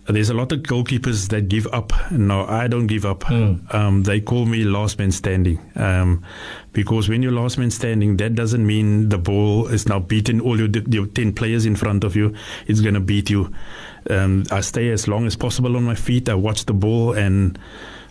There's 0.09 0.31
a 0.31 0.33
lot 0.33 0.51
of 0.51 0.59
goalkeepers 0.61 1.29
that 1.29 1.49
give 1.49 1.67
up. 1.67 1.93
No, 2.11 2.43
I 2.45 2.67
don't 2.67 2.87
give 2.87 3.05
up. 3.05 3.29
Um, 3.29 4.03
they 4.03 4.19
call 4.19 4.45
me 4.47 4.63
last 4.63 4.97
man 4.97 5.11
standing. 5.11 5.59
Um, 5.75 6.23
because 6.73 7.07
when 7.07 7.21
you're 7.21 7.31
last 7.31 7.57
man 7.59 7.69
standing, 7.69 8.17
that 8.17 8.33
doesn't 8.33 8.65
mean 8.65 9.09
the 9.09 9.19
ball 9.19 9.67
is 9.67 9.87
now 9.87 9.99
beating 9.99 10.41
all 10.41 10.57
your, 10.59 10.69
your 10.89 11.05
10 11.05 11.33
players 11.33 11.65
in 11.67 11.75
front 11.75 12.03
of 12.03 12.15
you. 12.15 12.33
It's 12.65 12.81
going 12.81 12.95
to 12.95 12.99
beat 12.99 13.29
you. 13.29 13.53
Um, 14.09 14.45
I 14.51 14.61
stay 14.61 14.89
as 14.89 15.07
long 15.07 15.27
as 15.27 15.35
possible 15.35 15.75
on 15.77 15.83
my 15.83 15.95
feet. 15.95 16.27
I 16.27 16.33
watch 16.33 16.65
the 16.65 16.73
ball 16.73 17.13
and 17.13 17.59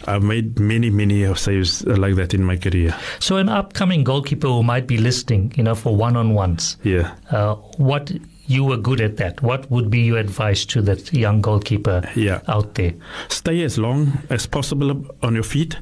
I've 0.07 0.23
made 0.23 0.61
many, 0.61 0.91
many 0.91 1.25
of 1.25 1.39
saves 1.41 1.85
uh, 1.85 1.97
like 1.97 2.15
that 2.15 2.33
in 2.33 2.45
my 2.45 2.57
career. 2.57 2.95
So, 3.19 3.37
an 3.39 3.49
upcoming 3.49 4.05
goalkeeper 4.05 4.47
who 4.47 4.63
might 4.63 4.87
be 4.87 4.99
listening, 4.99 5.53
you 5.57 5.65
know, 5.65 5.75
for 5.75 5.97
one 5.97 6.17
on 6.17 6.35
ones, 6.35 6.77
Yeah. 6.85 7.15
uh, 7.33 7.57
what 7.79 8.13
you 8.49 8.65
were 8.65 8.77
good 8.79 9.01
at 9.01 9.17
that. 9.19 9.41
What 9.43 9.71
would 9.71 9.91
be 9.91 10.01
your 10.01 10.19
advice 10.19 10.65
to 10.67 10.83
that 10.83 11.13
young 11.13 11.41
goalkeeper 11.41 12.03
Yeah. 12.17 12.41
out 12.49 12.75
there? 12.75 12.95
Stay 13.29 13.63
as 13.63 13.79
long 13.79 14.19
as 14.31 14.47
possible 14.47 15.07
on 15.23 15.35
your 15.35 15.45
feet. 15.45 15.77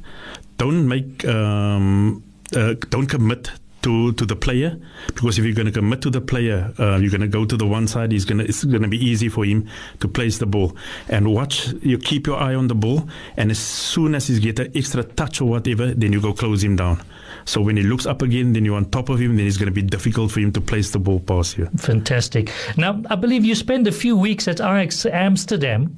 Don't 0.58 0.86
make, 0.88 1.24
um, 1.26 2.22
uh, 2.54 2.74
don't 2.90 3.06
commit 3.06 3.50
to, 3.82 4.12
to 4.14 4.26
the 4.26 4.34
player 4.34 4.76
because 5.14 5.38
if 5.38 5.44
you're 5.44 5.54
going 5.54 5.66
to 5.66 5.72
commit 5.72 6.00
to 6.02 6.10
the 6.10 6.20
player, 6.20 6.72
uh, 6.78 6.96
you're 6.96 7.10
going 7.10 7.20
to 7.20 7.28
go 7.28 7.44
to 7.44 7.56
the 7.56 7.66
one 7.66 7.86
side. 7.86 8.10
He's 8.10 8.24
going 8.24 8.38
to 8.38 8.44
it's 8.44 8.64
going 8.64 8.82
to 8.82 8.88
be 8.88 8.98
easy 8.98 9.28
for 9.28 9.44
him 9.44 9.68
to 10.00 10.08
place 10.08 10.38
the 10.38 10.46
ball 10.46 10.76
and 11.08 11.32
watch. 11.32 11.68
You 11.82 11.96
keep 11.98 12.26
your 12.26 12.36
eye 12.36 12.54
on 12.56 12.66
the 12.66 12.74
ball, 12.74 13.08
and 13.36 13.50
as 13.52 13.60
soon 13.60 14.16
as 14.16 14.26
he 14.26 14.40
get 14.40 14.58
an 14.58 14.72
extra 14.74 15.04
touch 15.04 15.40
or 15.40 15.48
whatever, 15.48 15.94
then 15.94 16.12
you 16.12 16.20
go 16.20 16.32
close 16.32 16.64
him 16.64 16.74
down. 16.74 17.00
So 17.46 17.60
when 17.60 17.76
he 17.76 17.82
looks 17.82 18.06
up 18.06 18.22
again, 18.22 18.52
then 18.52 18.64
you're 18.64 18.76
on 18.76 18.90
top 18.90 19.08
of 19.08 19.18
him. 19.20 19.36
Then 19.36 19.46
it's 19.46 19.56
going 19.56 19.68
to 19.68 19.72
be 19.72 19.82
difficult 19.82 20.32
for 20.32 20.40
him 20.40 20.52
to 20.52 20.60
place 20.60 20.90
the 20.90 20.98
ball 20.98 21.20
past 21.20 21.56
you. 21.56 21.66
Fantastic. 21.78 22.52
Now, 22.76 23.00
I 23.08 23.14
believe 23.14 23.44
you 23.44 23.54
spent 23.54 23.86
a 23.86 23.92
few 23.92 24.16
weeks 24.16 24.48
at 24.48 24.60
Ajax 24.60 25.06
Amsterdam, 25.06 25.96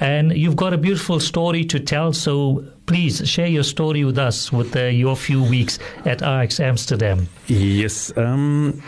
and 0.00 0.32
you've 0.32 0.56
got 0.56 0.72
a 0.72 0.78
beautiful 0.78 1.20
story 1.20 1.64
to 1.66 1.78
tell. 1.78 2.12
So 2.12 2.64
please 2.86 3.28
share 3.28 3.46
your 3.48 3.64
story 3.64 4.04
with 4.04 4.18
us 4.18 4.52
with 4.52 4.74
uh, 4.76 4.84
your 4.84 5.16
few 5.16 5.42
weeks 5.42 5.78
at 6.04 6.22
Ajax 6.22 6.60
Amsterdam. 6.60 7.28
Yes. 7.48 8.16
Um, 8.16 8.82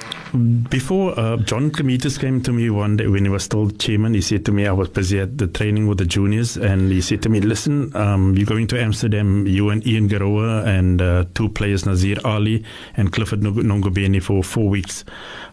before 0.71 1.19
uh, 1.19 1.37
John 1.39 1.71
Comitis 1.71 2.19
came 2.19 2.41
to 2.43 2.53
me 2.53 2.71
one 2.71 2.97
day 2.97 3.07
when 3.09 3.25
he 3.25 3.31
was 3.31 3.45
still 3.45 3.71
chairman, 3.71 4.15
he 4.15 4.21
said 4.21 4.45
to 4.47 4.53
me, 4.53 4.67
I 4.67 4.73
was 4.73 4.89
busy 4.89 5.21
at 5.21 5.39
the 5.39 5.47
training 5.47 5.87
with 5.89 5.99
the 5.99 6.07
juniors, 6.07 6.57
and 6.57 6.91
he 6.91 7.01
said 7.01 7.23
to 7.23 7.29
me, 7.29 7.41
Listen, 7.41 7.95
um, 7.97 8.37
you're 8.37 8.47
going 8.47 8.67
to 8.69 8.81
Amsterdam, 8.81 9.47
you 9.47 9.71
and 9.71 9.87
Ian 9.87 10.09
Gorowa 10.09 10.67
and 10.67 11.03
uh, 11.03 11.25
two 11.35 11.49
players, 11.49 11.85
Nazeer 11.85 12.25
Allie 12.25 12.65
and 12.97 13.13
Clifford 13.13 13.43
Nong- 13.43 13.55
Nongobeni, 13.55 14.23
for 14.23 14.43
four 14.43 14.69
weeks. 14.69 15.05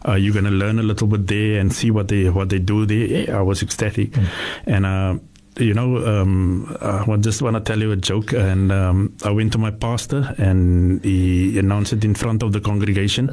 Uh, 0.06 0.14
you're 0.14 0.32
going 0.32 0.44
to 0.44 0.50
learn 0.50 0.78
a 0.78 0.82
little 0.82 1.08
bit 1.08 1.26
there 1.26 1.60
and 1.60 1.72
see 1.72 1.90
what 1.90 2.08
they 2.08 2.30
what 2.30 2.48
they 2.48 2.58
do 2.58 2.86
there. 2.86 3.36
I 3.36 3.42
was 3.42 3.62
ecstatic. 3.62 4.16
And 4.66 4.86
uh, 4.86 5.18
you 5.58 5.74
know, 5.74 6.04
um, 6.06 6.76
I 6.80 7.16
just 7.16 7.42
want 7.42 7.56
to 7.56 7.60
tell 7.60 7.80
you 7.80 7.92
a 7.92 7.96
joke. 7.96 8.32
And 8.32 8.70
um, 8.72 9.16
I 9.24 9.30
went 9.30 9.52
to 9.52 9.58
my 9.58 9.70
pastor, 9.70 10.34
and 10.38 11.02
he 11.04 11.58
announced 11.58 11.92
it 11.92 12.04
in 12.04 12.14
front 12.14 12.42
of 12.42 12.52
the 12.52 12.60
congregation. 12.60 13.30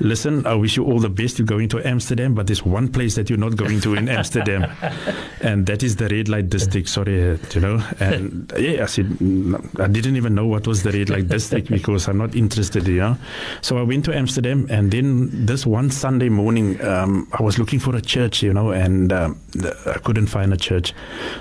Listen, 0.00 0.46
I 0.46 0.54
wish 0.54 0.76
you 0.76 0.84
all 0.84 0.98
the 0.98 1.08
best. 1.08 1.38
You're 1.38 1.46
going 1.46 1.68
to 1.70 1.86
Amsterdam, 1.86 2.34
but 2.34 2.46
there's 2.46 2.64
one 2.64 2.88
place 2.88 3.14
that 3.14 3.30
you're 3.30 3.38
not 3.38 3.56
going 3.56 3.80
to 3.80 3.94
in 3.94 4.08
Amsterdam, 4.08 4.70
and 5.40 5.66
that 5.66 5.82
is 5.82 5.96
the 5.96 6.08
red 6.08 6.28
light 6.28 6.50
district. 6.50 6.88
Sorry, 6.88 7.30
uh, 7.30 7.36
you 7.54 7.60
know. 7.60 7.82
And 7.98 8.52
yeah, 8.58 8.82
I 8.82 8.86
said 8.86 9.06
"Mm, 9.06 9.80
I 9.80 9.88
didn't 9.88 10.16
even 10.16 10.34
know 10.34 10.46
what 10.46 10.66
was 10.66 10.82
the 10.82 10.92
red 10.92 11.08
light 11.08 11.28
district 11.28 11.68
because 11.68 12.08
I'm 12.08 12.18
not 12.18 12.34
interested. 12.34 12.86
You 12.86 13.00
know. 13.00 13.18
So 13.62 13.78
I 13.78 13.82
went 13.82 14.04
to 14.06 14.16
Amsterdam, 14.16 14.66
and 14.70 14.90
then 14.90 15.46
this 15.46 15.64
one 15.64 15.90
Sunday 15.90 16.28
morning, 16.28 16.82
um, 16.84 17.28
I 17.32 17.42
was 17.42 17.58
looking 17.58 17.78
for 17.78 17.96
a 17.96 18.02
church, 18.02 18.42
you 18.42 18.52
know, 18.52 18.70
and 18.70 19.12
um, 19.12 19.40
I 19.86 19.98
couldn't 19.98 20.26
find 20.26 20.52
a 20.52 20.56
church. 20.56 20.92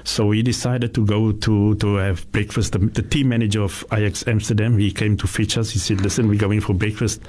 So 0.03 0.27
we 0.27 0.41
decided 0.41 0.93
to 0.95 1.05
go 1.05 1.31
to 1.31 1.75
to 1.75 1.95
have 1.95 2.31
breakfast. 2.31 2.73
The, 2.73 2.79
the 2.79 3.01
team 3.01 3.29
manager 3.29 3.63
of 3.63 3.83
Ajax 3.91 4.25
Amsterdam, 4.27 4.77
he 4.77 4.91
came 4.91 5.17
to 5.17 5.27
fetch 5.27 5.57
us. 5.57 5.71
He 5.71 5.79
said, 5.79 6.01
"Listen, 6.01 6.29
we're 6.29 6.39
going 6.39 6.61
for 6.61 6.73
breakfast." 6.73 7.21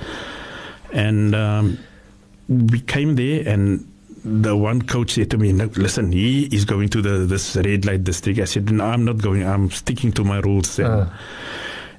And 0.92 1.34
um, 1.34 1.78
we 2.48 2.80
came 2.80 3.16
there 3.16 3.46
and 3.46 3.86
the 4.24 4.56
one 4.56 4.82
coach 4.82 5.12
said 5.12 5.30
to 5.30 5.38
me, 5.38 5.52
no, 5.52 5.66
listen, 5.76 6.10
he 6.12 6.46
is 6.46 6.64
going 6.64 6.88
to 6.90 7.00
the 7.02 7.26
this 7.26 7.54
red 7.56 7.84
light 7.84 8.02
district. 8.04 8.40
I 8.40 8.44
said, 8.44 8.70
no, 8.72 8.84
I'm 8.84 9.04
not 9.04 9.18
going. 9.18 9.46
I'm 9.46 9.70
sticking 9.70 10.12
to 10.12 10.24
my 10.24 10.38
rules. 10.40 10.78
And, 10.78 10.88
Uh. 10.88 11.06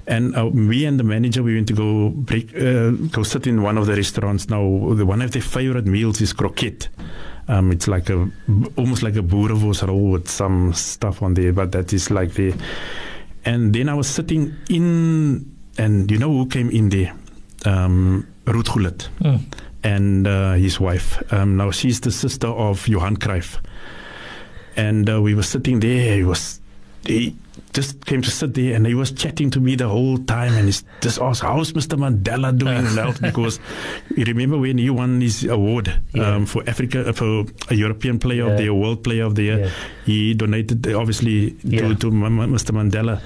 and 0.06 0.36
uh, 0.36 0.50
me 0.50 0.84
and 0.84 0.98
the 0.98 1.04
manager, 1.04 1.42
we 1.42 1.54
went 1.54 1.68
to 1.68 1.74
go 1.74 2.10
break, 2.10 2.54
uh, 2.56 2.90
go 3.12 3.22
sit 3.22 3.46
in 3.46 3.62
one 3.62 3.78
of 3.78 3.86
the 3.86 3.94
restaurants. 3.94 4.48
Now, 4.48 4.60
the, 4.94 5.06
one 5.06 5.22
of 5.22 5.32
their 5.32 5.42
favorite 5.42 5.86
meals 5.86 6.20
is 6.20 6.32
croquette. 6.32 6.88
Um, 7.48 7.72
it's 7.72 7.88
like 7.88 8.10
a 8.10 8.28
almost 8.76 9.02
like 9.02 9.16
a 9.16 9.22
boerewors 9.22 9.86
roll 9.86 10.10
with 10.10 10.28
some 10.28 10.74
stuff 10.74 11.22
on 11.22 11.32
there, 11.32 11.52
but 11.52 11.72
that 11.72 11.92
is 11.94 12.10
like 12.10 12.34
the. 12.34 12.52
And 13.46 13.72
then 13.72 13.88
I 13.88 13.94
was 13.94 14.06
sitting 14.06 14.54
in, 14.68 15.50
and 15.78 16.10
you 16.10 16.18
know 16.18 16.30
who 16.30 16.46
came 16.46 16.68
in 16.68 16.90
there? 16.90 17.14
Um, 17.64 18.26
Ruud 18.52 18.68
Gullit 18.72 19.08
Mm. 19.22 19.40
and 19.84 20.26
uh, 20.26 20.52
his 20.54 20.80
wife. 20.80 21.22
Um, 21.32 21.56
now 21.56 21.70
she's 21.70 22.00
the 22.00 22.10
sister 22.10 22.48
of 22.48 22.86
Johan 22.88 23.16
Cruyff, 23.16 23.58
and 24.76 25.08
uh, 25.08 25.20
we 25.20 25.34
were 25.34 25.42
sitting 25.42 25.80
there. 25.80 26.16
He 26.16 26.24
was 26.24 26.60
he 27.06 27.34
just 27.72 28.04
came 28.06 28.22
to 28.22 28.30
sit 28.30 28.54
there, 28.54 28.74
and 28.74 28.86
he 28.86 28.94
was 28.94 29.12
chatting 29.12 29.50
to 29.50 29.60
me 29.60 29.76
the 29.76 29.88
whole 29.88 30.18
time, 30.18 30.52
and 30.54 30.66
he 30.68 30.74
just 31.00 31.20
asked, 31.20 31.42
"How's 31.42 31.72
Mr. 31.72 31.96
Mandela 31.98 32.56
doing?" 32.56 32.84
now 32.94 33.12
because 33.20 33.60
you 34.16 34.24
remember 34.24 34.58
when 34.58 34.78
he 34.78 34.90
won 34.90 35.20
his 35.20 35.44
award 35.44 35.92
Yeah. 36.14 36.34
um, 36.36 36.46
for 36.46 36.62
Africa 36.68 37.12
for 37.12 37.44
a 37.70 37.74
European 37.74 38.18
Player 38.18 38.44
Yeah. 38.44 38.50
of 38.50 38.56
the 38.56 38.62
Year, 38.64 38.74
World 38.74 39.02
Player 39.04 39.24
of 39.24 39.34
the 39.34 39.42
Year. 39.42 39.58
Yeah. 39.58 39.70
He 40.06 40.34
donated 40.34 40.86
uh, 40.86 40.98
obviously 40.98 41.52
to, 41.62 41.94
to 41.94 42.10
Mr. 42.10 42.72
Mandela, 42.72 43.20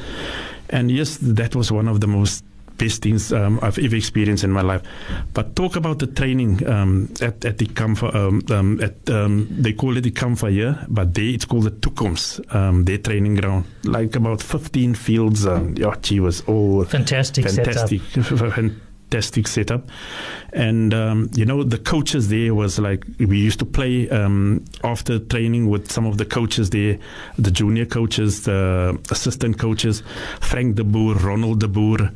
and 0.70 0.90
yes, 0.90 1.18
that 1.22 1.54
was 1.56 1.70
one 1.72 1.88
of 1.88 2.00
the 2.00 2.06
most 2.06 2.44
best 2.78 3.02
things 3.02 3.32
um, 3.32 3.58
I've 3.62 3.78
ever 3.78 3.96
experienced 3.96 4.44
in 4.44 4.50
my 4.50 4.62
life. 4.62 4.82
But 5.34 5.56
talk 5.56 5.76
about 5.76 5.98
the 5.98 6.06
training 6.06 6.66
um, 6.66 7.12
at 7.20 7.44
at 7.44 7.58
the 7.58 7.66
Kamfa. 7.66 8.14
Um, 8.14 8.42
um, 8.50 8.80
at 8.80 9.08
um, 9.10 9.48
they 9.50 9.72
call 9.72 9.96
it 9.96 10.02
the 10.02 10.10
Kamfa 10.10 10.50
here, 10.50 10.84
but 10.88 11.14
they 11.14 11.30
it's 11.30 11.44
called 11.44 11.64
the 11.64 11.70
Toekomst. 11.70 12.54
Um, 12.54 12.84
their 12.84 12.98
training 12.98 13.36
ground, 13.36 13.64
like 13.84 14.16
about 14.16 14.42
15 14.42 14.94
fields. 14.94 15.46
Um, 15.46 15.74
yeah, 15.76 15.94
gee, 16.02 16.20
was 16.20 16.42
all 16.42 16.84
Fantastic, 16.84 17.48
fantastic, 17.48 18.00
fantastic 19.12 19.46
setup. 19.46 19.88
And 20.52 20.94
um, 20.94 21.30
you 21.34 21.44
know, 21.44 21.62
the 21.62 21.78
coaches 21.78 22.28
there 22.28 22.54
was 22.54 22.78
like 22.78 23.04
we 23.18 23.38
used 23.38 23.58
to 23.60 23.64
play 23.64 24.08
um, 24.10 24.64
after 24.84 25.18
training 25.18 25.68
with 25.68 25.90
some 25.90 26.06
of 26.06 26.18
the 26.18 26.24
coaches 26.24 26.70
there, 26.70 26.98
the 27.38 27.50
junior 27.50 27.86
coaches, 27.86 28.44
the 28.44 28.98
assistant 29.10 29.58
coaches, 29.58 30.02
Frank 30.40 30.76
de 30.76 30.84
Boer, 30.84 31.14
Ronald 31.14 31.60
de 31.60 31.68
Boer. 31.68 32.10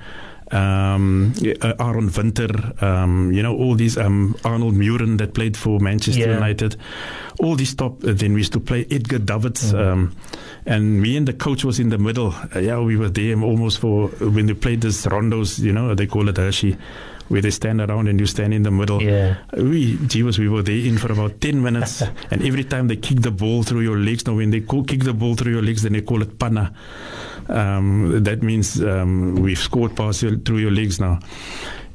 Um, 0.52 1.32
uh, 1.60 1.72
Aron 1.80 2.08
Winter, 2.16 2.48
um, 2.80 3.32
you 3.32 3.42
know, 3.42 3.54
all 3.56 3.74
these, 3.74 3.98
um, 3.98 4.36
Arnold 4.44 4.74
Mühren 4.74 5.18
that 5.18 5.34
played 5.34 5.56
for 5.56 5.80
Manchester 5.80 6.20
Yeah. 6.20 6.34
United, 6.34 6.76
all 7.40 7.56
these 7.56 7.74
top. 7.74 8.04
Uh, 8.04 8.12
then 8.12 8.32
we 8.32 8.40
used 8.40 8.52
to 8.52 8.60
play 8.60 8.86
Edgar 8.90 9.18
Davids, 9.18 9.74
um, 9.74 10.12
and 10.64 11.00
me 11.02 11.16
and 11.16 11.26
the 11.26 11.32
coach 11.32 11.64
was 11.64 11.80
in 11.80 11.88
the 11.88 11.98
middle. 11.98 12.32
Uh, 12.54 12.60
yeah, 12.60 12.78
we 12.78 12.96
were 12.96 13.08
there 13.10 13.36
almost 13.42 13.78
for 13.80 14.08
when 14.20 14.46
they 14.46 14.54
played 14.54 14.80
this 14.82 15.04
rondos, 15.06 15.58
you 15.58 15.72
know, 15.72 15.94
they 15.96 16.06
call 16.06 16.28
it 16.28 16.36
Hershey, 16.36 16.76
where 17.28 17.42
they 17.42 17.50
stand 17.50 17.80
around 17.80 18.06
and 18.06 18.20
you 18.20 18.26
stand 18.26 18.54
in 18.54 18.62
the 18.62 18.70
middle. 18.70 19.02
Yeah. 19.02 19.38
We, 19.56 19.96
Jeeves, 20.06 20.38
we 20.38 20.48
were 20.48 20.62
there 20.62 20.78
in 20.78 20.96
for 20.96 21.10
about 21.10 21.40
10 21.40 21.60
minutes. 21.60 22.02
and 22.30 22.42
every 22.44 22.62
time 22.62 22.86
they 22.86 22.96
kick 22.96 23.20
the 23.20 23.32
ball 23.32 23.64
through 23.64 23.80
your 23.80 23.98
legs, 23.98 24.24
now 24.26 24.34
when 24.36 24.50
they 24.50 24.60
call, 24.60 24.84
kick 24.84 25.02
the 25.02 25.12
ball 25.12 25.34
through 25.34 25.52
your 25.54 25.62
legs, 25.62 25.82
then 25.82 25.94
they 25.94 26.02
call 26.02 26.22
it 26.22 26.38
panna. 26.38 26.72
Um, 27.48 28.22
that 28.24 28.42
means 28.42 28.82
um, 28.82 29.36
we've 29.36 29.58
scored 29.58 29.96
past 29.96 30.22
your, 30.22 30.36
through 30.38 30.58
your 30.58 30.70
legs 30.72 31.00
now. 31.00 31.20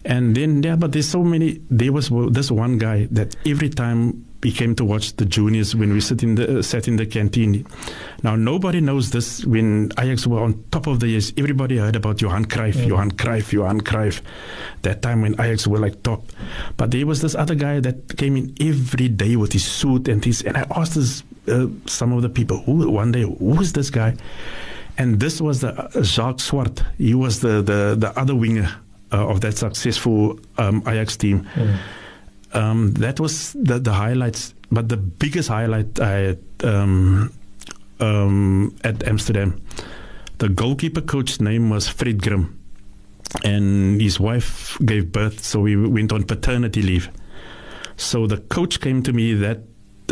And 0.04 0.36
then, 0.36 0.64
yeah, 0.64 0.76
but 0.76 0.94
there's 0.94 1.08
so 1.10 1.24
many. 1.24 1.62
There 1.70 1.94
was 1.94 2.10
this 2.32 2.50
one 2.50 2.78
guy 2.80 3.08
that 3.12 3.36
every 3.46 3.70
time 3.70 4.26
he 4.44 4.52
came 4.52 4.76
to 4.76 4.84
watch 4.84 5.16
the 5.18 5.26
juniors 5.26 5.76
when 5.76 5.94
we 5.94 6.02
sit 6.02 6.24
in 6.24 6.36
the 6.36 6.60
uh, 6.60 6.62
sat 6.62 6.88
in 6.88 6.96
the 6.96 7.06
canteen. 7.06 7.66
Now 8.24 8.36
nobody 8.36 8.82
knows 8.82 9.12
this. 9.12 9.46
When 9.46 9.92
Ajax 10.00 10.26
were 10.26 10.42
on 10.42 10.64
top 10.72 10.88
of 10.88 11.00
the 11.00 11.08
years, 11.08 11.32
everybody 11.38 11.78
heard 11.78 11.96
about 11.96 12.22
Johan 12.22 12.46
Cruyff, 12.46 12.84
Johan 12.86 13.12
Cruyff, 13.12 13.52
Johan 13.52 13.82
Cruyff. 13.82 14.22
That 14.82 15.04
time 15.04 15.22
when 15.22 15.34
Ajax 15.34 15.68
were 15.68 15.78
like 15.78 16.02
top, 16.02 16.24
but 16.78 16.90
there 16.90 17.06
was 17.06 17.22
this 17.22 17.36
other 17.36 17.56
guy 17.56 17.80
that 17.82 18.18
came 18.18 18.36
in 18.36 18.56
every 18.60 19.10
day 19.10 19.36
with 19.36 19.54
his 19.54 19.66
suit 19.66 20.08
and 20.08 20.26
his. 20.26 20.42
And 20.42 20.58
I 20.58 20.66
asked 20.76 20.96
this, 20.96 21.24
uh, 21.48 21.68
some 21.86 22.12
of 22.12 22.24
the 22.24 22.30
people, 22.30 22.58
who 22.64 22.90
one 22.90 23.12
day, 23.12 23.22
who 23.22 23.62
is 23.62 23.74
this 23.74 23.92
guy? 23.92 24.16
And 25.02 25.20
this 25.20 25.42
was 25.42 25.62
the 25.62 25.72
uh, 25.74 25.88
Sjaak 26.04 26.40
Swart. 26.40 26.84
He 26.98 27.16
was 27.16 27.40
the 27.40 27.64
the, 27.64 27.96
the 27.98 28.12
other 28.22 28.36
winger 28.36 28.70
uh, 29.12 29.32
of 29.32 29.42
that 29.42 29.58
successful 29.58 30.40
um, 30.60 30.84
Ajax 30.86 31.18
team. 31.18 31.48
Um, 32.54 32.94
that 32.94 33.20
was 33.20 33.54
the, 33.54 33.80
the 33.80 33.94
highlights. 33.94 34.54
But 34.72 34.90
the 34.90 34.98
biggest 34.98 35.50
highlight 35.50 36.00
I 36.00 36.10
had 36.10 36.40
um, 36.64 37.34
um, 38.00 38.76
at 38.84 39.08
Amsterdam, 39.08 39.60
the 40.38 40.50
goalkeeper 40.50 41.02
coach's 41.02 41.42
name 41.42 41.72
was 41.72 41.88
Fred 41.88 42.22
Grim, 42.22 42.60
and 43.44 44.00
his 44.00 44.20
wife 44.20 44.78
gave 44.86 45.12
birth, 45.12 45.44
so 45.44 45.62
we 45.62 45.76
went 45.76 46.14
on 46.14 46.24
paternity 46.24 46.84
leave. 46.84 47.10
So 47.98 48.28
the 48.28 48.38
coach 48.38 48.80
came 48.80 49.02
to 49.04 49.14
me. 49.14 49.34
That 49.34 49.62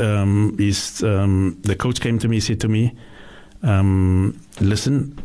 um, 0.02 0.56
is 0.60 1.04
um, 1.04 1.60
the 1.62 1.76
coach 1.76 2.02
came 2.02 2.18
to 2.20 2.28
me, 2.28 2.40
said 2.40 2.60
to 2.62 2.68
me, 2.68 2.96
um, 3.64 4.40
"Listen, 4.60 5.18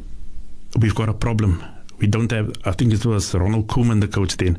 we've 0.79 0.95
got 0.95 1.09
a 1.09 1.15
problem. 1.15 1.63
We 1.99 2.07
don't 2.07 2.31
have. 2.33 2.53
I 2.65 2.73
think 2.73 2.93
it 2.93 3.05
was 3.07 3.35
Ronald 3.35 3.67
Koeman, 3.69 4.01
the 4.01 4.09
coach 4.09 4.37
then. 4.37 4.59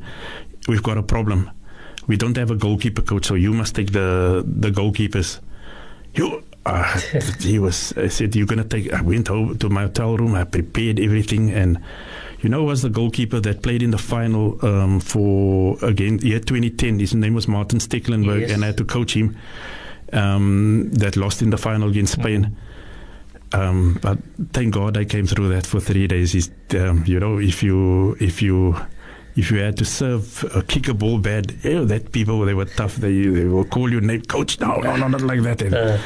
We've 0.67 0.83
got 0.83 0.97
a 0.97 1.03
problem. 1.03 1.49
We 2.07 2.17
don't 2.17 2.37
have 2.37 2.51
a 2.51 2.55
goalkeeper 2.55 3.01
coach, 3.01 3.25
so 3.25 3.35
you 3.35 3.53
must 3.53 3.75
take 3.75 3.91
the 3.91 4.43
the 4.45 4.71
goalkeepers. 4.71 5.39
You." 6.13 6.43
Uh, 6.65 6.99
he 7.41 7.59
was. 7.59 7.93
I 7.97 8.07
said, 8.07 8.35
"You're 8.35 8.47
gonna 8.47 8.63
take." 8.63 8.91
I 8.93 9.01
went 9.01 9.27
home 9.27 9.57
to 9.59 9.69
my 9.69 9.83
hotel 9.83 10.17
room. 10.17 10.33
I 10.35 10.45
prepared 10.45 10.99
everything, 10.99 11.51
and 11.51 11.77
you 12.41 12.49
know, 12.49 12.63
was 12.63 12.81
the 12.81 12.89
goalkeeper 12.89 13.39
that 13.41 13.61
played 13.61 13.83
in 13.83 13.91
the 13.91 13.97
final 13.99 14.57
um, 14.65 14.99
for 14.99 15.77
again 15.83 16.19
year 16.19 16.39
2010. 16.39 16.99
His 16.99 17.13
name 17.13 17.33
was 17.35 17.47
Martin 17.47 17.79
Stekelenburg, 17.79 18.41
Yes. 18.41 18.51
and 18.51 18.63
I 18.63 18.67
had 18.67 18.77
to 18.77 18.85
coach 18.85 19.13
him. 19.15 19.35
Um, 20.13 20.89
that 20.93 21.17
lost 21.17 21.41
in 21.41 21.49
the 21.49 21.57
final 21.57 21.89
against 21.89 22.13
Spain. 22.13 22.55
Um, 23.55 23.99
but 24.01 24.17
thank 24.51 24.73
God 24.73 24.97
I 24.97 25.05
came 25.05 25.25
through 25.25 25.49
that 25.49 25.65
for 25.65 25.79
three 25.79 26.07
days. 26.07 26.49
Um, 26.71 27.03
you 27.07 27.19
know, 27.19 27.39
if 27.39 27.63
you 27.63 28.17
if 28.19 28.41
you 28.41 28.75
if 29.35 29.51
you 29.51 29.59
had 29.59 29.77
to 29.77 29.85
serve 29.85 30.43
a 30.55 30.61
kick 30.61 30.87
a 30.87 30.93
ball 30.93 31.19
bad, 31.19 31.53
you 31.63 31.73
know, 31.75 31.85
that 31.85 32.11
people 32.11 32.45
they 32.45 32.53
were 32.53 32.65
tough. 32.65 32.95
They 32.97 33.27
they 33.27 33.45
will 33.45 33.65
call 33.65 33.91
you 33.91 34.01
name 34.01 34.23
coach. 34.23 34.59
No, 34.59 34.75
no, 34.81 34.95
no, 34.97 35.07
not 35.07 35.21
like 35.21 35.41
that. 35.43 35.73
Uh, 35.73 35.97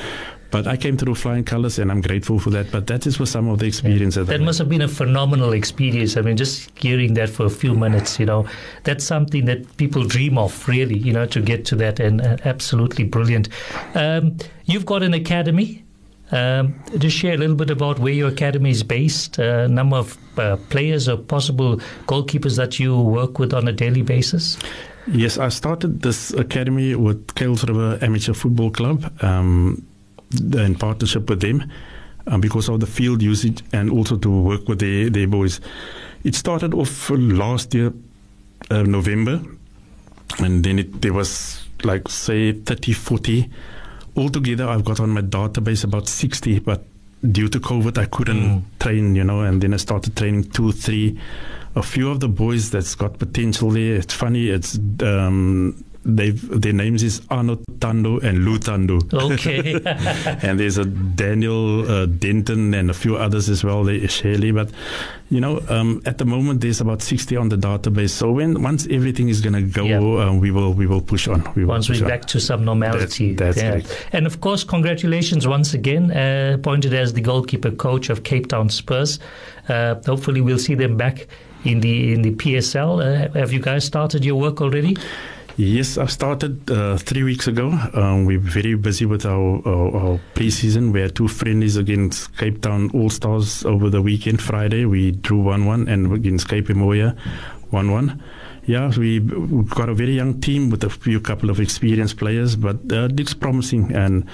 but 0.52 0.66
I 0.68 0.78
came 0.78 0.98
through 0.98 1.14
flying 1.16 1.44
colors, 1.44 1.78
and 1.78 1.92
I'm 1.92 2.02
grateful 2.02 2.40
for 2.40 2.50
that. 2.52 2.72
But 2.72 2.88
that 2.88 3.06
is 3.06 3.18
for 3.18 3.28
some 3.28 3.48
of 3.50 3.60
the 3.60 3.68
experience 3.68 4.16
that, 4.16 4.26
That 4.28 4.42
must 4.42 4.58
have 4.58 4.70
been 4.70 4.82
a 4.82 4.88
phenomenal 4.88 5.54
experience. 5.54 6.18
I 6.18 6.22
mean, 6.22 6.38
just 6.38 6.72
hearing 6.78 7.14
that 7.16 7.30
for 7.30 7.46
a 7.46 7.52
few 7.52 7.76
minutes, 7.76 8.20
you 8.20 8.26
know, 8.26 8.48
that's 8.84 9.04
something 9.04 9.46
that 9.46 9.78
people 9.78 10.04
dream 10.06 10.38
of, 10.40 10.68
really, 10.68 10.98
you 10.98 11.14
know, 11.14 11.28
to 11.28 11.40
get 11.40 11.66
to 11.66 11.76
that, 11.78 12.00
and 12.00 12.22
uh, 12.22 12.38
absolutely 12.46 13.04
brilliant. 13.04 13.50
Um, 13.94 14.38
you've 14.66 14.86
got 14.86 15.04
an 15.04 15.14
academy. 15.14 15.84
Um, 16.32 16.76
just 16.98 17.18
share 17.18 17.34
a 17.34 17.38
little 17.38 17.56
bit 17.56 17.70
about 17.70 18.00
where 18.00 18.14
your 18.14 18.30
academy 18.30 18.70
is 18.70 18.84
based, 18.84 19.40
uh, 19.40 19.68
number 19.68 19.98
of 19.98 20.18
uh, 20.38 20.58
players 20.70 21.10
or 21.10 21.18
possible 21.18 21.78
goalkeepers 22.06 22.56
that 22.58 22.80
you 22.80 23.00
work 23.00 23.40
with 23.40 23.54
on 23.54 23.68
a 23.68 23.72
daily 23.72 24.04
basis. 24.04 24.58
Yes, 25.08 25.40
I 25.40 25.50
started 25.50 26.02
this 26.02 26.32
academy 26.34 26.94
with 26.94 27.28
Kuils 27.34 27.68
River 27.68 27.98
Amateur 28.04 28.34
Football 28.34 28.70
Club 28.70 29.12
um, 29.24 29.84
in 30.54 30.76
partnership 30.76 31.28
with 31.30 31.42
them 31.42 31.72
um, 32.28 32.42
because 32.42 32.70
of 32.70 32.80
the 32.80 32.86
field 32.86 33.22
usage 33.22 33.64
and 33.74 33.90
also 33.90 34.16
to 34.18 34.30
work 34.30 34.68
with 34.68 34.80
their, 34.80 35.10
their 35.10 35.28
boys. 35.28 35.62
It 36.24 36.36
started 36.36 36.76
off 36.76 37.10
last 37.10 37.74
year, 37.74 37.92
uh, 38.70 38.84
November, 38.84 39.42
and 40.38 40.64
then 40.64 40.78
it, 40.80 41.02
there 41.02 41.14
was 41.14 41.66
like, 41.84 42.08
say, 42.08 42.52
30, 42.52 42.94
40. 42.94 43.50
Altogether, 44.20 44.68
I've 44.68 44.84
got 44.84 45.00
on 45.00 45.10
my 45.12 45.22
database 45.22 45.84
about 45.84 46.08
60, 46.08 46.60
but 46.60 46.84
due 47.32 47.48
to 47.48 47.60
COVID, 47.60 47.98
I 47.98 48.06
couldn't 48.06 48.66
train, 48.80 49.16
you 49.16 49.24
know, 49.24 49.42
and 49.42 49.62
then 49.62 49.74
I 49.74 49.78
started 49.78 50.16
training 50.16 50.52
two, 50.52 50.72
three. 50.74 51.18
A 51.76 51.84
few 51.84 52.10
of 52.10 52.20
the 52.20 52.28
boys 52.28 52.72
that's 52.72 52.96
got 52.96 53.18
potential 53.18 53.70
there. 53.72 53.96
It's 53.96 54.14
funny. 54.14 54.50
It's 54.50 54.78
um, 55.02 55.84
they've 56.18 56.62
their 56.62 56.74
names 56.74 57.04
is 57.04 57.22
Arno 57.30 57.60
Tando 57.80 58.20
and 58.20 58.46
Lou 58.46 58.58
Tando. 58.58 59.00
Okay. 59.14 59.74
and 60.44 60.60
there's 60.60 60.78
a 60.78 60.86
Daniel 60.86 61.90
uh, 61.90 62.06
Denton 62.06 62.74
and 62.74 62.90
a 62.90 62.94
few 62.94 63.16
others 63.18 63.50
as 63.50 63.64
well. 63.64 63.84
They 63.84 64.08
Shirley, 64.08 64.52
but 64.52 64.70
you 65.30 65.40
know, 65.40 65.62
um, 65.70 66.02
at 66.06 66.18
the 66.18 66.26
moment 66.26 66.62
there's 66.62 66.82
about 66.82 67.02
60 67.02 67.36
on 67.38 67.50
the 67.50 67.56
database. 67.58 68.10
So 68.12 68.32
when 68.32 68.62
once 68.64 68.88
everything 68.90 69.30
is 69.30 69.42
gonna 69.42 69.62
go, 69.62 69.86
Yeah. 69.86 69.98
um, 70.28 70.40
we 70.40 70.52
will 70.52 70.74
we 70.74 70.88
will 70.88 71.02
push 71.02 71.28
on. 71.28 71.44
We 71.56 71.64
will 71.66 71.70
once 71.70 71.90
we're 71.90 72.02
on. 72.04 72.10
back 72.10 72.26
to 72.26 72.40
some 72.40 72.64
normality. 72.66 73.34
That's- 73.34 73.56
that's 73.56 73.62
correct. 73.62 74.08
And 74.14 74.26
of 74.26 74.42
course, 74.42 74.64
congratulations 74.64 75.48
once 75.48 75.74
again, 75.74 76.12
uh, 76.12 76.54
appointed 76.56 76.94
as 76.94 77.14
the 77.14 77.22
goalkeeper 77.22 77.72
coach 77.72 78.10
of 78.10 78.24
Cape 78.24 78.48
Town 78.48 78.70
Spurs. 78.70 79.20
Uh, 79.68 79.96
hopefully, 80.06 80.42
we'll 80.42 80.58
see 80.60 80.76
them 80.76 80.98
back 80.98 81.28
in 81.64 81.80
the 81.82 82.14
in 82.14 82.22
the 82.22 82.32
PSL. 82.32 83.00
Uh, 83.02 83.30
have 83.40 83.52
you 83.54 83.60
guys 83.60 83.84
started 83.86 84.24
your 84.26 84.36
work 84.40 84.62
already? 84.62 84.96
Yes, 85.60 85.98
I 85.98 86.06
started 86.06 86.72
uh, 86.72 86.96
three 86.96 87.24
weeks 87.24 87.46
ago. 87.46 87.68
Um, 87.94 88.24
we're 88.24 88.40
very 88.40 88.76
busy 88.76 89.06
with 89.06 89.26
our, 89.26 89.62
our, 89.68 89.94
our 89.94 90.20
preseason. 90.34 90.94
We 90.94 91.02
had 91.02 91.18
two 91.18 91.28
friendlies 91.28 91.76
against 91.76 92.38
Cape 92.38 92.62
Town 92.62 92.90
All 92.94 93.10
Stars 93.10 93.66
over 93.66 93.90
the 93.90 94.02
weekend, 94.02 94.42
Friday. 94.42 94.86
We 94.86 95.12
drew 95.12 95.42
1 95.42 95.66
1 95.66 95.90
and 95.90 96.14
against 96.14 96.48
Cape 96.48 96.70
Moya 96.70 97.14
1 97.72 97.92
1. 97.92 98.24
Yeah, 98.68 98.90
we, 98.98 99.20
we've 99.20 99.70
got 99.72 99.90
a 99.90 99.94
very 99.94 100.16
young 100.16 100.40
team 100.40 100.70
with 100.70 100.86
a 100.86 100.90
few 100.90 101.20
couple 101.20 101.50
of 101.50 101.60
experienced 101.60 102.16
players, 102.16 102.56
but 102.56 102.78
uh, 102.94 103.10
promising. 103.42 103.94
And 103.94 104.30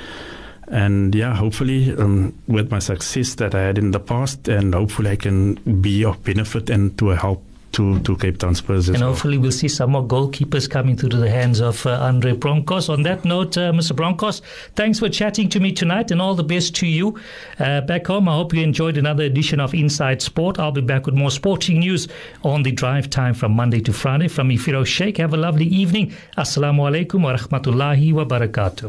and 0.68 1.16
yeah, 1.16 1.34
hopefully 1.34 1.92
um, 1.98 2.38
with 2.46 2.70
my 2.70 2.78
success 2.78 3.34
that 3.36 3.56
I 3.56 3.64
had 3.64 3.80
in 3.80 3.90
the 3.90 4.00
past, 4.00 4.48
and 4.48 4.76
hopefully 4.76 5.10
I 5.10 5.16
can 5.16 5.56
be 5.82 6.06
of 6.06 6.24
benefit 6.24 6.70
and 6.70 6.96
to 7.00 7.08
help 7.08 7.44
to, 7.76 8.00
to 8.00 8.16
Cape 8.16 8.38
Town 8.38 8.56
Spurs 8.56 8.88
and 8.90 9.00
well. 9.00 9.10
hopefully 9.10 9.38
we'll 9.38 9.52
see 9.52 9.68
some 9.68 9.92
more 9.92 10.04
goalkeepers 10.04 10.70
coming 10.70 10.96
through 10.96 11.10
to 11.10 11.18
the 11.18 11.30
hands 11.30 11.60
of 11.60 11.86
uh, 11.86 11.92
Andre 12.02 12.34
Bronkhorst. 12.34 12.90
On 12.90 13.04
that 13.04 13.26
note, 13.26 13.58
uh, 13.58 13.72
Mr. 13.74 13.94
Bronkhorst, 13.94 14.42
thanks 14.76 15.00
for 15.00 15.10
chatting 15.10 15.50
to 15.50 15.60
me 15.60 15.72
tonight 15.72 16.10
and 16.12 16.22
all 16.22 16.36
the 16.36 16.44
best 16.44 16.74
to 16.76 16.88
you. 16.88 17.20
Uh, 17.60 17.82
back 17.82 18.08
home, 18.08 18.30
I 18.30 18.36
hope 18.36 18.54
you 18.54 18.62
enjoyed 18.64 18.98
another 18.98 19.24
edition 19.24 19.60
of 19.60 19.74
Inside 19.74 20.22
Sport. 20.22 20.58
I'll 20.58 20.72
be 20.72 20.82
back 20.82 21.06
with 21.06 21.16
more 21.16 21.32
sporting 21.32 21.80
news 21.80 22.08
on 22.44 22.64
the 22.64 22.72
drive 22.72 23.10
time 23.10 23.34
from 23.34 23.52
Monday 23.52 23.82
to 23.82 23.94
Friday. 23.94 24.30
From 24.30 24.56
Feroz 24.56 24.88
Sheikh, 24.88 25.18
have 25.18 25.34
a 25.34 25.38
lovely 25.38 25.66
evening. 25.66 26.14
Assalamu 26.38 26.90
alaikum 26.90 27.24
wa 27.24 27.36
rahmatullahi 27.36 28.14
wa 28.14 28.24
barakatuh. 28.24 28.84